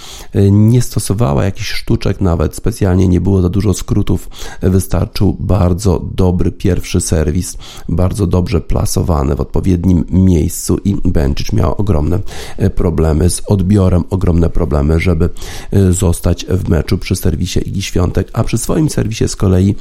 nie 0.51 0.83
stosowała 0.83 1.45
jakichś 1.45 1.73
sztuczek 1.73 2.21
nawet, 2.21 2.55
specjalnie 2.55 3.09
nie 3.09 3.21
było 3.21 3.43
za 3.43 3.49
dużo 3.49 3.75
skrótów, 3.75 4.29
wystarczył 4.63 5.37
bardzo 5.41 6.05
dobry 6.15 6.53
pierwszy 6.53 7.01
serwis, 7.01 7.57
bardzo 7.89 8.27
dobrze 8.27 8.61
plasowany 8.61 9.37
w 9.37 9.41
odpowiednim 9.41 10.05
miejscu 10.11 10.79
i 10.85 10.97
Bencic 11.05 11.53
miał 11.53 11.75
ogromne 11.79 12.19
problemy 12.75 13.31
z 13.31 13.43
odbiorem, 13.47 14.05
ogromne 14.11 14.51
problemy, 14.51 15.01
żeby 15.01 15.31
zostać 15.91 16.47
w 16.49 16.69
meczu 16.69 16.99
przy 16.99 17.17
serwisie 17.17 17.69
Igi 17.69 17.83
Świątek, 17.83 18.31
a 18.33 18.45
przy 18.45 18.59
swoim 18.59 18.91
serwisie 18.91 19.29
z 19.29 19.37
kolei 19.37 19.75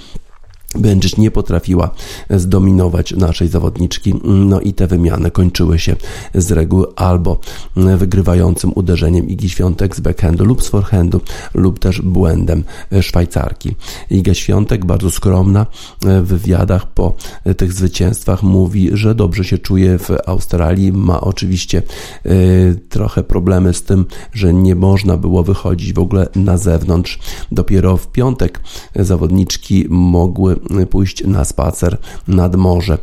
Będziesz 0.76 1.18
nie 1.18 1.32
potrafiła 1.32 1.90
zdominować 2.30 3.12
naszej 3.12 3.48
zawodniczki, 3.48 4.14
no 4.24 4.62
i 4.62 4.74
te 4.74 4.88
wymiany 4.88 5.32
kończyły 5.32 5.80
się 5.80 5.96
z 6.36 6.52
reguły 6.52 6.86
albo 6.96 7.40
wygrywającym 7.76 8.72
uderzeniem 8.76 9.30
Igi 9.30 9.50
Świątek 9.50 9.96
z 9.96 10.00
backhandu 10.00 10.46
lub 10.46 10.64
z 10.64 10.68
forehandu, 10.68 11.22
lub 11.54 11.80
też 11.80 12.02
błędem 12.02 12.64
Szwajcarki. 13.02 13.76
Iga 14.10 14.34
Świątek, 14.34 14.86
bardzo 14.86 15.12
skromna 15.12 15.66
w 16.02 16.28
wywiadach 16.28 16.94
po 16.94 17.16
tych 17.58 17.74
zwycięstwach 17.74 18.44
mówi, 18.44 18.90
że 18.94 19.16
dobrze 19.16 19.44
się 19.44 19.58
czuje 19.58 20.00
w 20.00 20.10
Australii, 20.26 20.92
ma 20.92 21.22
oczywiście 21.22 21.84
y, 22.26 22.80
trochę 22.90 23.24
problemy 23.24 23.74
z 23.74 23.84
tym, 23.84 24.06
że 24.34 24.54
nie 24.54 24.76
można 24.76 25.18
było 25.18 25.44
wychodzić 25.44 25.94
w 25.94 26.00
ogóle 26.00 26.28
na 26.36 26.58
zewnątrz. 26.58 27.20
Dopiero 27.52 27.98
w 27.98 28.08
piątek 28.08 28.60
zawodniczki 28.96 29.86
mogły 29.90 30.57
pójść 30.90 31.24
na 31.24 31.46
spacer 31.46 31.98
nad 32.28 32.56
morze, 32.56 32.98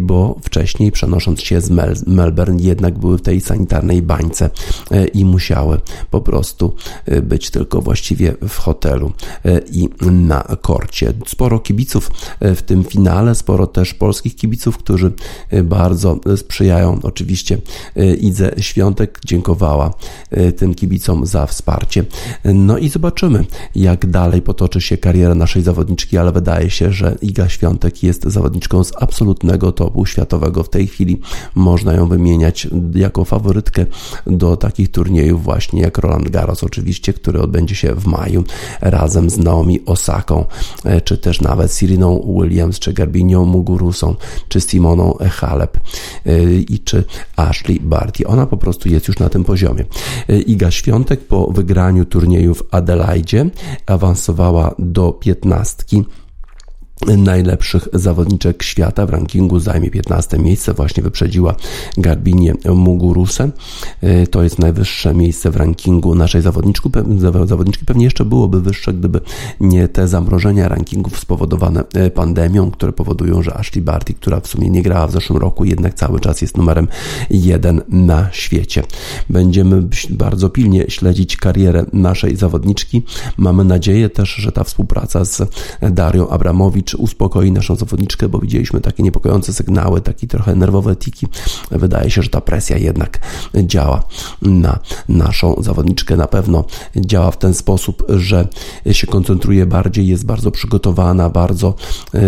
bo 0.00 0.36
wcześniej 0.42 0.92
przenosząc 0.92 1.40
się 1.40 1.60
z 1.60 1.70
Mel 1.70 1.94
Melbourne 2.06 2.62
jednak 2.62 2.98
były 2.98 3.18
w 3.18 3.22
tej 3.22 3.40
sanitarnej 3.40 4.02
bańce 4.02 4.50
y, 4.92 5.06
i 5.06 5.24
musiały 5.24 5.80
po 6.10 6.20
prostu 6.20 6.74
y, 7.08 7.22
być 7.22 7.50
tylko 7.50 7.80
właściwie 7.82 8.34
w 8.48 8.56
hotelu 8.56 9.12
i 9.72 9.88
na 10.10 10.42
korcie. 10.60 11.12
Sporo 11.26 11.58
kibiców 11.58 12.10
w 12.40 12.62
tym 12.62 12.84
finale, 12.84 13.34
sporo 13.34 13.66
też 13.66 13.94
polskich 13.94 14.36
kibiców, 14.36 14.78
którzy 14.78 15.12
bardzo 15.64 16.20
sprzyjają 16.36 16.98
oczywiście 17.02 17.58
Idze 18.20 18.52
Świątek, 18.58 19.20
dziękowała 19.24 19.94
tym 20.56 20.74
kibicom 20.74 21.26
za 21.26 21.46
wsparcie. 21.46 22.04
No 22.44 22.78
i 22.78 22.88
zobaczymy, 22.88 23.44
jak 23.74 24.06
dalej 24.06 24.42
potoczy 24.42 24.80
się 24.80 24.96
kariera 24.96 25.34
naszej 25.34 25.62
zawodniczki, 25.62 26.18
ale 26.18 26.32
wydaje 26.32 26.57
wydaje 26.58 26.70
się, 26.70 26.92
że 26.92 27.16
Iga 27.22 27.48
Świątek 27.48 28.02
jest 28.02 28.24
zawodniczką 28.24 28.84
z 28.84 28.92
absolutnego 28.96 29.72
topu 29.72 30.06
światowego. 30.06 30.62
W 30.62 30.70
tej 30.70 30.86
chwili 30.86 31.20
można 31.54 31.92
ją 31.92 32.08
wymieniać 32.08 32.68
jako 32.94 33.24
faworytkę 33.24 33.86
do 34.26 34.56
takich 34.56 34.90
turniejów 34.90 35.44
właśnie 35.44 35.82
jak 35.82 35.98
Roland 35.98 36.28
Garros 36.28 36.64
oczywiście, 36.64 37.12
który 37.12 37.40
odbędzie 37.40 37.74
się 37.74 37.94
w 37.94 38.06
maju 38.06 38.44
razem 38.80 39.30
z 39.30 39.38
Naomi 39.38 39.84
Osaką, 39.86 40.44
e, 40.84 41.00
czy 41.00 41.18
też 41.18 41.40
nawet 41.40 41.74
Siriną 41.74 42.34
Williams, 42.40 42.78
czy 42.78 42.92
Garbinią 42.92 43.44
Mugurusą, 43.44 44.14
czy 44.48 44.60
Simoną 44.60 45.18
Halep 45.30 45.76
e, 46.26 46.44
i 46.54 46.78
czy 46.78 47.04
Ashley 47.36 47.80
Barty. 47.80 48.26
Ona 48.26 48.46
po 48.46 48.56
prostu 48.56 48.88
jest 48.88 49.08
już 49.08 49.18
na 49.18 49.28
tym 49.28 49.44
poziomie. 49.44 49.84
E, 50.28 50.38
Iga 50.38 50.70
Świątek 50.70 51.20
po 51.20 51.46
wygraniu 51.46 52.04
turnieju 52.04 52.54
w 52.54 52.62
Adelaide 52.70 53.50
awansowała 53.86 54.74
do 54.78 55.12
piętnastki 55.12 56.04
najlepszych 57.06 57.88
zawodniczek 57.92 58.62
świata 58.62 59.06
w 59.06 59.10
rankingu 59.10 59.60
zajmie 59.60 59.90
15 59.90 60.38
miejsce, 60.38 60.74
właśnie 60.74 61.02
wyprzedziła 61.02 61.54
Garbinię 61.96 62.54
Mugurusę. 62.74 63.50
E, 64.00 64.26
to 64.26 64.42
jest 64.42 64.58
najwyższe 64.58 65.14
miejsce 65.14 65.50
w 65.50 65.56
rankingu 65.56 66.14
naszej 66.14 66.42
zawodniczki. 66.42 66.90
zawodniczki. 67.44 67.84
Pewnie 67.84 68.04
jeszcze 68.04 68.24
byłoby 68.24 68.60
wyższe, 68.60 68.92
gdyby 68.92 69.20
nie 69.60 69.88
te 69.88 70.08
zamrożenia 70.08 70.68
rankingów 70.68 71.18
spowodowane 71.18 71.84
e, 71.94 72.10
pandemią, 72.10 72.70
które 72.70 72.92
powodują, 72.92 73.42
że 73.42 73.54
Ashley 73.54 73.82
Barty, 73.82 74.14
która 74.14 74.40
w 74.40 74.46
sumie 74.46 74.70
nie 74.70 74.82
grała 74.82 75.06
w 75.06 75.12
zeszłym 75.12 75.38
roku, 75.38 75.64
jednak 75.64 75.94
cały 75.94 76.20
czas 76.20 76.42
jest 76.42 76.56
numerem 76.56 76.88
jeden 77.30 77.82
na 77.88 78.28
świecie. 78.32 78.82
Będziemy 79.30 79.82
bardzo 80.10 80.50
pilnie 80.50 80.84
śledzić 80.88 81.36
karierę 81.36 81.84
naszej 81.92 82.36
zawodniczki. 82.36 83.02
Mamy 83.36 83.64
nadzieję 83.64 84.10
też, 84.10 84.28
że 84.28 84.52
ta 84.52 84.64
współpraca 84.64 85.24
z 85.24 85.42
Darią 85.80 86.28
Abramowicz 86.28 86.87
czy 86.88 86.96
uspokoi 86.96 87.52
naszą 87.52 87.76
zawodniczkę, 87.76 88.28
bo 88.28 88.38
widzieliśmy 88.38 88.80
takie 88.80 89.02
niepokojące 89.02 89.52
sygnały, 89.52 90.00
takie 90.00 90.26
trochę 90.26 90.54
nerwowe 90.54 90.96
tiki. 90.96 91.26
Wydaje 91.70 92.10
się, 92.10 92.22
że 92.22 92.30
ta 92.30 92.40
presja 92.40 92.78
jednak 92.78 93.20
działa 93.54 94.02
na 94.42 94.78
naszą 95.08 95.62
zawodniczkę. 95.62 96.16
Na 96.16 96.26
pewno 96.26 96.64
działa 96.96 97.30
w 97.30 97.38
ten 97.38 97.54
sposób, 97.54 98.06
że 98.08 98.48
się 98.92 99.06
koncentruje 99.06 99.66
bardziej, 99.66 100.06
jest 100.06 100.26
bardzo 100.26 100.50
przygotowana, 100.50 101.30
bardzo, 101.30 101.74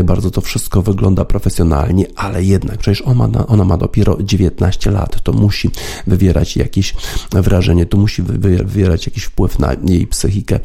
bardzo 0.05 0.31
to 0.31 0.41
wszystko 0.41 0.83
wygląda 0.83 1.25
profesjonalnie, 1.25 2.07
ale 2.17 2.45
jednak 2.45 2.79
przecież 2.79 3.03
ona 3.03 3.29
ma, 3.29 3.47
ona 3.47 3.65
ma 3.65 3.77
dopiero 3.77 4.17
19 4.23 4.91
lat, 4.91 5.23
to 5.23 5.33
musi 5.33 5.71
wywierać 6.07 6.57
jakieś 6.57 6.95
wrażenie, 7.33 7.87
to 7.87 7.97
musi 7.97 8.23
wywierać 8.23 9.07
jakiś 9.07 9.25
wpływ 9.25 9.59
na 9.59 9.73
jej 9.87 10.07
psychikę, 10.07 10.61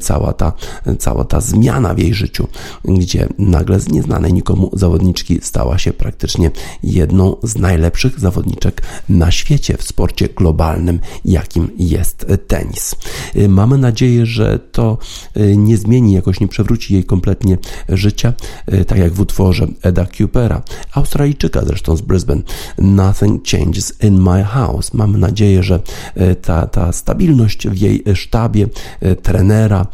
cała 0.00 0.32
ta, 0.32 0.52
cała 0.98 1.24
ta 1.24 1.40
zmiana 1.40 1.94
w 1.94 1.98
jej 1.98 2.14
życiu, 2.14 2.48
gdzie 2.84 3.28
nagle 3.38 3.80
z 3.80 3.88
nieznanej 3.88 4.32
nikomu 4.32 4.70
zawodniczki 4.72 5.38
stała 5.42 5.78
się 5.78 5.92
praktycznie 5.92 6.50
jedną 6.82 7.36
z 7.42 7.56
najlepszych 7.58 8.20
zawodniczek 8.20 8.82
na 9.08 9.30
świecie 9.30 9.76
w 9.76 9.82
sporcie 9.82 10.28
globalnym, 10.28 11.00
jakim 11.24 11.70
jest 11.78 12.26
tenis. 12.46 12.94
Mamy 13.48 13.78
nadzieję, 13.78 14.26
że 14.26 14.58
to 14.58 14.98
nie 15.56 15.76
zmieni, 15.76 16.12
jakoś 16.12 16.40
nie 16.40 16.48
przewróci 16.48 16.94
jej 16.94 17.04
kompletnie 17.04 17.58
życia, 17.88 18.32
tak 18.86 18.98
jak 18.98 19.12
w 19.12 19.20
utworze 19.20 19.66
Eda 19.82 20.06
Cupera, 20.06 20.62
Australijczyka 20.92 21.64
zresztą 21.64 21.96
z 21.96 22.00
Brisbane, 22.00 22.42
Nothing 22.78 23.48
Changes 23.48 23.92
in 24.02 24.22
My 24.22 24.44
House. 24.44 24.94
Mamy 24.94 25.18
nadzieję, 25.18 25.62
że 25.62 25.80
ta, 26.42 26.66
ta 26.66 26.92
stabilność 26.92 27.68
w 27.68 27.76
jej 27.76 28.02
sztabie, 28.14 28.68
trenera, 29.22 29.86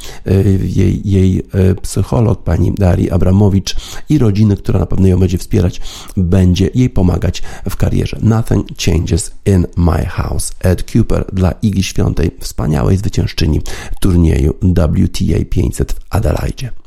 jej, 0.62 1.00
jej 1.04 1.42
psycholog, 1.82 2.42
pani 2.42 2.72
Dari 2.72 3.10
Abramowicz 3.32 3.76
i 4.08 4.18
rodziny, 4.18 4.56
która 4.56 4.80
na 4.80 4.86
pewno 4.86 5.08
ją 5.08 5.18
będzie 5.18 5.38
wspierać, 5.38 5.80
będzie 6.16 6.70
jej 6.74 6.90
pomagać 6.90 7.42
w 7.70 7.76
karierze. 7.76 8.18
Nothing 8.22 8.66
changes 8.86 9.32
in 9.46 9.66
my 9.76 10.06
house. 10.06 10.52
Ed 10.60 10.84
Cooper 10.94 11.24
dla 11.32 11.52
Igi 11.52 11.82
Świątej, 11.82 12.30
wspaniałej 12.40 12.96
zwyciężczyni 12.96 13.60
turnieju 14.00 14.54
WTA 14.54 15.44
500 15.50 15.92
w 15.92 15.96
Adelaide. 16.10 16.81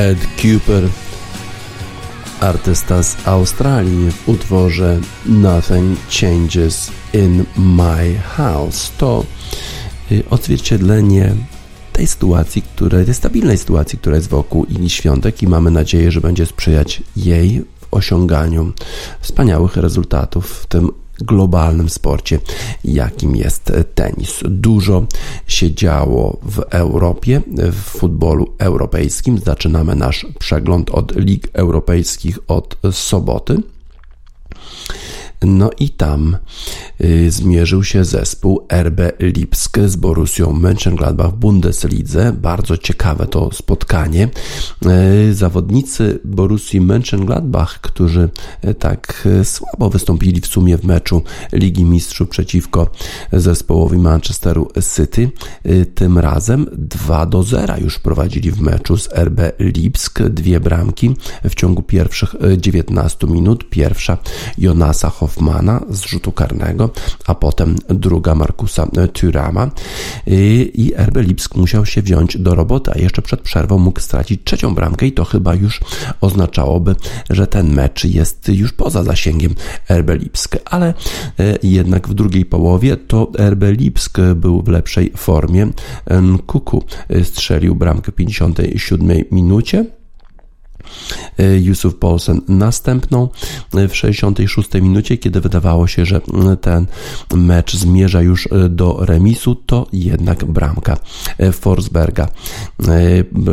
Ed 0.00 0.18
Cooper, 0.36 0.88
artysta 2.40 3.02
z 3.02 3.16
Australii 3.24 4.10
w 4.10 4.28
utworze 4.28 5.00
Nothing 5.26 5.98
Changes 6.20 6.90
in 7.12 7.44
My 7.56 8.18
House. 8.18 8.92
To 8.98 9.24
y, 10.12 10.22
odzwierciedlenie 10.30 11.34
tej 11.92 12.06
sytuacji, 12.06 12.62
której, 12.62 13.04
tej 13.04 13.14
stabilnej 13.14 13.58
sytuacji, 13.58 13.98
która 13.98 14.16
jest 14.16 14.28
wokół 14.28 14.64
Igi 14.64 14.90
Świątek 14.90 15.42
i 15.42 15.46
mamy 15.46 15.70
nadzieję, 15.70 16.10
że 16.10 16.20
będzie 16.20 16.46
sprzyjać 16.46 17.02
jej 17.16 17.64
w 17.80 17.86
osiąganiu 17.90 18.72
wspaniałych 19.20 19.76
rezultatów 19.76 20.50
w 20.50 20.66
tym 20.66 20.90
globalnym 21.22 21.88
sporcie, 21.88 22.38
jakim 22.84 23.36
jest 23.36 23.72
tenis. 23.94 24.40
Dużo 24.44 25.06
się 25.46 25.74
działo 25.74 26.38
w 26.42 26.58
Europie, 26.58 27.42
w 27.56 27.80
futbolu 27.80 28.52
europejskim. 28.58 29.38
Zaczynamy 29.38 29.96
nasz 29.96 30.26
przegląd 30.38 30.90
od 30.90 31.16
lig 31.16 31.48
europejskich 31.52 32.38
od 32.48 32.76
soboty. 32.92 33.56
No 35.44 35.70
i 35.78 35.90
tam 35.90 36.36
y, 37.00 37.30
zmierzył 37.30 37.84
się 37.84 38.04
zespół 38.04 38.66
RB 38.72 39.00
Lipsk 39.20 39.78
z 39.86 39.96
Borussią 39.96 40.52
Mönchengladbach 40.52 41.30
w 41.30 41.36
Bundeslidze. 41.36 42.32
Bardzo 42.32 42.76
ciekawe 42.76 43.26
to 43.26 43.50
spotkanie. 43.52 44.28
Y, 45.28 45.34
zawodnicy 45.34 46.20
Borussii 46.24 46.80
Mönchengladbach, 46.80 47.80
którzy 47.80 48.28
y, 48.64 48.74
tak 48.74 49.28
słabo 49.44 49.90
wystąpili 49.90 50.40
w 50.40 50.46
sumie 50.46 50.78
w 50.78 50.84
meczu 50.84 51.22
Ligi 51.52 51.84
Mistrzów 51.84 52.28
przeciwko 52.28 52.90
zespołowi 53.32 53.98
Manchesteru 53.98 54.68
City, 54.96 55.30
tym 55.94 56.18
razem 56.18 56.66
2 56.72 57.26
do 57.26 57.42
0 57.42 57.76
już 57.76 57.98
prowadzili 57.98 58.50
w 58.50 58.60
meczu 58.60 58.96
z 58.96 59.08
RB 59.14 59.40
Lipsk. 59.58 60.22
Dwie 60.22 60.60
bramki 60.60 61.16
w 61.44 61.54
ciągu 61.54 61.82
pierwszych 61.82 62.34
19 62.56 63.26
minut. 63.26 63.70
Pierwsza 63.70 64.18
Jonasa 64.58 65.10
Hoffmana 65.10 65.29
Hoffmana 65.30 65.80
z 65.90 66.06
rzutu 66.06 66.32
karnego, 66.32 66.90
a 67.26 67.34
potem 67.34 67.76
druga 67.88 68.34
Markusa 68.34 68.86
Thürama 68.86 69.70
i 70.74 70.92
RB 70.96 71.16
Lipsk 71.16 71.56
musiał 71.56 71.86
się 71.86 72.02
wziąć 72.02 72.38
do 72.38 72.54
roboty, 72.54 72.90
a 72.94 72.98
jeszcze 72.98 73.22
przed 73.22 73.40
przerwą 73.40 73.78
mógł 73.78 74.00
stracić 74.00 74.40
trzecią 74.44 74.74
bramkę 74.74 75.06
i 75.06 75.12
to 75.12 75.24
chyba 75.24 75.54
już 75.54 75.80
oznaczałoby, 76.20 76.94
że 77.30 77.46
ten 77.46 77.74
mecz 77.74 78.04
jest 78.04 78.48
już 78.48 78.72
poza 78.72 79.04
zasięgiem 79.04 79.54
RB 79.90 80.10
Lipsk, 80.10 80.56
ale 80.64 80.94
jednak 81.62 82.08
w 82.08 82.14
drugiej 82.14 82.44
połowie 82.44 82.96
to 82.96 83.32
RB 83.50 83.62
Lipsk 83.62 84.18
był 84.36 84.62
w 84.62 84.68
lepszej 84.68 85.12
formie. 85.16 85.68
Kuku 86.46 86.84
strzelił 87.22 87.74
bramkę 87.74 88.12
w 88.12 88.14
57 88.14 89.24
minucie. 89.30 89.99
Yusuf 91.60 91.94
Paulsen 91.94 92.40
następną 92.48 93.28
w 93.72 93.96
66 93.96 94.74
minucie, 94.74 95.18
kiedy 95.18 95.40
wydawało 95.40 95.86
się, 95.86 96.06
że 96.06 96.20
ten 96.60 96.86
mecz 97.34 97.76
zmierza 97.76 98.22
już 98.22 98.48
do 98.70 98.96
remisu, 99.00 99.54
to 99.54 99.86
jednak 99.92 100.44
bramka 100.44 100.96
Forsberga, 101.52 102.28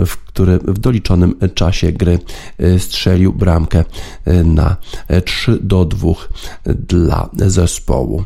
w 0.06 0.27
który 0.38 0.60
w 0.60 0.80
doliczonym 0.80 1.36
czasie 1.54 1.92
gry 1.92 2.20
y, 2.62 2.80
strzelił 2.80 3.34
bramkę 3.34 3.84
y, 4.28 4.44
na 4.44 4.76
3 5.26 5.60
do 5.62 5.86
2 5.86 6.14
dla 6.66 7.30
zespołu. 7.34 8.24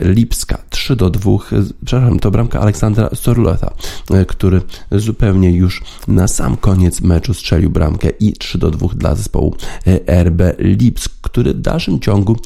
Lipska 0.00 0.58
3 0.70 0.96
do 0.96 1.10
2, 1.10 1.30
przepraszam, 1.84 2.18
to 2.18 2.30
bramka 2.30 2.60
Aleksandra 2.60 3.08
Sorlota, 3.14 3.74
który 4.28 4.60
zupełnie 4.92 5.50
już 5.50 5.82
na 6.08 6.28
sam 6.28 6.56
koniec 6.56 7.00
meczu 7.00 7.34
strzelił 7.34 7.70
bramkę 7.70 8.08
i 8.20 8.32
3 8.32 8.58
do 8.58 8.70
2 8.70 8.88
dla 8.94 9.14
zespołu 9.14 9.54
RB 10.06 10.42
Lipsk, 10.58 11.19
który 11.30 11.54
w 11.54 11.60
dalszym 11.60 12.00
ciągu 12.00 12.36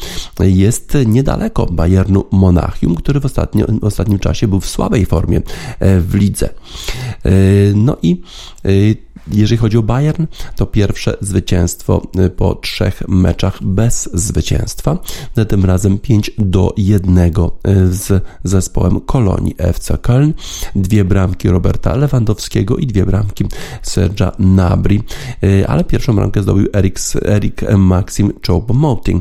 jest 0.40 0.96
niedaleko 1.06 1.66
Bayernu 1.66 2.24
Monachium, 2.30 2.94
który 2.94 3.20
w, 3.20 3.24
ostatnio, 3.24 3.66
w 3.80 3.84
ostatnim 3.84 4.18
czasie 4.18 4.48
był 4.48 4.60
w 4.60 4.68
słabej 4.68 5.06
formie 5.06 5.40
w 5.80 6.14
lidze. 6.14 6.48
No 7.74 7.96
i 8.02 8.22
jeżeli 9.32 9.56
chodzi 9.56 9.78
o 9.78 9.82
Bayern, 9.82 10.26
to 10.56 10.66
pierwsze 10.66 11.16
zwycięstwo 11.20 12.02
po 12.36 12.54
trzech 12.54 13.08
meczach 13.08 13.62
bez 13.62 14.10
zwycięstwa. 14.14 14.98
Tym 15.48 15.64
razem 15.64 15.98
5 15.98 16.30
do 16.38 16.74
1 16.76 17.18
y, 17.18 17.30
z 17.94 18.24
zespołem 18.44 19.00
Kolonii 19.00 19.54
FC 19.58 19.94
Köln. 19.94 20.32
Dwie 20.76 21.04
bramki 21.04 21.48
Roberta 21.48 21.96
Lewandowskiego 21.96 22.76
i 22.76 22.86
dwie 22.86 23.06
bramki 23.06 23.44
Sergia 23.82 24.32
Nabri. 24.38 25.02
Ale 25.68 25.84
pierwszą 25.84 26.16
bramkę 26.16 26.42
zdobył 26.42 26.66
Erik, 26.74 26.98
Erik 27.26 27.62
Maxim 27.78 28.32
Choupo-Moting 28.74 29.20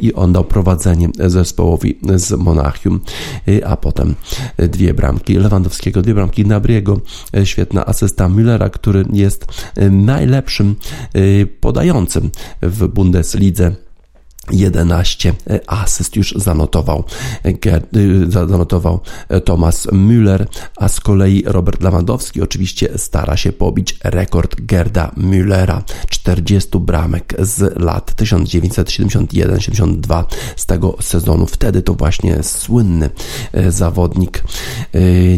i 0.00 0.14
on 0.14 0.32
dał 0.32 0.44
prowadzenie 0.44 1.08
zespołowi 1.18 1.98
z 2.14 2.32
Monachium. 2.32 3.00
A 3.66 3.76
potem 3.76 4.14
dwie 4.58 4.94
bramki 4.94 5.34
Lewandowskiego, 5.34 6.02
dwie 6.02 6.14
bramki 6.14 6.46
Nabriego. 6.46 7.00
Świetna 7.44 7.86
asysta 7.86 8.28
Müllera, 8.28 8.70
który 8.70 9.04
jest 9.12 9.46
najlepszym 9.90 10.76
y, 11.16 11.48
podającym 11.60 12.30
w 12.62 12.88
Bundeslidze 12.88 13.74
11 14.50 15.34
asyst 15.66 16.16
już 16.16 16.34
zanotował, 16.36 17.04
y, 17.96 18.30
zanotował 18.30 19.00
Thomas 19.44 19.86
Müller, 19.86 20.46
a 20.76 20.88
z 20.88 21.00
kolei 21.00 21.42
Robert 21.46 21.82
Lewandowski 21.82 22.42
oczywiście 22.42 22.88
stara 22.96 23.36
się 23.36 23.52
pobić 23.52 23.98
rekord 24.04 24.60
Gerda 24.60 25.10
Müllera 25.16 25.82
40 26.08 26.78
bramek 26.78 27.34
z 27.38 27.80
lat 27.80 28.14
1971-72 28.16 30.24
z 30.56 30.66
tego 30.66 30.96
sezonu. 31.00 31.46
Wtedy 31.46 31.82
to 31.82 31.94
właśnie 31.94 32.42
słynny 32.42 33.10
zawodnik 33.68 34.44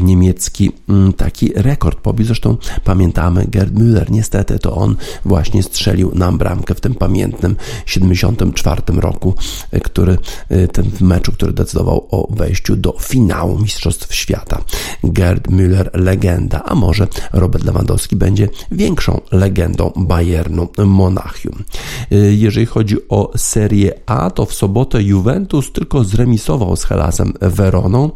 niemiecki 0.01 0.73
mm, 0.89 1.13
taki 1.13 1.53
rekord 1.57 2.01
pobił. 2.01 2.27
Zresztą 2.27 2.57
pamiętamy 2.85 3.47
Gerd 3.49 3.75
Müller, 3.75 4.11
niestety 4.11 4.59
to 4.59 4.75
on 4.75 4.97
właśnie 5.25 5.63
strzelił 5.63 6.11
nam 6.15 6.39
bramkę 6.39 6.75
w 6.75 6.81
tym 6.81 6.95
pamiętnym 6.95 7.57
74 7.87 8.83
roku, 9.01 9.35
e, 9.71 9.81
który 9.81 10.19
e, 10.49 10.69
ten 10.69 10.91
meczu, 11.01 11.33
który 11.33 11.53
decydował 11.53 12.07
o 12.11 12.29
wejściu 12.31 12.77
do 12.77 12.97
finału 13.01 13.59
Mistrzostw 13.59 14.15
Świata. 14.15 14.65
Gerd 15.05 15.49
Müller 15.49 15.89
legenda, 15.93 16.63
a 16.65 16.75
może 16.75 17.07
Robert 17.33 17.65
Lewandowski 17.65 18.17
będzie 18.17 18.49
większą 18.71 19.21
legendą 19.33 19.93
Bayernu 19.97 20.69
Monachium. 20.87 21.65
E, 22.11 22.17
jeżeli 22.17 22.67
chodzi 22.67 22.97
o 23.09 23.33
Serię 23.37 23.93
A, 24.07 24.31
to 24.31 24.47
w 24.47 24.55
sobotę 24.55 25.03
Juventus 25.03 25.73
tylko 25.73 26.05
zremisował 26.05 26.77
z 26.77 26.85
Helasem 26.85 27.33
Veroną. 27.41 28.11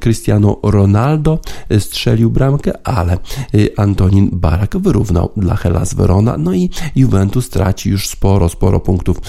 Cristiano 0.00 0.56
Ronaldo 0.62 1.38
strzelił 1.78 2.30
bramkę, 2.30 2.86
ale 2.86 3.18
Antonin 3.76 4.30
Barak 4.32 4.76
wyrównał 4.78 5.30
dla 5.36 5.56
Helas 5.56 5.94
Verona. 5.94 6.38
No 6.38 6.54
i 6.54 6.70
Juventus 6.96 7.50
traci 7.50 7.90
już 7.90 8.08
sporo, 8.08 8.48
sporo 8.48 8.80
punktów 8.80 9.20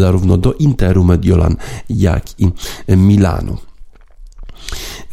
zarówno 0.00 0.36
do 0.36 0.52
Interu 0.52 1.04
Mediolan, 1.04 1.56
jak 1.90 2.40
i 2.40 2.48
Milanu. 2.88 3.56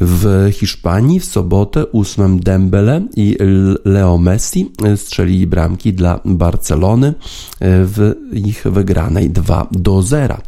W 0.00 0.50
Hiszpanii 0.52 1.20
w 1.20 1.24
sobotę 1.24 1.86
ósmym 1.86 2.40
Dembele 2.40 3.06
i 3.16 3.36
Leo 3.84 4.18
Messi 4.18 4.72
strzelili 4.96 5.46
bramki 5.46 5.92
dla 5.92 6.20
Barcelony 6.24 7.14
w 7.60 8.14
ich 8.32 8.64
wygranej 8.64 9.30
2 9.30 9.68
do 9.70 10.02
0 10.02 10.38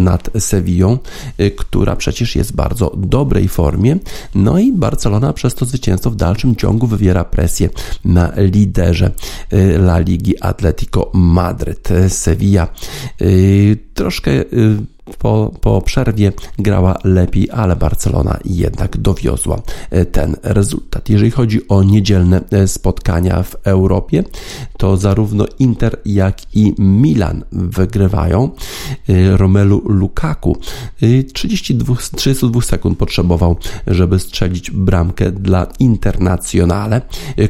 nad 0.00 0.30
Sevillą, 0.38 0.98
która 1.56 1.96
przecież 1.96 2.36
jest 2.36 2.52
w 2.52 2.56
bardzo 2.56 2.92
dobrej 2.96 3.48
formie. 3.48 3.96
No 4.34 4.58
i 4.58 4.72
Barcelona 4.72 5.32
przez 5.32 5.54
to 5.54 5.64
zwycięstwo 5.64 6.10
w 6.10 6.16
dalszym 6.16 6.56
ciągu 6.56 6.86
wywiera 6.86 7.24
presję 7.24 7.68
na 8.04 8.32
liderze 8.36 9.10
La 9.78 9.98
Ligi 9.98 10.42
Atletico 10.42 11.10
Madryt. 11.14 11.88
Sevilla 12.08 12.68
troszkę 13.94 14.30
po, 15.18 15.52
po 15.60 15.82
przerwie 15.82 16.32
grała 16.58 16.98
lepiej, 17.04 17.48
ale 17.50 17.76
Barcelona 17.76 18.38
jednak 18.44 18.96
dowiozła 18.96 19.62
e, 19.90 20.04
ten 20.04 20.36
rezultat. 20.42 21.08
Jeżeli 21.08 21.30
chodzi 21.30 21.68
o 21.68 21.82
niedzielne 21.82 22.40
e, 22.50 22.68
spotkania 22.68 23.42
w 23.42 23.56
Europie, 23.64 24.24
to 24.78 24.96
zarówno 24.96 25.44
Inter, 25.58 25.98
jak 26.04 26.56
i 26.56 26.74
Milan 26.78 27.44
wygrywają. 27.52 28.50
E, 29.08 29.36
Romelu 29.36 29.82
Lukaku 29.84 30.56
32, 31.34 31.94
32 32.16 32.60
sekund 32.60 32.98
potrzebował, 32.98 33.56
żeby 33.86 34.18
strzelić 34.18 34.70
bramkę 34.70 35.32
dla 35.32 35.66
Internacjonale, 35.78 37.00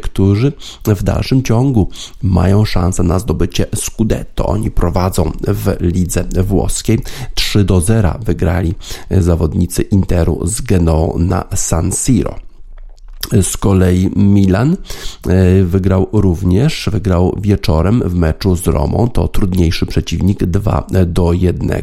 którzy 0.02 0.52
w 0.86 1.02
dalszym 1.02 1.42
ciągu 1.42 1.88
mają 2.22 2.64
szansę 2.64 3.02
na 3.02 3.18
zdobycie 3.18 3.66
Scudetto. 3.74 4.46
Oni 4.46 4.70
prowadzą 4.70 5.32
w 5.48 5.76
lidze 5.80 6.24
włoskiej 6.44 6.98
3 7.52 7.64
do 7.64 7.80
0 7.80 8.18
wygrali 8.24 8.74
zawodnicy 9.10 9.82
Interu 9.82 10.46
z 10.46 10.60
Genoą 10.60 11.18
na 11.18 11.44
San 11.54 11.92
Siro. 11.92 12.51
Z 13.42 13.56
kolei 13.56 14.10
Milan 14.16 14.76
e, 15.28 15.64
wygrał 15.64 16.08
również, 16.12 16.88
wygrał 16.92 17.36
wieczorem 17.40 18.02
w 18.06 18.14
meczu 18.14 18.56
z 18.56 18.66
Romą, 18.66 19.08
to 19.08 19.28
trudniejszy 19.28 19.86
przeciwnik 19.86 20.44
2 20.44 20.86
do 21.06 21.32
1. 21.32 21.82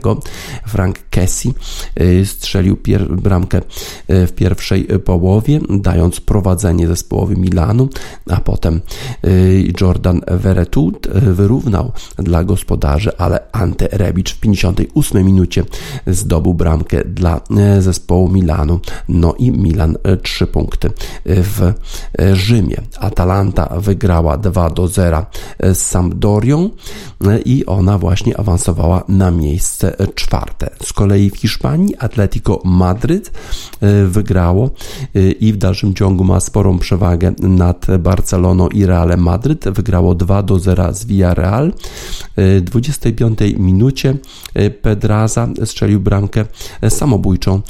Frank 0.67 0.99
Kessi 1.09 1.53
e, 1.95 2.25
strzelił 2.25 2.77
bramkę 3.09 3.61
e, 4.07 4.27
w 4.27 4.31
pierwszej 4.31 4.85
połowie, 4.85 5.59
dając 5.69 6.19
prowadzenie 6.19 6.87
zespołowi 6.87 7.37
Milanu, 7.37 7.89
a 8.29 8.41
potem 8.41 8.81
Jordan 9.81 10.21
Veretut 10.27 11.07
wyrównał 11.07 11.91
dla 12.17 12.43
gospodarzy, 12.43 13.17
ale 13.17 13.51
Ante 13.51 13.87
Rebic 13.91 14.29
w 14.29 14.39
58 14.39 15.25
minucie 15.25 15.63
zdobył 16.07 16.53
bramkę 16.53 17.05
dla 17.05 17.41
zespołu 17.79 18.29
Milanu. 18.29 18.79
No 19.09 19.33
i 19.33 19.51
Milan 19.51 19.97
3 20.23 20.47
punkty 20.47 20.89
w 21.29 21.73
e, 22.19 22.35
Rzymie. 22.35 22.81
Atalanta 22.99 23.79
wygrała 23.79 24.37
2 24.37 24.69
do 24.69 24.87
0 24.87 25.25
z 25.59 25.77
Sampdorią 25.77 26.69
e, 27.25 27.39
i 27.39 27.65
ona 27.65 27.97
właśnie 27.97 28.39
awansowała 28.39 29.03
na 29.07 29.31
miejsce 29.31 29.95
czwarte. 30.15 30.69
Z 30.83 30.93
kolei 30.93 31.29
w 31.29 31.37
Hiszpanii 31.37 31.95
Atletico 31.97 32.61
Madryt 32.65 33.31
e, 33.81 34.05
wygrało 34.05 34.69
i 35.39 35.53
w 35.53 35.57
dalszym 35.57 35.93
ciągu 35.93 36.23
ma 36.23 36.39
sporą 36.39 36.79
przewagę 36.79 37.31
nad 37.39 37.85
Barceloną 37.99 38.67
i 38.67 38.85
Realem 38.85 39.19
Madryt. 39.19 39.69
Wygrało 39.69 40.15
2 40.15 40.43
do 40.43 40.59
0 40.59 40.93
z 40.93 41.05
Villarreal. 41.05 41.73
W 42.37 42.61
25 42.61 43.39
minucie 43.57 44.17
Pedraza 44.81 45.47
strzelił 45.65 45.99
bramkę 45.99 46.45
samobójczą 46.89 47.61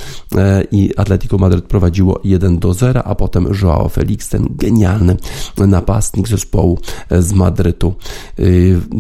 i 0.72 0.92
Atletico 0.98 1.38
Madryt 1.38 1.66
prowadziło 1.66 2.20
1 2.24 2.60
do 2.60 2.74
0, 2.74 3.04
a 3.04 3.16
potem 3.16 3.49
Joao 3.62 3.89
Felix, 3.89 4.30
ten 4.30 4.47
genialny 4.52 5.18
napastnik 5.58 6.28
zespołu 6.28 6.80
z 7.20 7.34
Madrytu, 7.34 7.95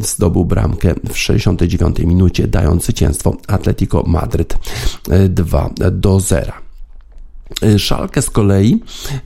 zdobył 0.01 0.45
bramkę 0.45 0.93
w 1.09 1.17
69 1.17 1.99
minucie, 1.99 2.47
dając 2.47 2.83
zwycięstwo 2.83 3.35
Atletico 3.47 4.03
Madryt 4.07 4.57
2 5.29 5.69
do 5.91 6.19
0. 6.19 6.68
Y, 7.63 7.79
Szalkę 7.79 8.21
z 8.21 8.29
kolei, 8.29 8.81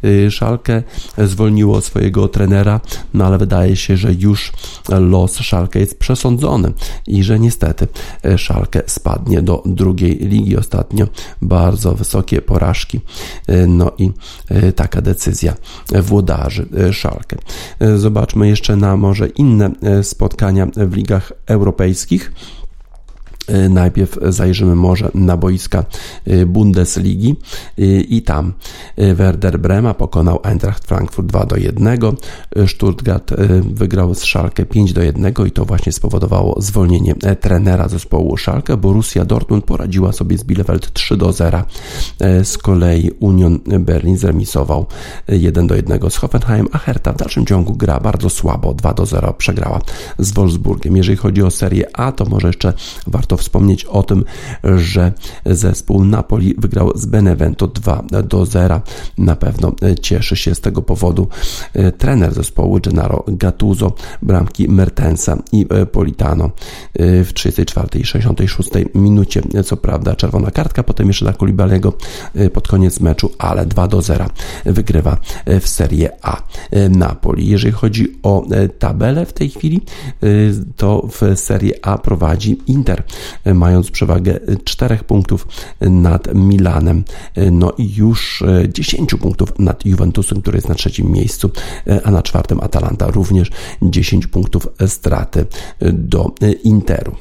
y, 0.05 0.31
Szalkę 0.31 0.83
zwolniło 1.17 1.81
swojego 1.81 2.27
trenera, 2.27 2.81
no 3.13 3.25
ale 3.25 3.37
wydaje 3.37 3.75
się, 3.75 3.97
że 3.97 4.13
już 4.13 4.51
los 4.89 5.37
Szalkę 5.37 5.79
jest 5.79 5.99
przesądzony 5.99 6.73
i 7.07 7.23
że 7.23 7.39
niestety 7.39 7.87
y, 8.25 8.37
Szalkę 8.37 8.81
spadnie 8.85 9.41
do 9.41 9.63
drugiej 9.65 10.17
ligi 10.17 10.57
ostatnio. 10.57 11.07
Bardzo 11.41 11.93
wysokie 11.93 12.41
porażki. 12.41 12.99
No 13.67 13.91
i 13.97 14.11
taka 14.75 15.01
decyzja 15.01 15.55
włodarzy 16.01 16.67
Szalkę. 16.91 17.37
Zobaczmy 17.95 18.47
jeszcze 18.47 18.75
na 18.75 18.97
może 18.97 19.27
inne 19.27 19.71
spotkania 20.03 20.67
w 20.75 20.93
ligach 20.93 21.31
europejskich. 21.47 22.31
E, 23.47 23.69
najpierw 23.69 24.17
zajrzymy 24.29 24.75
może 24.75 25.11
na 25.13 25.37
boiska 25.37 25.85
e, 26.25 26.45
Bundesligi 26.45 27.35
e, 27.77 27.83
i 27.85 28.21
tam 28.21 28.53
Werder 28.97 29.59
Brema 29.59 29.93
pokonał 29.93 30.39
Eintracht 30.43 30.87
Frankfurt 30.87 31.27
2 31.27 31.45
do 31.45 31.55
1, 31.55 31.97
Stuttgart 32.67 33.33
wygrał 33.61 34.15
z 34.15 34.19
Schalke 34.19 34.65
5 34.65 34.93
do 34.93 35.01
1 35.01 35.33
i 35.47 35.51
to 35.51 35.65
właśnie 35.65 35.91
spowodowało 35.91 36.61
zwolnienie 36.61 37.15
trenera 37.15 37.87
zespołu 37.87 38.37
Schalke. 38.37 38.77
Borussia 38.77 39.25
Dortmund 39.25 39.65
poradziła 39.65 40.11
sobie 40.11 40.37
z 40.37 40.43
Bielefeld 40.43 40.93
3 40.93 41.17
do 41.17 41.33
0. 41.33 41.63
Z 42.43 42.57
kolei 42.57 43.11
Union 43.19 43.59
Berlin 43.79 44.17
zremisował 44.17 44.85
1 45.27 45.67
do 45.67 45.75
1 45.75 46.09
z 46.09 46.15
Hoffenheim, 46.15 46.67
a 46.71 46.77
Hertha 46.77 47.13
w 47.13 47.17
dalszym 47.17 47.45
ciągu 47.45 47.73
gra 47.73 47.99
bardzo 47.99 48.29
słabo 48.29 48.73
2 48.73 48.93
do 48.93 49.05
0 49.05 49.33
przegrała 49.33 49.81
z 50.19 50.31
Wolfsburgiem. 50.31 50.97
Jeżeli 50.97 51.17
chodzi 51.17 51.43
o 51.43 51.51
Serię 51.51 51.97
A, 51.97 52.11
to 52.11 52.25
może 52.25 52.47
jeszcze 52.47 52.73
warto 53.07 53.32
warto 53.33 53.43
wspomnieć 53.43 53.85
o 53.85 54.03
tym, 54.03 54.23
że 54.63 55.11
zespół 55.45 56.05
Napoli 56.05 56.55
wygrał 56.57 56.91
z 56.95 57.05
Benevento 57.05 57.67
2 57.67 58.03
do 58.23 58.45
0. 58.45 58.81
Na 59.17 59.35
pewno 59.35 59.71
cieszy 60.01 60.35
się 60.35 60.55
z 60.55 60.61
tego 60.61 60.81
powodu 60.81 61.27
e, 61.73 61.91
trener 61.91 62.33
zespołu 62.33 62.79
Gennaro 62.79 63.23
Gattuso, 63.27 63.93
bramki 64.21 64.69
Mertensa 64.69 65.37
i 65.51 65.65
e, 65.69 65.85
Politano 65.85 66.45
e, 66.45 67.23
w 67.23 67.33
34 67.33 67.99
i 67.99 68.05
66 68.05 68.69
minucie. 68.95 69.41
Co 69.65 69.77
prawda 69.77 70.15
czerwona 70.15 70.51
kartka, 70.51 70.83
potem 70.83 71.07
jeszcze 71.07 71.25
dla 71.25 71.33
Koulibalego 71.33 71.93
pod 72.53 72.67
koniec 72.67 72.99
meczu, 72.99 73.31
ale 73.37 73.65
2 73.65 73.87
do 73.87 74.01
0 74.01 74.25
wygrywa 74.65 75.17
w 75.61 75.67
Serie 75.67 76.09
A 76.21 76.41
Napoli. 76.89 77.49
Jeżeli 77.49 77.73
chodzi 77.73 78.19
o 78.23 78.45
tabelę 78.79 79.25
w 79.25 79.33
tej 79.33 79.49
chwili, 79.49 79.81
to 80.77 81.07
w 81.11 81.39
Serie 81.39 81.85
A 81.85 81.97
prowadzi 81.97 82.61
Inter 82.67 83.03
mając 83.53 83.91
przewagę 83.91 84.39
4 84.63 84.97
punktów 84.97 85.47
nad 85.81 86.35
Milanem, 86.35 87.03
no 87.51 87.73
i 87.77 87.95
już 87.95 88.43
10 88.69 89.15
punktów 89.15 89.59
nad 89.59 89.85
Juventusem, 89.85 90.41
który 90.41 90.57
jest 90.57 90.69
na 90.69 90.75
trzecim 90.75 91.11
miejscu, 91.11 91.49
a 92.03 92.11
na 92.11 92.21
czwartym 92.21 92.59
Atalanta 92.59 93.07
również 93.07 93.51
10 93.81 94.27
punktów 94.27 94.67
straty 94.87 95.45
do 95.93 96.31
Interu. 96.63 97.15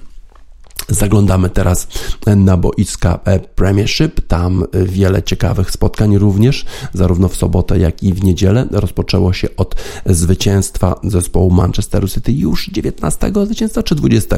Zaglądamy 0.89 1.51
teraz 1.51 1.89
na 2.27 2.57
boiska 2.57 3.21
Premiership. 3.55 4.21
Tam 4.29 4.65
wiele 4.85 5.23
ciekawych 5.23 5.71
spotkań 5.71 6.19
również, 6.19 6.65
zarówno 6.95 7.29
w 7.29 7.37
sobotę, 7.37 7.79
jak 7.79 8.03
i 8.03 8.13
w 8.13 8.25
niedzielę. 8.25 8.67
Rozpoczęło 8.71 9.33
się 9.33 9.49
od 9.57 9.75
zwycięstwa 10.07 11.01
zespołu 11.05 11.51
Manchesteru 11.51 12.09
City 12.09 12.33
już 12.33 12.67
19 12.67 13.33
zwycięstwa 13.45 13.83
czy 13.83 13.95
20. 13.95 14.37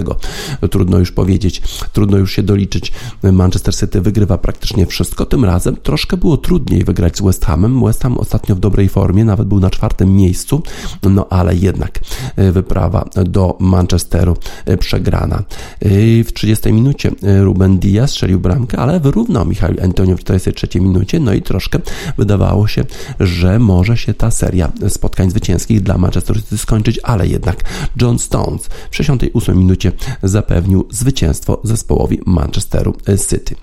Trudno 0.70 0.98
już 0.98 1.12
powiedzieć, 1.12 1.62
trudno 1.92 2.16
już 2.16 2.32
się 2.32 2.42
doliczyć. 2.42 2.92
Manchester 3.22 3.76
City 3.76 4.00
wygrywa 4.00 4.38
praktycznie 4.38 4.86
wszystko. 4.86 5.26
Tym 5.26 5.44
razem 5.44 5.76
troszkę 5.76 6.16
było 6.16 6.36
trudniej 6.36 6.84
wygrać 6.84 7.16
z 7.16 7.22
West 7.22 7.44
Hamem. 7.44 7.84
West 7.84 8.02
Ham 8.02 8.18
ostatnio 8.18 8.54
w 8.54 8.60
dobrej 8.60 8.88
formie, 8.88 9.24
nawet 9.24 9.48
był 9.48 9.60
na 9.60 9.70
czwartym 9.70 10.16
miejscu, 10.16 10.62
no 11.02 11.26
ale 11.30 11.56
jednak 11.56 12.00
wyprawa 12.36 13.08
do 13.24 13.56
Manchesteru 13.60 14.36
przegrana. 14.78 15.42
W 16.24 16.32
30 16.34 16.72
minucie 16.72 17.10
e, 17.22 17.42
Ruben 17.42 17.78
Diaz 17.78 18.10
strzelił 18.10 18.40
bramkę, 18.40 18.78
ale 18.78 19.00
wyrównał 19.00 19.46
Michał 19.46 19.70
Antonio 19.82 20.16
w 20.16 20.20
43 20.20 20.80
minucie, 20.80 21.20
no 21.20 21.32
i 21.32 21.42
troszkę 21.42 21.78
wydawało 22.18 22.68
się, 22.68 22.84
że 23.20 23.58
może 23.58 23.96
się 23.96 24.14
ta 24.14 24.30
seria 24.30 24.72
spotkań 24.88 25.30
zwycięskich 25.30 25.82
dla 25.82 25.98
Manchester 25.98 26.36
City 26.36 26.58
skończyć, 26.58 27.00
ale 27.02 27.26
jednak 27.26 27.64
John 28.00 28.18
Stones 28.18 28.68
w 28.90 28.96
68 28.96 29.58
minucie 29.58 29.92
zapewnił 30.22 30.88
zwycięstwo 30.90 31.60
zespołowi 31.64 32.20
Manchesteru 32.26 32.96
City. 33.30 33.54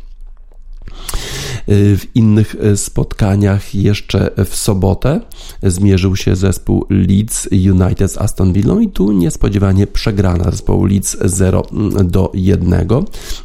Y, 1.69 1.97
w 1.97 2.15
innych 2.15 2.55
y, 2.55 2.77
spotkaniach 2.77 3.75
jeszcze 3.75 4.31
w 4.45 4.55
sobotę 4.55 5.21
zmierzył 5.63 6.15
się 6.15 6.35
zespół 6.35 6.85
Leeds 6.89 7.49
United 7.51 8.11
z 8.11 8.17
Aston 8.17 8.53
Villa 8.53 8.81
i 8.81 8.89
tu 8.89 9.11
niespodziewanie 9.11 9.87
przegrana 9.87 10.51
zespołu 10.51 10.85
Leeds 10.85 11.17
0 11.25 11.63
mm, 11.71 12.07
do 12.07 12.31
1. 12.33 12.87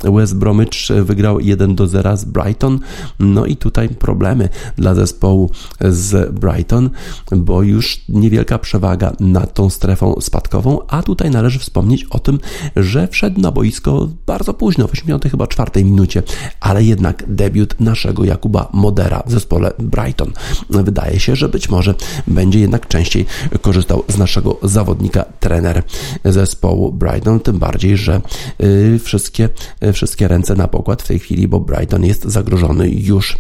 West 0.05 0.37
Bromwich 0.37 0.89
wygrał 1.03 1.41
1 1.41 1.75
do 1.75 1.87
0 1.87 2.17
z 2.17 2.25
Brighton. 2.25 2.79
No 3.19 3.47
i 3.47 3.57
tutaj 3.57 3.89
problemy 3.89 4.49
dla 4.77 4.95
zespołu 4.95 5.51
z 5.81 6.33
Brighton, 6.33 6.91
bo 7.37 7.63
już 7.63 8.05
niewielka 8.09 8.59
przewaga 8.59 9.13
nad 9.21 9.55
tą 9.55 9.71
strefą 9.71 10.21
spadkową, 10.21 10.79
a 10.89 11.03
tutaj 11.03 11.31
należy 11.31 11.59
wspomnieć 11.59 12.05
o 12.05 12.19
tym, 12.19 12.39
że 12.77 13.09
wszedł 13.09 13.41
na 13.41 13.53
boisko 13.53 14.09
bardzo 14.27 14.55
późno, 14.55 14.89
w 14.89 14.93
84 14.93 15.31
chyba 15.31 15.47
czwartej 15.47 15.85
minucie, 15.85 16.23
ale 16.61 16.85
jednak 16.85 17.25
debiut 17.29 17.81
naszego 17.81 18.06
Jakuba 18.25 18.69
Modera 18.73 19.23
w 19.27 19.31
zespole 19.31 19.73
Brighton. 19.79 20.33
Wydaje 20.71 21.21
się, 21.21 21.37
że 21.37 21.49
być 21.49 21.69
może 21.69 21.95
będzie 22.27 22.61
jednak 22.61 22.89
częściej 22.89 23.27
korzystał 23.63 24.05
z 24.09 24.19
naszego 24.19 24.59
zawodnika, 24.63 25.25
trener 25.41 25.83
zespołu 26.25 26.93
Brighton, 26.93 27.41
tym 27.41 27.59
bardziej, 27.59 27.97
że 27.97 28.21
y, 28.63 28.99
wszystkie, 28.99 29.49
y, 29.85 29.93
wszystkie 29.93 30.29
ręce 30.29 30.55
na 30.55 30.69
pokład 30.69 31.03
w 31.03 31.07
tej 31.07 31.19
chwili, 31.19 31.49
bo 31.49 31.61
Brighton 31.61 32.05
jest 32.05 32.25
zagrożony 32.25 32.91
już 32.91 33.39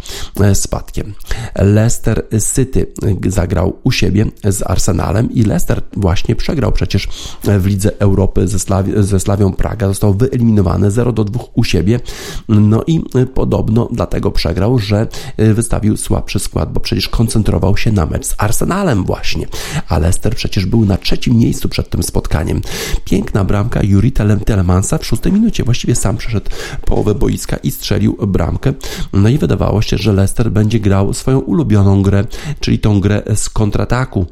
y, 0.50 0.54
spadkiem. 0.54 1.14
Leicester 1.54 2.26
City 2.54 2.86
zagrał 3.26 3.76
u 3.84 3.90
siebie 3.90 4.26
z 4.44 4.62
Arsenalem 4.62 5.32
i 5.32 5.42
Leicester 5.42 5.82
właśnie 5.96 6.36
przegrał 6.36 6.72
przecież 6.72 7.08
w 7.44 7.66
Lidze 7.66 8.00
Europy 8.00 8.48
ze, 8.48 8.58
Slawi 8.58 8.92
ze 8.96 9.20
Slawią 9.20 9.52
Praga, 9.52 9.88
został 9.88 10.14
wyeliminowany 10.14 10.90
0 10.90 11.12
do 11.12 11.24
2 11.24 11.44
u 11.54 11.64
siebie, 11.64 12.00
no 12.48 12.84
i 12.86 13.00
podobno 13.34 13.88
dlatego 13.92 14.30
przegrał, 14.30 14.55
że 14.78 15.06
y, 15.40 15.54
wystawił 15.54 15.96
słabszy 15.96 16.38
skład, 16.38 16.72
bo 16.72 16.80
przecież 16.80 17.08
koncentrował 17.08 17.76
się 17.76 17.92
na 17.92 18.06
mecz 18.06 18.26
z 18.26 18.34
Arsenalem 18.38 19.04
właśnie. 19.04 19.46
A 19.88 19.98
Leicester 19.98 20.34
przecież 20.34 20.66
był 20.66 20.84
na 20.84 20.96
trzecim 20.96 21.38
miejscu 21.38 21.68
przed 21.68 21.90
tym 21.90 22.02
spotkaniem. 22.02 22.60
Piękna 23.04 23.44
bramka 23.44 23.80
Juri 23.82 24.12
Telemansa 24.46 24.98
w 24.98 25.06
szóstej 25.06 25.32
minucie. 25.32 25.64
Właściwie 25.64 25.94
sam 25.94 26.16
przeszedł 26.16 26.50
połowę 26.84 27.14
boiska 27.14 27.56
i 27.56 27.70
strzelił 27.70 28.16
bramkę. 28.26 28.72
No 29.12 29.28
i 29.28 29.38
wydawało 29.38 29.82
się, 29.82 29.98
że 29.98 30.12
Leicester 30.12 30.50
będzie 30.50 30.80
grał 30.80 31.14
swoją 31.14 31.38
ulubioną 31.38 32.02
grę, 32.02 32.24
czyli 32.60 32.78
tą 32.78 33.00
grę 33.00 33.22
z 33.34 33.48
kontrataku 33.48 34.26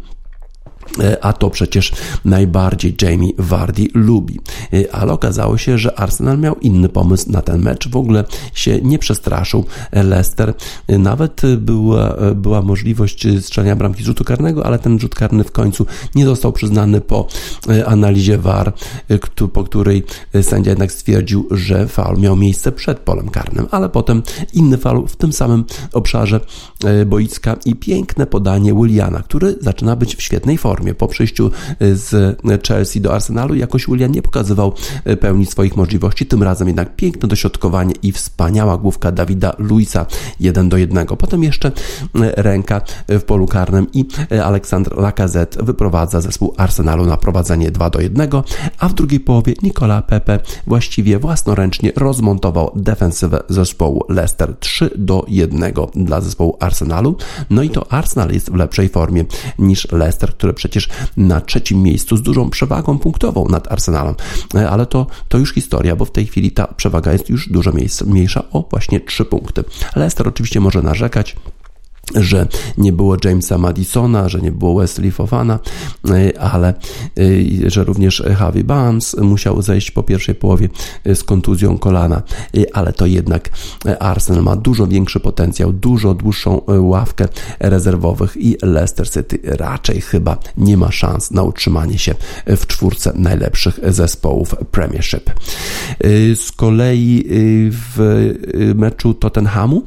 a 1.21 1.33
to 1.33 1.51
przecież 1.51 1.93
najbardziej 2.25 2.95
Jamie 3.03 3.29
Vardy 3.39 3.89
lubi. 3.95 4.41
E, 4.73 4.95
ale 4.95 5.13
okazało 5.13 5.59
się, 5.59 5.79
że 5.79 5.99
Arsenal 5.99 6.39
miał 6.39 6.55
inny 6.55 6.89
pomysł 6.89 7.33
na 7.33 7.43
ten 7.43 7.63
mecz. 7.63 7.89
W 7.89 7.97
ogóle 7.97 8.25
się 8.55 8.81
nie 8.83 8.99
przestraszył 8.99 9.65
Leicester. 9.93 10.55
E, 10.87 10.99
nawet 10.99 11.43
była, 11.59 12.17
była 12.35 12.63
możliwość 12.63 13.27
strzelania 13.41 13.77
bramki 13.77 14.03
z 14.03 14.07
rzutu 14.07 14.25
karnego, 14.25 14.67
ale 14.67 14.79
ten 14.79 14.99
rzut 14.99 15.15
karny 15.15 15.45
w 15.45 15.53
końcu 15.53 15.87
nie 16.15 16.27
został 16.27 16.53
przyznany 16.53 17.01
po 17.01 17.27
analizie 17.87 18.39
VAR, 18.39 18.73
po 19.53 19.65
której 19.65 20.05
sędzia 20.43 20.71
jednak 20.71 20.93
stwierdził, 20.93 21.49
że 21.51 21.89
faul 21.89 22.19
miał 22.19 22.37
miejsce 22.37 22.73
przed 22.73 22.99
polem 22.99 23.29
karnym, 23.29 23.67
ale 23.71 23.89
potem 23.89 24.23
inny 24.53 24.79
faul 24.79 25.07
w 25.07 25.17
tym 25.17 25.33
samym 25.33 25.65
obszarze 25.93 26.41
boiska 27.07 27.57
i 27.65 27.75
piękne 27.77 28.27
podanie 28.27 28.75
Williana, 28.75 29.23
który 29.23 29.57
zaczyna 29.61 29.97
być 29.97 30.17
w 30.17 30.23
świetnej 30.23 30.59
formie 30.59 30.74
formie. 30.75 30.95
Po 30.95 31.09
przyjściu 31.09 31.51
z 31.81 32.39
Chelsea 32.69 33.01
do 33.01 33.15
Arsenalu 33.15 33.55
jakoś 33.55 33.87
Willian 33.87 34.11
nie 34.11 34.23
pokazywał 34.23 34.73
pełni 35.21 35.47
swoich 35.47 35.77
możliwości, 35.77 36.27
tym 36.27 36.43
razem 36.43 36.69
jednak 36.69 36.97
piękne 36.97 37.29
dośrodkowanie 37.29 37.95
i 38.03 38.13
wspaniała 38.13 38.79
główka 38.79 39.13
Dawida 39.13 39.53
Luisa 39.59 40.07
1 40.41 40.69
do 40.69 40.77
1. 40.77 41.07
Potem 41.07 41.43
jeszcze 41.43 41.73
ręka 42.37 42.81
w 43.09 43.23
polu 43.23 43.47
karnym 43.47 43.87
i 43.93 44.07
Aleksander 44.45 44.97
Lacazette 44.97 45.63
wyprowadza 45.63 46.21
zespół 46.21 46.55
Arsenalu 46.57 47.07
na 47.07 47.17
prowadzenie 47.17 47.71
2 47.71 47.91
do 47.91 48.01
1, 48.01 48.31
a 48.79 48.89
w 48.89 48.95
drugiej 48.95 49.21
połowie 49.21 49.55
Nicola 49.63 50.03
Pepe 50.03 50.39
właściwie 50.67 51.19
własnoręcznie 51.19 51.93
rozmontował 51.97 52.73
defensywę 52.77 53.41
zespołu 53.49 54.05
Leicester 54.09 54.57
3 54.61 54.91
do 54.99 55.25
1 55.29 55.73
dla 55.95 56.21
zespołu 56.21 56.57
Arsenalu. 56.61 57.17
No 57.51 57.63
i 57.63 57.71
to 57.71 57.93
Arsenal 57.93 58.31
jest 58.31 58.51
w 58.51 58.55
lepszej 58.55 58.89
formie 58.89 59.25
niż 59.59 59.93
Leicester, 59.93 60.35
który 60.35 60.55
przecież 60.65 60.89
na 61.17 61.41
trzecim 61.41 61.83
miejscu 61.83 62.17
z 62.17 62.23
dużą 62.23 62.51
przewagą 62.51 62.99
punktową 62.99 63.49
nad 63.49 63.73
Arsenalem. 63.73 64.15
Ale 64.71 64.87
to, 64.87 65.07
to 65.29 65.39
już 65.39 65.55
historia, 65.55 65.97
bo 65.97 66.05
w 66.05 66.11
tej 66.11 66.27
chwili 66.27 66.51
ta 66.51 66.67
przewaga 66.67 67.13
jest 67.13 67.29
już 67.29 67.49
dużo 67.49 67.73
mniejsza 68.07 68.43
o 68.53 68.69
właśnie 68.71 69.01
3 69.01 69.25
punkty. 69.25 69.65
Leicester 69.97 70.29
oczywiście 70.29 70.61
może 70.61 70.83
narzekać, 70.83 71.37
że 72.15 72.47
nie 72.79 72.93
było 72.93 73.17
Jamesa 73.25 73.59
Madisona, 73.59 74.29
że 74.29 74.41
nie 74.41 74.53
było 74.53 74.81
Wesley 74.81 75.11
Fofana, 75.11 75.59
e, 76.09 76.41
ale 76.41 76.69
e, 77.69 77.71
że 77.71 77.85
również 77.85 78.23
Javi 78.41 78.65
Barnes 78.65 79.17
musiał 79.23 79.63
zejść 79.63 79.91
po 79.91 80.03
pierwszej 80.03 80.35
połowie 80.35 80.69
e, 81.05 81.15
z 81.15 81.25
kontuzją 81.25 81.79
kolana, 81.79 82.23
ale 82.73 82.93
to 82.93 83.07
jednak 83.07 83.51
Arsenal 84.01 84.43
ma 84.43 84.57
dużo 84.57 84.87
większy 84.87 85.21
potencjał, 85.21 85.73
dużo 85.73 86.15
dłuższą 86.15 86.61
ławkę 86.67 87.29
rezerwowych 87.61 88.37
i 88.37 88.57
Leicester 88.63 89.11
City 89.11 89.39
raczej 89.45 90.01
chyba 90.01 90.37
nie 90.57 90.77
ma 90.77 90.93
szans 90.93 91.31
na 91.31 91.43
utrzymanie 91.43 91.99
się 91.99 92.15
w 92.47 92.67
czwórce 92.67 93.13
najlepszych 93.15 93.81
zespołów 93.89 94.55
Premiership. 94.71 95.31
Z 96.35 96.53
kolei 96.53 97.25
w 97.71 97.99
meczu 98.75 99.15
Tottenhamu, 99.15 99.83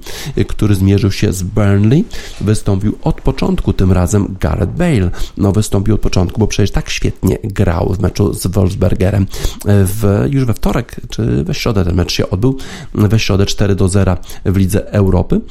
który 0.48 0.76
zmierzył 0.76 1.12
się 1.12 1.34
z 1.34 1.44
Burnley, 1.44 2.06
wystąpił 2.42 2.98
od 3.02 3.22
początku, 3.22 3.74
tym 3.74 3.92
razem 3.92 4.36
Gareth 4.40 4.72
Bale. 4.72 5.12
No 5.38 5.52
wystąpił 5.52 5.96
od 5.96 6.02
początku, 6.02 6.40
bo 6.40 6.48
przecież 6.48 6.72
tak 6.72 6.90
świetnie 6.90 7.38
grał 7.44 7.94
w 7.94 8.00
meczu 8.00 8.34
z 8.34 8.48
Wolfsbergerem. 8.48 9.28
W, 9.66 10.28
już 10.30 10.46
we 10.46 10.54
wtorek, 10.54 10.96
czy 11.10 11.44
we 11.44 11.54
środę 11.54 11.86
ten 11.86 11.96
mecz 11.96 12.12
się 12.12 12.30
odbył, 12.30 12.58
we 12.94 13.20
środę 13.20 13.46
4 13.46 13.76
do 13.76 13.88
0 13.88 14.18
w 14.46 14.58
Lidze 14.58 14.92
Europy. 14.92 15.42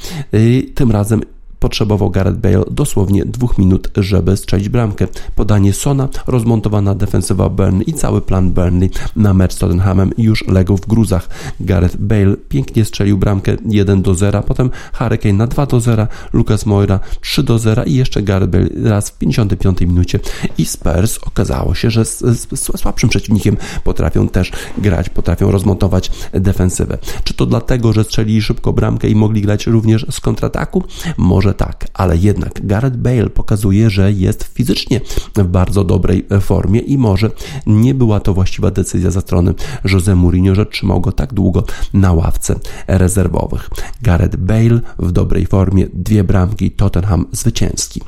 Tym 0.75 0.91
razem 0.91 1.21
Potrzebował 1.59 2.09
Gareth 2.09 2.37
Bale 2.37 2.63
dosłownie 2.71 3.25
dwóch 3.25 3.57
minut, 3.57 3.89
żeby 3.95 4.37
strzelić 4.37 4.69
bramkę. 4.69 5.07
Podanie 5.35 5.73
Sona, 5.73 6.09
rozmontowana 6.27 6.95
defensywa 6.95 7.49
Burnley 7.49 7.89
i 7.89 7.93
cały 7.93 8.21
plan 8.21 8.51
Burnley 8.51 8.89
na 9.15 9.33
mecz 9.33 9.53
z 9.53 9.57
Tottenhamem 9.57 10.11
już 10.17 10.47
legł 10.47 10.77
w 10.77 10.87
gruzach. 10.87 11.29
Gareth 11.59 11.97
Bale 11.97 12.35
pięknie 12.49 12.85
strzelił 12.85 13.17
bramkę 13.17 13.55
1 13.65 14.01
do 14.01 14.15
0, 14.15 14.43
potem 14.43 14.69
Harry 14.93 15.17
Kane 15.17 15.33
na 15.33 15.47
2 15.47 15.65
do 15.65 15.79
0, 15.79 16.07
Lucas 16.33 16.65
Moira 16.65 16.99
3 17.21 17.43
do 17.43 17.59
0 17.59 17.83
i 17.83 17.93
jeszcze 17.93 18.21
Gareth 18.21 18.51
Bale 18.51 18.67
raz 18.83 19.09
w 19.09 19.17
55 19.17 19.81
minucie 19.81 20.19
i 20.57 20.65
Spurs 20.65 21.19
okazało 21.21 21.75
się, 21.75 21.89
że 21.89 22.05
z, 22.05 22.19
z, 22.19 22.59
z 22.59 22.79
słabszym 22.79 23.09
przeciwnikiem 23.09 23.57
potrafią 23.83 24.27
też 24.27 24.51
grać, 24.77 25.09
potrafią 25.09 25.51
rozmontować 25.51 26.11
defensywę. 26.31 26.97
Czy 27.23 27.33
to 27.33 27.45
dlatego, 27.45 27.93
że 27.93 28.03
strzelili 28.03 28.41
szybko 28.41 28.73
bramkę 28.73 29.09
i 29.09 29.15
mogli 29.15 29.41
grać 29.41 29.67
również 29.67 30.05
z 30.11 30.19
kontrataku? 30.19 30.83
Może 31.17 31.53
tak, 31.57 31.87
ale 31.93 32.17
jednak 32.17 32.65
Gareth 32.65 32.97
Bale 32.97 33.29
pokazuje, 33.29 33.89
że 33.89 34.11
jest 34.11 34.43
fizycznie 34.43 35.01
w 35.35 35.43
bardzo 35.43 35.83
dobrej 35.83 36.27
formie 36.41 36.79
i 36.79 36.97
może 36.97 37.31
nie 37.65 37.93
była 37.95 38.19
to 38.19 38.33
właściwa 38.33 38.71
decyzja 38.71 39.11
ze 39.11 39.21
strony 39.21 39.53
Jose 39.85 40.15
Mourinho, 40.15 40.55
że 40.55 40.65
trzymał 40.65 41.01
go 41.01 41.11
tak 41.11 41.33
długo 41.33 41.63
na 41.93 42.13
ławce 42.13 42.55
rezerwowych. 42.87 43.69
Gareth 44.01 44.37
Bale 44.37 44.79
w 44.99 45.11
dobrej 45.11 45.45
formie, 45.45 45.87
dwie 45.93 46.23
bramki, 46.23 46.71
Tottenham 46.71 47.25
zwycięski. 47.31 48.01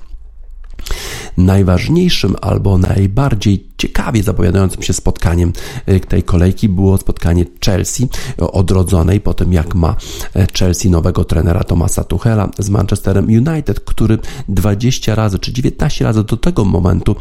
Najważniejszym 1.38 2.36
albo 2.42 2.78
najbardziej 2.78 3.69
ciekawie 3.80 4.24
zapowiadającym 4.24 4.84
się 4.84 4.94
spotkaniem 4.94 5.54
e, 5.86 6.00
tej 6.00 6.24
kolejki 6.24 6.70
było 6.70 6.98
spotkanie 6.98 7.46
Chelsea 7.66 8.08
odrodzonej 8.38 9.22
po 9.22 9.34
tym 9.34 9.54
jak 9.54 9.76
ma 9.76 9.96
e, 10.36 10.48
Chelsea 10.60 10.90
nowego 10.90 11.24
trenera 11.24 11.64
Tomasa 11.64 12.04
Tuchela 12.04 12.50
z 12.60 12.70
Manchesterem 12.70 13.26
United, 13.26 13.80
który 13.80 14.18
20 14.50 15.16
razy 15.16 15.40
czy 15.40 15.54
19 15.54 16.06
razy 16.06 16.24
do 16.24 16.38
tego 16.38 16.66
momentu 16.66 17.16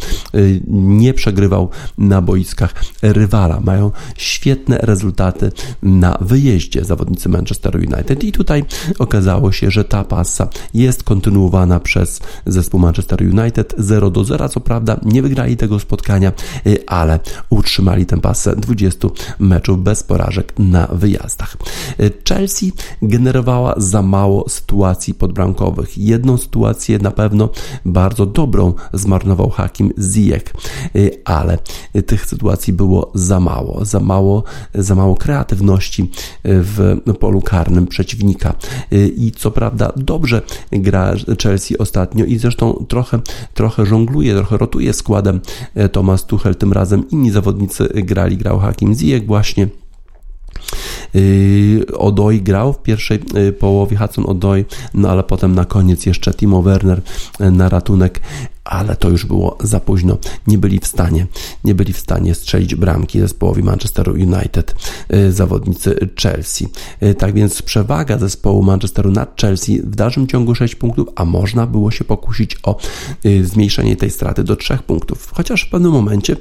nie 0.68 1.14
przegrywał 1.14 1.68
na 1.98 2.22
boiskach 2.22 2.74
rywala. 3.02 3.60
Mają 3.60 3.90
świetne 4.16 4.78
rezultaty 4.82 5.52
na 5.82 6.18
wyjeździe 6.20 6.84
zawodnicy 6.84 7.28
Manchester 7.28 7.76
United 7.76 8.24
i 8.24 8.32
tutaj 8.32 8.64
okazało 8.98 9.52
się, 9.52 9.70
że 9.70 9.84
ta 9.84 10.04
pasa 10.04 10.48
jest 10.74 11.02
kontynuowana 11.02 11.80
przez 11.80 12.20
zespół 12.46 12.80
Manchester 12.80 13.22
United 13.22 13.74
0 13.78 14.10
do 14.10 14.24
0. 14.24 14.48
Co 14.48 14.60
prawda 14.60 15.00
nie 15.04 15.22
wygrali 15.22 15.56
tego 15.56 15.80
spotkania, 15.80 16.32
Y, 16.47 16.47
ale 16.86 17.20
utrzymali 17.50 18.06
tę 18.06 18.20
pasę 18.20 18.56
20 18.56 19.08
meczów 19.38 19.82
bez 19.82 20.02
porażek 20.02 20.52
na 20.58 20.86
wyjazdach. 20.86 21.56
Y, 22.00 22.12
Chelsea 22.28 22.72
generowała 23.02 23.74
za 23.76 24.02
mało 24.02 24.48
sytuacji 24.48 25.14
podbramkowych. 25.14 25.98
Jedną 25.98 26.36
sytuację 26.36 26.98
na 26.98 27.10
pewno 27.10 27.48
bardzo 27.84 28.26
dobrą 28.26 28.74
zmarnował 28.92 29.50
Hakim 29.50 29.92
Ziyech, 29.98 30.44
y, 30.96 31.10
ale 31.24 31.58
tych 32.06 32.26
sytuacji 32.26 32.72
było 32.72 33.10
za 33.14 33.40
mało, 33.40 33.84
za 33.84 34.00
mało, 34.00 34.44
za 34.74 34.94
mało 34.94 35.14
kreatywności 35.14 36.10
w 36.44 36.96
polu 37.20 37.40
karnym 37.40 37.86
przeciwnika. 37.86 38.54
I 39.16 39.32
co 39.36 39.50
prawda 39.50 39.92
dobrze 39.96 40.42
gra 40.72 41.14
Chelsea 41.42 41.78
ostatnio 41.78 42.24
i 42.24 42.38
zresztą 42.38 42.84
trochę, 42.88 43.20
trochę 43.54 43.86
żongluje, 43.86 44.34
trochę 44.34 44.56
rotuje 44.56 44.92
składem 44.92 45.40
Thomas 45.92 46.26
Tuchel 46.26 46.37
Tuchel, 46.38 46.54
tym 46.54 46.72
razem 46.72 47.10
inni 47.10 47.30
zawodnicy 47.30 47.88
grali, 47.94 48.36
grał 48.36 48.58
Hakim 48.58 48.94
Ziyech 48.94 49.26
właśnie. 49.26 49.68
Yy, 51.14 51.86
Odoi 51.98 52.42
grał 52.42 52.72
w 52.72 52.82
pierwszej 52.82 53.20
yy, 53.34 53.52
połowie, 53.52 53.96
Hudson 53.96 54.24
Odoi, 54.28 54.64
no 54.94 55.10
ale 55.10 55.22
potem 55.22 55.54
na 55.54 55.64
koniec 55.64 56.06
jeszcze 56.06 56.34
Timo 56.34 56.62
Werner 56.62 57.00
yy, 57.40 57.50
na 57.50 57.68
ratunek 57.68 58.20
ale 58.68 58.96
to 58.96 59.10
już 59.10 59.26
było 59.26 59.58
za 59.62 59.80
późno. 59.80 60.18
Nie 60.46 60.58
byli 60.58 60.78
w 60.78 60.86
stanie, 60.86 61.26
nie 61.64 61.74
byli 61.74 61.92
w 61.92 61.98
stanie 61.98 62.34
strzelić 62.34 62.74
bramki 62.74 63.20
zespołowi 63.20 63.62
Manchesteru 63.62 64.12
United, 64.12 64.74
zawodnicy 65.30 66.08
Chelsea. 66.22 66.68
Tak 67.18 67.34
więc 67.34 67.62
przewaga 67.62 68.18
zespołu 68.18 68.62
Manchesteru 68.62 69.10
nad 69.10 69.40
Chelsea 69.40 69.82
w 69.82 69.96
dalszym 69.96 70.26
ciągu 70.26 70.54
6 70.54 70.74
punktów, 70.74 71.08
a 71.16 71.24
można 71.24 71.66
było 71.66 71.90
się 71.90 72.04
pokusić 72.04 72.56
o 72.62 72.76
zmniejszenie 73.42 73.96
tej 73.96 74.10
straty 74.10 74.44
do 74.44 74.56
3 74.56 74.78
punktów. 74.86 75.32
Chociaż 75.34 75.62
w 75.62 75.70
pewnym 75.70 75.92
momencie 75.92 76.36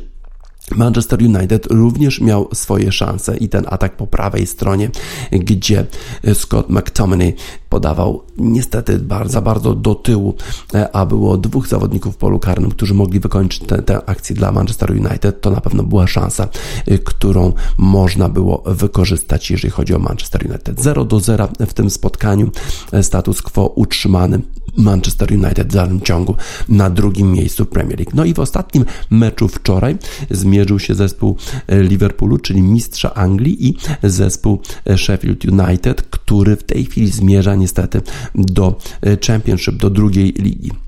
Manchester 0.76 1.20
United 1.24 1.66
również 1.66 2.22
miał 2.22 2.50
swoje 2.54 2.92
szanse 2.92 3.38
i 3.38 3.50
ten 3.50 3.66
atak 3.70 3.98
po 3.98 4.08
prawej 4.08 4.48
stronie, 4.48 4.90
gdzie 5.32 5.86
Scott 6.34 6.70
McTominay 6.70 7.34
podawał 7.70 8.24
niestety 8.38 9.00
bardzo, 9.00 9.42
bardzo 9.42 9.74
do 9.74 9.96
tyłu, 9.96 10.36
e, 10.74 10.96
a 10.96 11.06
było 11.06 11.38
dwóch 11.38 11.68
zawodników 11.68 12.14
w 12.14 12.18
polu 12.18 12.40
karnym, 12.40 12.72
którzy 12.72 12.94
mogli 12.94 13.20
wykończyć 13.20 13.64
tę 13.86 14.10
akcję 14.10 14.36
dla 14.36 14.52
Manchester 14.52 14.92
United, 14.92 15.42
to 15.42 15.52
na 15.52 15.62
pewno 15.62 15.84
była 15.84 16.08
szansa, 16.08 16.48
e, 16.88 16.98
którą 16.98 17.54
można 17.78 18.30
było 18.30 18.64
wykorzystać, 18.66 19.52
jeżeli 19.52 19.72
chodzi 19.72 19.96
o 19.96 20.00
Manchester 20.00 20.48
United. 20.50 20.82
0 20.82 21.06
do 21.06 21.20
0 21.20 21.48
w 21.60 21.74
tym 21.74 21.90
spotkaniu, 21.90 22.52
e, 22.92 23.04
status 23.04 23.42
quo 23.42 23.68
utrzymany. 23.68 24.42
Manchester 24.78 25.34
United 25.34 25.68
w 25.68 25.74
dalszym 25.74 26.02
ciągu 26.02 26.36
na 26.70 26.90
drugim 26.90 27.32
miejscu 27.32 27.66
Premier 27.66 28.00
League. 28.00 28.12
No 28.14 28.26
i 28.26 28.34
w 28.34 28.40
ostatnim 28.40 28.86
meczu 29.10 29.48
wczoraj 29.48 29.98
zmierzył 30.30 30.80
się 30.80 30.96
zespół 30.96 31.38
Liverpoolu, 31.70 32.38
czyli 32.38 32.62
mistrza 32.62 33.14
Anglii 33.14 33.68
i 33.68 33.78
zespół 34.04 34.62
Sheffield 34.98 35.46
United, 35.46 36.02
który 36.02 36.56
w 36.56 36.64
tej 36.64 36.86
chwili 36.86 37.12
zmierza 37.12 37.56
niestety 37.56 38.02
do 38.36 38.80
e, 39.02 39.18
Championship, 39.28 39.76
do 39.76 39.90
drugiej 39.90 40.34
ligi. 40.34 40.87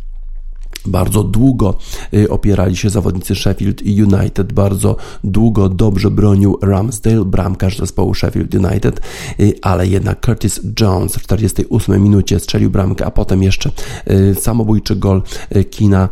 Bardzo 0.85 1.23
długo 1.23 1.77
y, 2.13 2.29
opierali 2.29 2.77
się 2.77 2.89
zawodnicy 2.89 3.35
Sheffield 3.35 3.81
United, 3.81 4.53
bardzo 4.53 4.95
długo 5.23 5.69
dobrze 5.69 6.11
bronił 6.11 6.59
Ramsdale, 6.61 7.25
bramkarz 7.25 7.77
zespołu 7.77 8.13
Sheffield 8.13 8.55
United, 8.55 9.01
y, 9.39 9.53
ale 9.61 9.87
jednak 9.87 10.25
Curtis 10.25 10.59
Jones 10.79 11.15
w 11.15 11.21
48 11.21 12.03
minucie 12.03 12.39
strzelił 12.39 12.69
bramkę, 12.69 13.05
a 13.05 13.11
potem 13.11 13.43
jeszcze 13.43 13.71
y, 14.11 14.35
samobójczy 14.35 14.95
gol 14.95 15.21
Kina 15.69 16.09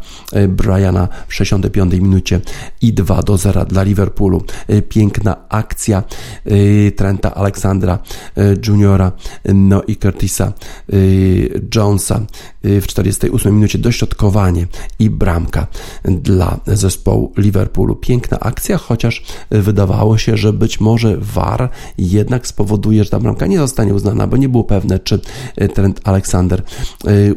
Briana 0.49 1.07
w 1.27 1.33
65 1.33 1.93
minucie 1.93 2.41
i 2.81 2.93
2 2.93 3.23
do 3.23 3.37
0 3.37 3.65
dla 3.65 3.83
Liverpoolu. 3.83 4.43
Piękna 4.89 5.49
akcja 5.49 6.03
Trenta 6.95 7.35
Aleksandra 7.35 7.99
Juniora 8.67 9.11
no 9.53 9.83
i 9.83 9.95
Curtisa 9.95 10.53
Jonesa 11.75 12.21
w 12.63 12.87
48 12.87 13.55
minucie 13.55 13.77
dośrodkowanie 13.77 14.56
uznanie 14.57 14.67
i 14.99 15.09
bramka 15.09 15.67
dla 16.05 16.59
zespołu 16.67 17.33
Liverpoolu. 17.37 17.95
Piękna 17.95 18.39
akcja, 18.39 18.77
chociaż 18.77 19.23
wydawało 19.49 20.17
się, 20.17 20.37
że 20.37 20.53
być 20.53 20.79
może 20.79 21.17
VAR 21.17 21.69
jednak 21.97 22.47
spowoduje, 22.47 23.03
że 23.03 23.09
ta 23.09 23.19
bramka 23.19 23.47
nie 23.47 23.57
zostanie 23.57 23.93
uznana, 23.93 24.27
bo 24.27 24.37
nie 24.37 24.49
było 24.49 24.63
pewne, 24.63 24.99
czy 24.99 25.19
Trent 25.73 26.01
Alexander 26.03 26.63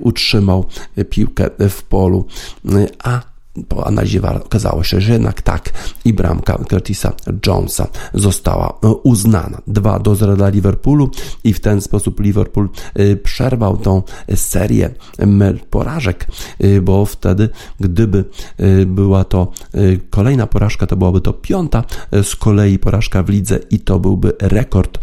utrzymał 0.01 0.65
piłkę 1.11 1.51
w 1.69 1.83
polu, 1.83 2.25
a 3.05 3.30
po 3.69 3.87
analizie 3.87 4.21
okazało 4.23 4.85
się, 4.85 5.01
że 5.01 5.13
jednak 5.13 5.43
tak 5.43 5.73
i 6.05 6.13
bramka 6.13 6.59
Curtisa 6.71 7.13
Jonesa 7.47 7.87
została 8.15 8.79
e, 8.85 8.89
uznana. 8.89 9.63
2 9.67 9.99
do 9.99 10.17
0 10.17 10.37
dla 10.37 10.49
Liverpoolu 10.49 11.11
i 11.45 11.53
w 11.53 11.61
ten 11.61 11.81
sposób 11.81 12.21
Liverpool 12.21 12.69
e, 12.95 13.17
przerwał 13.17 13.77
tą 13.77 14.03
serię 14.35 14.91
porażek, 15.71 16.27
e, 16.59 16.81
bo 16.81 17.07
wtedy 17.07 17.49
gdyby 17.81 18.25
była 18.87 19.25
to 19.25 19.53
kolejna 20.11 20.47
porażka, 20.47 20.87
to 20.87 20.97
byłaby 20.97 21.21
to 21.21 21.33
piąta 21.33 21.85
z 22.23 22.37
kolei 22.37 22.79
porażka 22.79 23.23
w 23.23 23.29
lidze 23.29 23.59
i 23.71 23.79
to 23.79 23.99
byłby 23.99 24.33
rekord 24.41 24.99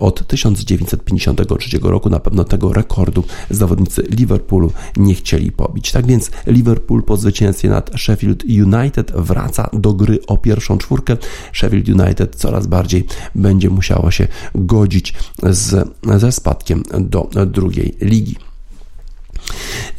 od 0.00 0.26
1953 0.26 1.78
roku. 1.82 2.10
Na 2.10 2.20
pewno 2.20 2.44
tego 2.44 2.72
rekordu 2.72 3.24
zawodnicy 3.50 4.02
Liverpoolu 4.02 4.72
nie 4.96 5.14
chcieli 5.14 5.52
pobić. 5.52 5.92
Tak 5.92 6.06
więc 6.06 6.30
Liverpool 6.46 7.02
po 7.02 7.16
zwycięstwie 7.16 7.68
nad 7.68 7.92
Sheffield 8.02 8.44
United 8.44 9.12
wraca 9.14 9.70
do 9.72 9.94
gry 9.94 10.18
o 10.26 10.38
pierwszą 10.38 10.78
czwórkę. 10.78 11.16
Sheffield 11.52 11.88
United 11.88 12.36
coraz 12.36 12.66
bardziej 12.66 13.06
będzie 13.34 13.70
musiało 13.70 14.10
się 14.10 14.28
godzić 14.54 15.14
z, 15.42 15.88
ze 16.16 16.32
spadkiem 16.32 16.82
do 17.00 17.30
drugiej 17.46 17.94
ligi. 18.00 18.51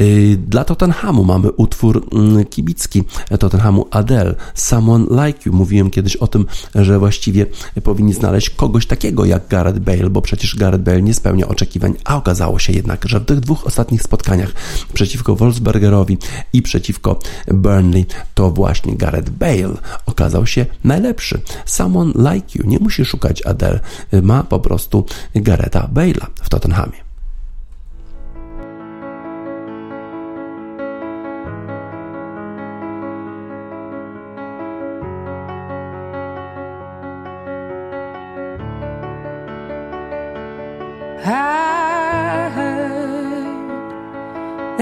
Y, 0.01 0.37
dla 0.47 0.63
Tottenhamu 0.63 1.23
mamy 1.23 1.51
utwór 1.51 2.07
mm, 2.11 2.45
kibicki 2.45 3.03
Tottenhamu 3.39 3.87
Adele, 3.91 4.35
Someone 4.53 5.25
Like 5.25 5.39
You. 5.45 5.55
Mówiłem 5.55 5.89
kiedyś 5.89 6.15
o 6.15 6.27
tym, 6.27 6.45
że 6.75 6.99
właściwie 6.99 7.45
powinni 7.83 8.13
znaleźć 8.13 8.49
kogoś 8.49 8.87
takiego 8.87 9.25
jak 9.25 9.47
Gareth 9.47 9.79
Bale, 9.79 10.09
bo 10.09 10.21
przecież 10.21 10.55
Gareth 10.55 10.83
Bale 10.83 11.01
nie 11.01 11.13
spełnia 11.13 11.47
oczekiwań, 11.47 11.93
a 12.05 12.17
okazało 12.17 12.59
się 12.59 12.73
jednak, 12.73 13.05
że 13.05 13.19
w 13.19 13.25
tych 13.25 13.39
dwóch 13.39 13.67
ostatnich 13.67 14.03
spotkaniach 14.03 14.53
przeciwko 14.93 15.35
Wolfsbergerowi 15.35 16.17
i 16.53 16.61
przeciwko 16.61 17.19
Burnley 17.47 18.05
to 18.33 18.51
właśnie 18.51 18.95
Gareth 18.95 19.29
Bale 19.29 19.77
okazał 20.05 20.47
się 20.47 20.65
najlepszy. 20.83 21.41
Someone 21.65 22.33
Like 22.33 22.59
You. 22.59 22.67
Nie 22.67 22.79
musi 22.79 23.05
szukać 23.05 23.41
Adele, 23.41 23.79
ma 24.21 24.43
po 24.43 24.59
prostu 24.59 25.05
Garetha 25.35 25.89
Bale'a 25.93 26.25
w 26.43 26.49
Tottenhamie. 26.49 27.02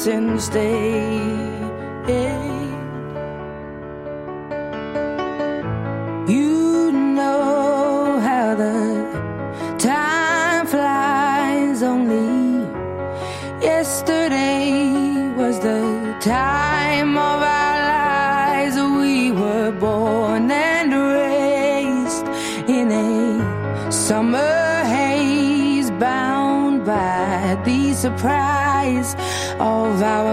since 0.00 0.48
day 0.48 1.39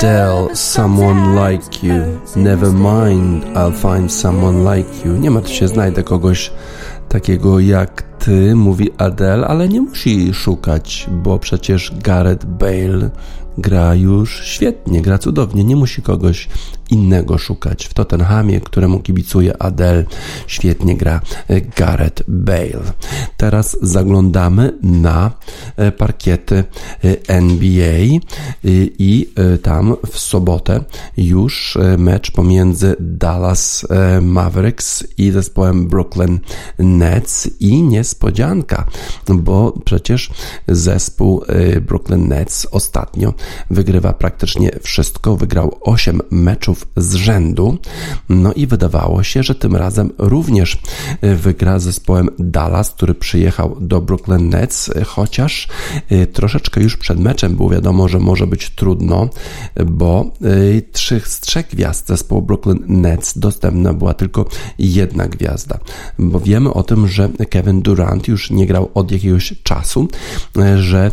Adele, 0.00 0.56
someone 0.56 1.34
like 1.34 1.82
you. 1.82 2.20
Never 2.34 2.72
mind, 2.72 3.44
I'll 3.54 3.70
find 3.70 4.12
someone 4.12 4.76
like 4.76 5.04
you. 5.04 5.16
Nie 5.16 5.30
martw 5.30 5.52
się, 5.52 5.68
znajdę 5.68 6.02
kogoś 6.02 6.52
takiego 7.08 7.60
jak 7.60 8.02
ty, 8.02 8.54
mówi 8.54 8.90
Adele, 8.98 9.46
ale 9.46 9.68
nie 9.68 9.80
musi 9.80 10.34
szukać, 10.34 11.06
bo 11.10 11.38
przecież 11.38 11.92
Gareth 11.98 12.46
Bale 12.46 13.10
gra 13.60 13.94
już 13.94 14.40
świetnie, 14.44 15.02
gra 15.02 15.18
cudownie, 15.18 15.64
nie 15.64 15.76
musi 15.76 16.02
kogoś 16.02 16.48
innego 16.90 17.38
szukać. 17.38 17.86
W 17.86 17.94
Tottenhamie, 17.94 18.60
któremu 18.60 19.00
kibicuje 19.00 19.62
Adele, 19.62 20.04
świetnie 20.46 20.96
gra 20.96 21.20
e, 21.48 21.60
Gareth 21.60 22.22
Bale. 22.28 22.92
Teraz 23.36 23.76
zaglądamy 23.82 24.78
na 24.82 25.30
e, 25.76 25.92
parkiety 25.92 26.64
e, 27.04 27.16
NBA 27.28 28.20
i 28.98 29.30
tam 29.62 29.96
w 30.10 30.18
sobotę 30.18 30.84
już 31.16 31.78
mecz 31.98 32.30
pomiędzy 32.30 32.96
Dallas 33.00 33.86
Mavericks 34.22 35.04
i 35.18 35.30
zespołem 35.30 35.88
Brooklyn 35.88 36.38
Nets 36.78 37.50
i 37.60 37.82
niespodzianka, 37.82 38.86
bo 39.28 39.72
przecież 39.84 40.30
zespół 40.68 41.42
Brooklyn 41.80 42.28
Nets 42.28 42.66
ostatnio 42.70 43.34
wygrywa 43.70 44.12
praktycznie 44.12 44.70
wszystko, 44.82 45.36
wygrał 45.36 45.78
8 45.80 46.20
meczów 46.30 46.86
z 46.96 47.14
rzędu. 47.14 47.78
No 48.28 48.52
i 48.52 48.66
wydawało 48.66 49.22
się, 49.22 49.42
że 49.42 49.54
tym 49.54 49.76
razem 49.76 50.10
również 50.18 50.78
e, 51.20 51.34
wygra 51.34 51.78
z 51.78 51.82
zespołem 51.82 52.28
Dallas, 52.38 52.90
który 52.90 53.14
przyjechał 53.14 53.76
do 53.80 54.00
Brooklyn 54.00 54.48
Nets, 54.48 54.90
e, 54.96 55.04
chociaż 55.04 55.68
e, 56.08 56.26
troszeczkę 56.26 56.82
już 56.82 56.96
przed 56.96 57.18
meczem 57.18 57.56
było 57.56 57.70
wiadomo, 57.70 58.08
że 58.08 58.18
może 58.18 58.46
być 58.46 58.70
trudno, 58.70 59.28
bo 59.86 60.30
trzech 60.92 61.28
z 61.28 61.40
trzech 61.40 61.66
gwiazd 61.66 62.08
zespołu 62.08 62.42
Brooklyn 62.42 62.84
Nets 62.88 63.38
dostępna 63.38 63.94
była 63.94 64.14
tylko 64.14 64.44
jedna 64.78 65.28
gwiazda, 65.28 65.78
bo 66.18 66.40
wiemy 66.40 66.72
o 66.72 66.82
tym, 66.82 67.08
że 67.08 67.28
Kevin 67.50 67.82
Durant 67.82 68.28
już 68.28 68.50
nie 68.50 68.66
grał 68.66 68.90
od 68.94 69.10
jakiegoś 69.12 69.54
czasu, 69.62 70.08
że 70.76 71.10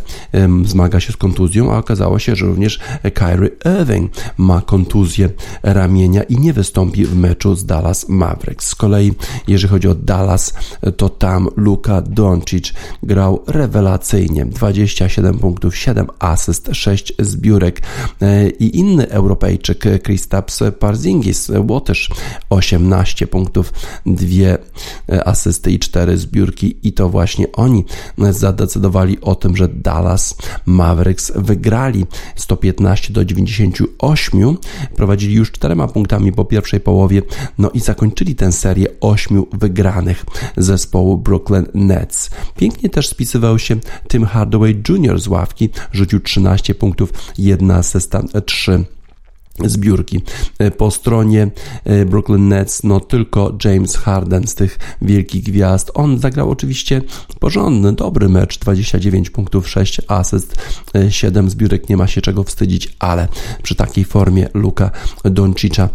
zmaga 0.65 0.99
się 0.99 1.13
z 1.13 1.17
kontuzją, 1.17 1.73
a 1.73 1.77
okazało 1.77 2.16
się, 2.19 2.35
że 2.35 2.45
również 2.45 2.79
Kyrie 3.13 3.49
Irving 3.79 4.11
ma 4.37 4.61
kontuzję 4.61 5.29
ramienia 5.63 6.23
i 6.23 6.37
nie 6.37 6.53
wystąpi 6.53 7.05
w 7.05 7.15
meczu 7.15 7.55
z 7.55 7.65
Dallas 7.65 8.09
Mavericks. 8.09 8.67
Z 8.67 8.75
kolei, 8.75 9.13
jeżeli 9.47 9.71
chodzi 9.71 9.87
o 9.87 9.95
Dallas, 9.95 10.53
to 10.97 11.09
tam 11.09 11.47
Luka 11.55 12.01
Doncic 12.01 12.73
grał 13.03 13.43
rewelacyjnie. 13.47 14.45
27 14.45 15.39
punktów, 15.39 15.77
7 15.77 16.07
asyst, 16.19 16.69
6 16.71 17.13
zbiórek 17.19 17.81
e, 18.21 18.49
i 18.49 18.79
inny 18.79 19.09
Europejczyk 19.09 20.01
Kristaps 20.03 20.63
Parzingis 20.79 21.51
też 21.85 22.09
18 22.49 23.27
punktów, 23.27 23.73
2 24.05 24.25
e, 25.09 25.27
asysty 25.27 25.71
i 25.71 25.79
4 25.79 26.17
zbiórki 26.17 26.77
i 26.83 26.93
to 26.93 27.09
właśnie 27.09 27.51
oni 27.51 27.85
zadecydowali 28.17 29.21
o 29.21 29.35
tym, 29.35 29.55
że 29.57 29.67
Dallas 29.67 30.35
Mavericks 30.65 31.31
wygrali 31.35 32.05
115 32.35 33.13
do 33.13 33.25
98, 33.25 34.57
prowadzili 34.95 35.35
już 35.35 35.51
czterema 35.51 35.87
punktami 35.87 36.31
po 36.31 36.45
pierwszej 36.45 36.79
połowie, 36.79 37.21
no 37.57 37.69
i 37.69 37.79
zakończyli 37.79 38.35
tę 38.35 38.51
serię 38.51 38.87
ośmiu 39.01 39.47
wygranych 39.53 40.25
zespołu 40.57 41.17
Brooklyn 41.17 41.65
Nets. 41.73 42.29
Pięknie 42.57 42.89
też 42.89 43.07
spisywał 43.07 43.59
się 43.59 43.75
Tim 44.07 44.25
Hardaway 44.25 44.83
Jr. 44.89 45.19
z 45.19 45.27
ławki, 45.27 45.69
rzucił 45.91 46.19
13 46.19 46.75
punktów, 46.75 47.13
jedna 47.37 47.75
asysta, 47.75 48.23
3 48.45 48.85
zbiórki. 49.65 50.21
E, 50.59 50.71
po 50.71 50.91
stronie 50.91 51.51
e, 51.83 52.05
Brooklyn 52.05 52.47
Nets, 52.47 52.83
no 52.83 52.99
tylko 52.99 53.57
James 53.65 53.97
Harden 53.97 54.47
z 54.47 54.55
tych 54.55 54.79
wielkich 55.01 55.43
gwiazd. 55.43 55.91
On 55.93 56.19
zagrał 56.19 56.49
oczywiście 56.49 57.01
porządny, 57.39 57.93
dobry 57.93 58.29
mecz, 58.29 58.59
29 58.59 59.29
punktów, 59.29 59.69
6 59.69 60.01
asyst, 60.07 60.55
7 61.09 61.45
e, 61.45 61.49
zbiórek, 61.49 61.89
nie 61.89 61.97
ma 61.97 62.07
się 62.07 62.21
czego 62.21 62.43
wstydzić, 62.43 62.95
ale 62.99 63.27
przy 63.63 63.75
takiej 63.75 64.05
formie 64.05 64.49
Luka 64.53 64.91
Doncicza, 65.23 65.89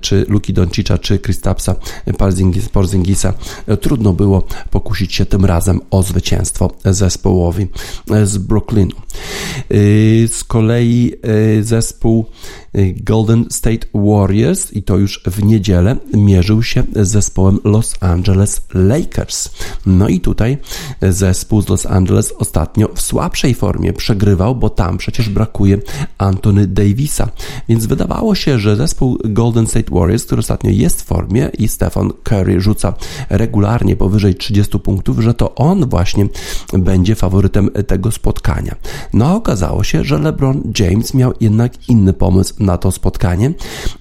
czy 0.00 0.26
Luki 0.28 0.52
Doncicza, 0.52 0.98
czy 0.98 1.18
Kristapsa 1.18 1.76
Porzingis, 2.18 2.68
Porzingisa, 2.68 3.32
trudno 3.80 4.12
było 4.12 4.46
pokusić 4.70 5.14
się 5.14 5.26
tym 5.26 5.44
razem 5.44 5.80
o 5.90 6.02
zwycięstwo 6.02 6.70
zespołowi 6.84 7.66
z 8.24 8.38
Brooklynu. 8.38 8.96
Z 10.26 10.44
kolei 10.44 11.12
zespół 11.62 12.26
Golden 13.02 13.46
State 13.50 13.86
Warriors 13.94 14.72
i 14.72 14.82
to 14.82 14.98
już 14.98 15.22
w 15.26 15.44
niedzielę 15.44 15.96
mierzył 16.14 16.62
się 16.62 16.82
z 16.96 17.08
zespołem 17.08 17.58
Los 17.64 17.94
Angeles 18.00 18.60
Lakers. 18.74 19.50
No 19.86 20.08
i 20.08 20.20
tutaj 20.20 20.58
zespół 21.02 21.62
z 21.62 21.68
Los 21.68 21.86
Angeles 21.86 22.32
ostatnio 22.38 22.88
w 22.94 23.00
słabszej 23.00 23.54
formie 23.54 23.92
przegrywał, 23.92 24.54
bo 24.54 24.70
tam 24.70 24.98
przecież 24.98 25.28
brakuje 25.28 25.78
Anthony 26.18 26.66
Davisa. 26.66 27.28
Więc 27.68 27.86
wydawało 27.86 28.34
się, 28.34 28.58
że 28.58 28.76
zespół 28.76 29.18
Golden 29.24 29.66
State 29.66 29.94
Warriors, 29.94 30.24
który 30.24 30.40
ostatnio 30.40 30.70
jest 30.70 31.02
w 31.02 31.04
formie 31.04 31.50
i 31.58 31.68
Stephen 31.68 32.10
Curry 32.24 32.60
rzuca 32.60 32.94
regularnie 33.30 33.96
powyżej 33.96 34.34
30 34.34 34.78
punktów, 34.78 35.20
że 35.20 35.34
to 35.34 35.54
on 35.54 35.88
właśnie 35.88 36.26
będzie 36.72 37.14
faworytem 37.14 37.70
tego 37.86 38.10
spotkania. 38.10 38.74
No 39.12 39.36
okazało 39.36 39.84
się, 39.84 40.04
że 40.04 40.18
LeBron 40.18 40.72
James 40.78 41.14
miał 41.14 41.32
jednak 41.40 41.88
inny 41.88 42.12
pomysł 42.12 42.54
na 42.58 42.78
to 42.78 42.91
spotkanie. 42.92 43.52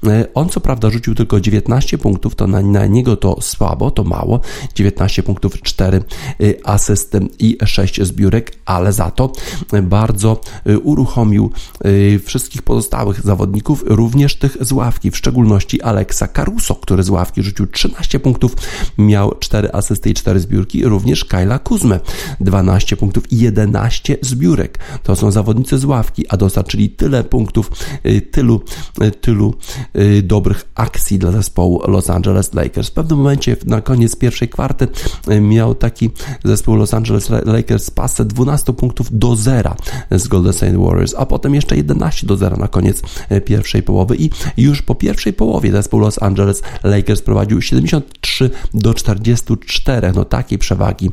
E, 0.07 0.27
on 0.33 0.49
co 0.49 0.59
prawda 0.59 0.89
rzucił 0.89 1.15
tylko 1.15 1.41
19 1.41 1.97
punktów, 1.97 2.35
to 2.35 2.47
na, 2.47 2.61
na 2.61 2.85
niego 2.85 3.17
to 3.17 3.41
słabo, 3.41 3.91
to 3.91 4.03
mało. 4.03 4.41
19 4.75 5.23
punktów, 5.23 5.61
4 5.61 5.97
e, 5.97 6.67
asysty 6.67 7.19
i 7.39 7.57
6 7.65 8.01
zbiórek, 8.01 8.55
ale 8.65 8.93
za 8.93 9.11
to 9.11 9.31
bardzo 9.83 10.41
e, 10.65 10.79
uruchomił 10.79 11.51
wszystkich 12.25 12.61
pozostałych 12.61 13.21
zawodników, 13.21 13.83
również 13.87 14.35
tych 14.35 14.57
z 14.61 14.71
ławki, 14.71 15.11
w 15.11 15.17
szczególności 15.17 15.81
Alexa 15.81 16.27
Caruso, 16.27 16.75
który 16.75 17.03
z 17.03 17.09
ławki 17.09 17.43
rzucił 17.43 17.67
13 17.67 18.19
punktów, 18.19 18.55
miał 18.97 19.35
4 19.39 19.71
asysty 19.71 20.09
i 20.09 20.13
4 20.13 20.39
zbiórki, 20.39 20.85
również 20.85 21.25
Kyla 21.25 21.59
Kuzmę 21.59 21.99
12 22.39 22.97
punktów 22.97 23.31
i 23.31 23.39
11 23.39 24.17
zbiórek. 24.21 24.79
To 25.03 25.15
są 25.15 25.31
zawodnicy 25.31 25.77
z 25.77 25.85
ławki, 25.85 26.25
a 26.29 26.37
dostarczyli 26.37 26.89
tyle 26.89 27.23
punktów, 27.23 27.71
tylu 28.31 28.61
tylu, 29.21 29.31
tylu 29.31 29.55
y, 29.95 30.21
dobrych 30.21 30.65
akcji 30.75 31.19
dla 31.19 31.31
zespołu 31.31 31.81
Los 31.87 32.09
Angeles 32.09 32.53
Lakers. 32.53 32.89
W 32.89 32.91
pewnym 32.91 33.17
momencie 33.17 33.57
na 33.65 33.81
koniec 33.81 34.15
pierwszej 34.15 34.49
kwarty 34.49 34.87
y, 35.31 35.41
miał 35.41 35.75
taki 35.75 36.09
zespół 36.43 36.75
Los 36.75 36.93
Angeles 36.93 37.29
Lakers 37.29 37.91
pasę 37.91 38.25
12 38.25 38.73
punktów 38.73 39.19
do 39.19 39.35
zera 39.35 39.75
z 40.11 40.27
Golden 40.27 40.53
State 40.53 40.77
Warriors, 40.77 41.15
a 41.17 41.25
potem 41.25 41.55
jeszcze 41.55 41.77
11 41.77 42.27
do 42.27 42.37
zera 42.37 42.57
na 42.57 42.67
koniec 42.67 43.01
pierwszej 43.45 43.83
połowy 43.83 44.15
i 44.15 44.29
już 44.57 44.81
po 44.81 44.95
pierwszej 44.95 45.33
połowie 45.33 45.71
zespół 45.71 45.99
Los 45.99 46.21
Angeles 46.21 46.61
Lakers 46.83 47.21
prowadził 47.21 47.61
73 47.61 48.49
do 48.73 48.93
44, 48.93 50.11
no 50.15 50.25
takiej 50.25 50.57
przewagi 50.57 51.11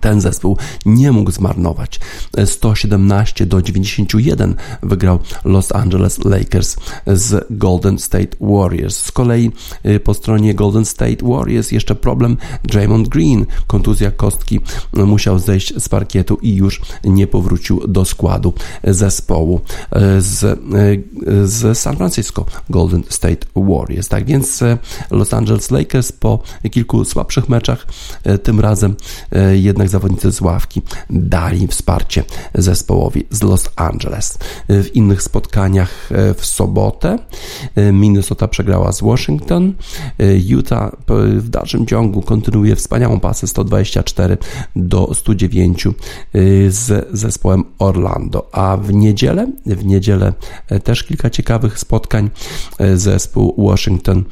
ten 0.00 0.20
zespół 0.20 0.56
nie 0.86 1.12
mógł 1.12 1.30
zmarnować. 1.30 2.00
117 2.44 3.46
do 3.46 3.62
91 3.62 4.54
wygrał 4.82 5.18
Los 5.44 5.72
Angeles 5.72 6.24
Lakers 6.24 6.76
z 7.06 7.46
Golden 7.50 7.98
State 7.98 8.36
Warriors. 8.40 8.96
Z 8.96 9.12
kolei 9.12 9.50
y, 9.86 10.00
po 10.00 10.14
stronie 10.14 10.54
Golden 10.54 10.84
State 10.84 11.26
Warriors 11.26 11.72
jeszcze 11.72 11.94
problem 11.94 12.36
Draymond 12.64 13.08
Green. 13.08 13.46
Kontuzja 13.66 14.10
kostki 14.10 14.60
y, 14.98 15.06
musiał 15.06 15.38
zejść 15.38 15.82
z 15.82 15.88
parkietu 15.88 16.38
i 16.42 16.54
już 16.54 16.80
nie 17.04 17.26
powrócił 17.26 17.86
do 17.88 18.04
składu 18.04 18.54
zespołu 18.84 19.60
y, 19.96 20.22
z, 20.22 20.60
z 21.44 21.78
San 21.78 21.96
Francisco 21.96 22.46
Golden 22.68 23.02
State 23.08 23.46
Warriors. 23.56 24.08
Tak 24.08 24.24
więc 24.24 24.60
Los 25.10 25.34
Angeles 25.34 25.70
Lakers 25.70 26.12
po 26.12 26.42
kilku 26.70 27.04
słabszych 27.04 27.48
meczach 27.48 27.86
tym 28.42 28.60
razem 28.60 28.96
jednak 29.52 29.79
jednak 29.80 29.92
zawodnicy 29.92 30.32
z 30.32 30.40
ławki 30.40 30.82
dali 31.10 31.66
wsparcie 31.66 32.24
zespołowi 32.54 33.26
z 33.30 33.42
Los 33.42 33.70
Angeles. 33.76 34.38
W 34.68 34.86
innych 34.94 35.22
spotkaniach 35.22 36.12
e, 36.12 36.34
w 36.34 36.46
sobotę 36.46 37.18
e, 37.74 37.92
Minnesota 37.92 38.48
przegrała 38.48 38.92
z 38.92 39.00
Washington, 39.00 39.74
e, 40.18 40.36
Utah 40.36 40.96
w 41.36 41.48
dalszym 41.48 41.86
ciągu 41.86 42.22
kontynuuje 42.22 42.76
wspaniałą 42.76 43.20
pasę 43.20 43.46
124 43.46 44.38
do 44.76 45.14
109 45.14 45.88
z 46.68 47.08
zespołem 47.12 47.64
Orlando, 47.78 48.48
a 48.52 48.76
w 48.76 48.92
niedzielę, 48.92 49.46
w 49.66 49.84
niedzielę 49.84 50.32
też 50.84 51.04
kilka 51.04 51.30
ciekawych 51.30 51.78
spotkań 51.78 52.30
zespół 52.94 53.54
Washington 53.58 54.24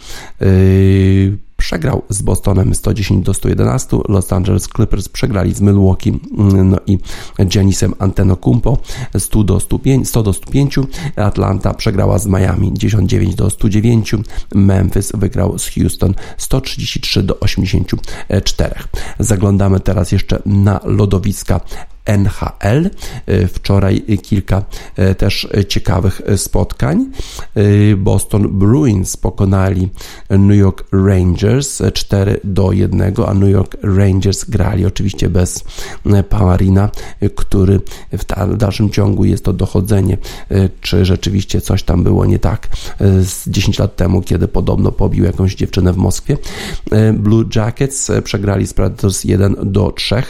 przegrał 1.58 2.02
z 2.08 2.22
Bostonem 2.22 2.74
110 2.74 3.24
do 3.24 3.34
111, 3.34 3.96
Los 4.08 4.32
Angeles 4.32 4.68
Clippers 4.76 5.08
przegrali 5.08 5.54
z 5.54 5.60
Milwaukee 5.60 6.20
no 6.64 6.76
i 6.86 6.98
Janisem 7.54 7.94
Antetokounmpo 7.98 8.78
100 9.18 9.44
do 9.44 9.60
105, 9.60 10.08
100 10.08 10.22
do 10.22 10.32
105, 10.32 10.76
Atlanta 11.16 11.74
przegrała 11.74 12.18
z 12.18 12.26
Miami 12.26 12.72
99 12.74 13.34
do 13.34 13.50
109, 13.50 14.14
Memphis 14.54 15.12
wygrał 15.14 15.58
z 15.58 15.68
Houston 15.68 16.14
133 16.36 17.22
do 17.22 17.40
84. 17.40 18.74
Zaglądamy 19.18 19.80
teraz 19.80 20.12
jeszcze 20.12 20.42
na 20.46 20.80
lodowiska 20.84 21.60
NHL. 22.08 22.90
E, 23.26 23.46
wczoraj 23.46 24.02
kilka 24.22 24.64
e, 24.96 25.14
też 25.14 25.48
ciekawych 25.68 26.20
spotkań. 26.36 27.10
E, 27.54 27.96
Boston 27.96 28.48
Bruins 28.58 29.16
pokonali 29.16 29.88
New 30.30 30.58
York 30.58 30.84
Rangers 30.92 31.82
4 31.92 32.40
do 32.44 32.72
1, 32.72 33.14
a 33.26 33.34
New 33.34 33.50
York 33.50 33.76
Rangers 33.82 34.44
grali 34.44 34.86
oczywiście 34.86 35.28
bez 35.28 35.64
Pamarina, 36.28 36.90
który 37.34 37.80
w 38.12 38.56
dalszym 38.56 38.90
ciągu 38.90 39.24
jest 39.24 39.44
to 39.44 39.52
dochodzenie, 39.52 40.18
czy 40.80 41.04
rzeczywiście 41.04 41.60
coś 41.60 41.82
tam 41.82 42.02
było 42.04 42.26
nie 42.26 42.38
tak 42.38 42.68
z 43.00 43.48
10 43.48 43.78
lat 43.78 43.96
temu, 43.96 44.22
kiedy 44.22 44.48
podobno 44.48 44.92
pobił 44.92 45.24
jakąś 45.24 45.54
dziewczynę 45.54 45.92
w 45.92 45.96
Moskwie. 45.96 46.36
Blue 47.14 47.44
Jackets 47.56 48.10
przegrali 48.24 48.66
z 48.66 48.74
Predators 48.74 49.24
1 49.24 49.56
do 49.62 49.92
3. 49.92 50.22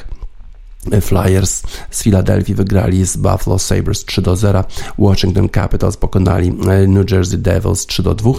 Flyers 1.01 1.63
z 1.91 2.03
Filadelfii 2.03 2.55
wygrali 2.55 3.07
z 3.07 3.17
Buffalo 3.17 3.59
Sabres 3.59 4.05
3 4.05 4.23
do 4.23 4.37
0. 4.37 4.65
Washington 4.99 5.49
Capitals 5.49 5.97
pokonali 5.97 6.49
e, 6.49 6.87
New 6.87 7.11
Jersey 7.11 7.39
Devils 7.39 7.87
3 7.87 8.03
do 8.03 8.15
2. 8.15 8.33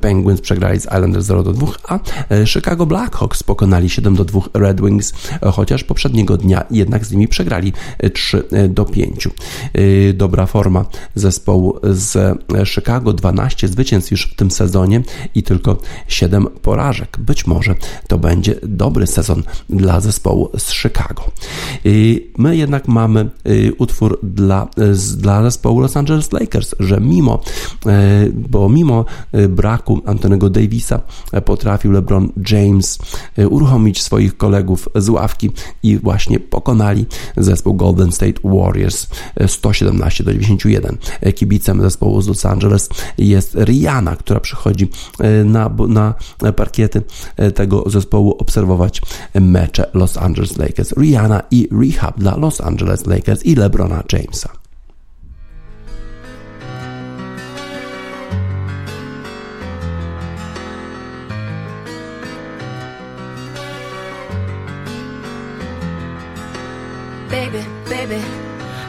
Penguins 0.00 0.40
przegrali 0.40 0.80
z 0.80 0.84
Islanders 0.84 1.26
0 1.26 1.42
do 1.42 1.52
2, 1.52 1.66
a 1.88 1.98
e, 2.30 2.46
Chicago 2.46 2.86
Blackhawks 2.86 3.42
pokonali 3.42 3.90
7 3.90 4.14
do 4.14 4.24
2 4.24 4.40
Red 4.54 4.80
Wings, 4.80 5.12
e, 5.42 5.50
chociaż 5.50 5.84
poprzedniego 5.84 6.36
dnia 6.36 6.64
jednak 6.70 7.06
z 7.06 7.12
nimi 7.12 7.28
przegrali 7.28 7.72
3 8.14 8.44
do 8.68 8.84
5. 8.84 9.28
Dobra 10.14 10.46
forma 10.46 10.84
zespołu 11.14 11.78
z 11.82 12.38
Chicago, 12.64 13.12
12 13.12 13.68
zwycięstw 13.68 14.10
już 14.10 14.26
w 14.26 14.34
tym 14.34 14.50
sezonie 14.50 15.02
i 15.34 15.42
tylko 15.42 15.76
7 16.08 16.46
porażek. 16.62 17.16
Być 17.18 17.46
może 17.46 17.74
to 18.08 18.18
będzie 18.18 18.54
dobry 18.62 19.06
sezon 19.06 19.42
dla 19.68 20.00
zespołu 20.00 20.50
z 20.58 20.72
Chicago. 20.72 21.24
My 22.38 22.56
jednak 22.56 22.88
mamy 22.88 23.30
y, 23.46 23.72
utwór 23.78 24.18
dla, 24.22 24.68
dla 25.16 25.42
zespołu 25.42 25.80
Los 25.80 25.96
Angeles 25.96 26.32
Lakers, 26.32 26.74
że 26.80 27.00
mimo, 27.00 27.42
y, 27.86 28.32
bo 28.32 28.68
mimo 28.68 29.04
y, 29.34 29.48
braku 29.48 30.02
Antonego 30.06 30.50
Davisa 30.50 31.00
potrafił 31.44 31.92
LeBron 31.92 32.32
James 32.50 32.98
uruchomić 33.50 34.02
swoich 34.02 34.36
kolegów 34.36 34.88
z 34.94 35.08
ławki 35.08 35.50
i 35.82 35.98
właśnie 35.98 36.40
pokonali 36.40 37.06
zespół 37.36 37.74
Golden 37.74 38.12
State 38.12 38.40
Warriors 38.44 39.06
117 39.46 40.24
do 40.24 40.32
91. 40.32 40.96
Kibicem 41.34 41.82
zespołu 41.82 42.22
z 42.22 42.28
Los 42.28 42.46
Angeles 42.46 42.88
jest 43.18 43.54
Rihanna, 43.54 44.16
która 44.16 44.40
przychodzi 44.40 44.88
na, 45.44 45.70
na 45.88 46.14
parkiety 46.56 47.02
tego 47.54 47.84
zespołu 47.86 48.36
obserwować 48.38 49.02
mecze 49.34 49.90
Los 49.94 50.16
Angeles 50.16 50.58
Lakers. 50.58 50.92
Rihanna 50.92 51.42
i 51.50 51.69
rehab 51.70 52.18
dla 52.18 52.36
Los 52.36 52.60
Angeles 52.60 53.06
Lakers 53.06 53.42
i 53.44 53.54
LeBrona 53.54 54.02
Jamesa. 54.08 54.50
Baby, 67.30 67.64
baby, 67.88 68.20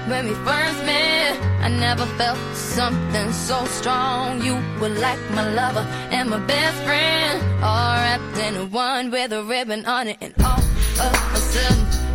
when 0.10 0.26
we 0.26 0.34
first 0.34 0.86
met, 0.86 1.38
I 1.62 1.70
never 1.70 2.06
felt 2.18 2.40
something 2.56 3.32
so 3.32 3.64
strong. 3.66 4.42
You 4.42 4.56
were 4.80 4.90
like 4.90 5.20
my 5.36 5.54
lover 5.54 5.86
and 6.10 6.30
my 6.30 6.40
best 6.40 6.78
friend, 6.84 7.64
all 7.64 7.96
wrapped 7.96 8.38
in 8.40 8.72
one 8.72 9.12
with 9.12 9.32
a 9.32 9.44
ribbon 9.44 9.86
on 9.86 10.08
it, 10.08 10.18
and 10.22 10.34
all 10.44 10.58
of 10.58 11.34
a 11.34 11.38
sudden 11.38 12.11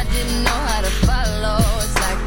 I 0.00 0.04
didn't 0.12 0.42
know 0.44 0.60
how 0.70 0.80
to 0.80 0.92
follow. 1.06 1.58
It's 1.82 1.96
like 2.00 2.20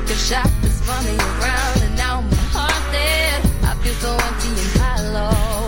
spun 0.70 1.06
around, 1.06 1.82
and 1.84 1.96
now 1.98 2.22
my 2.22 2.38
heart's 2.56 2.92
dead. 2.92 3.42
I 3.64 3.76
feel 3.82 3.94
so 3.96 4.12
empty 4.14 4.50
and 4.50 4.82
hollow. 4.82 5.67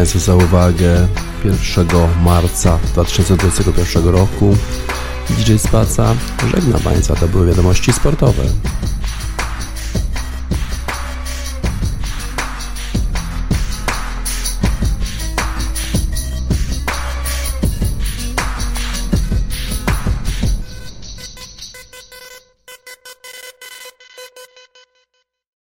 Państwu 0.00 0.18
za 0.18 0.34
uwagę 0.34 1.08
1 1.44 1.88
marca 2.24 2.78
2021 2.92 4.08
roku. 4.08 4.56
DJ 5.30 5.56
Spaca 5.56 6.14
żegna 6.54 6.78
Państwa, 6.78 7.14
to 7.14 7.28
były 7.28 7.46
wiadomości 7.46 7.92
sportowe. 7.92 8.42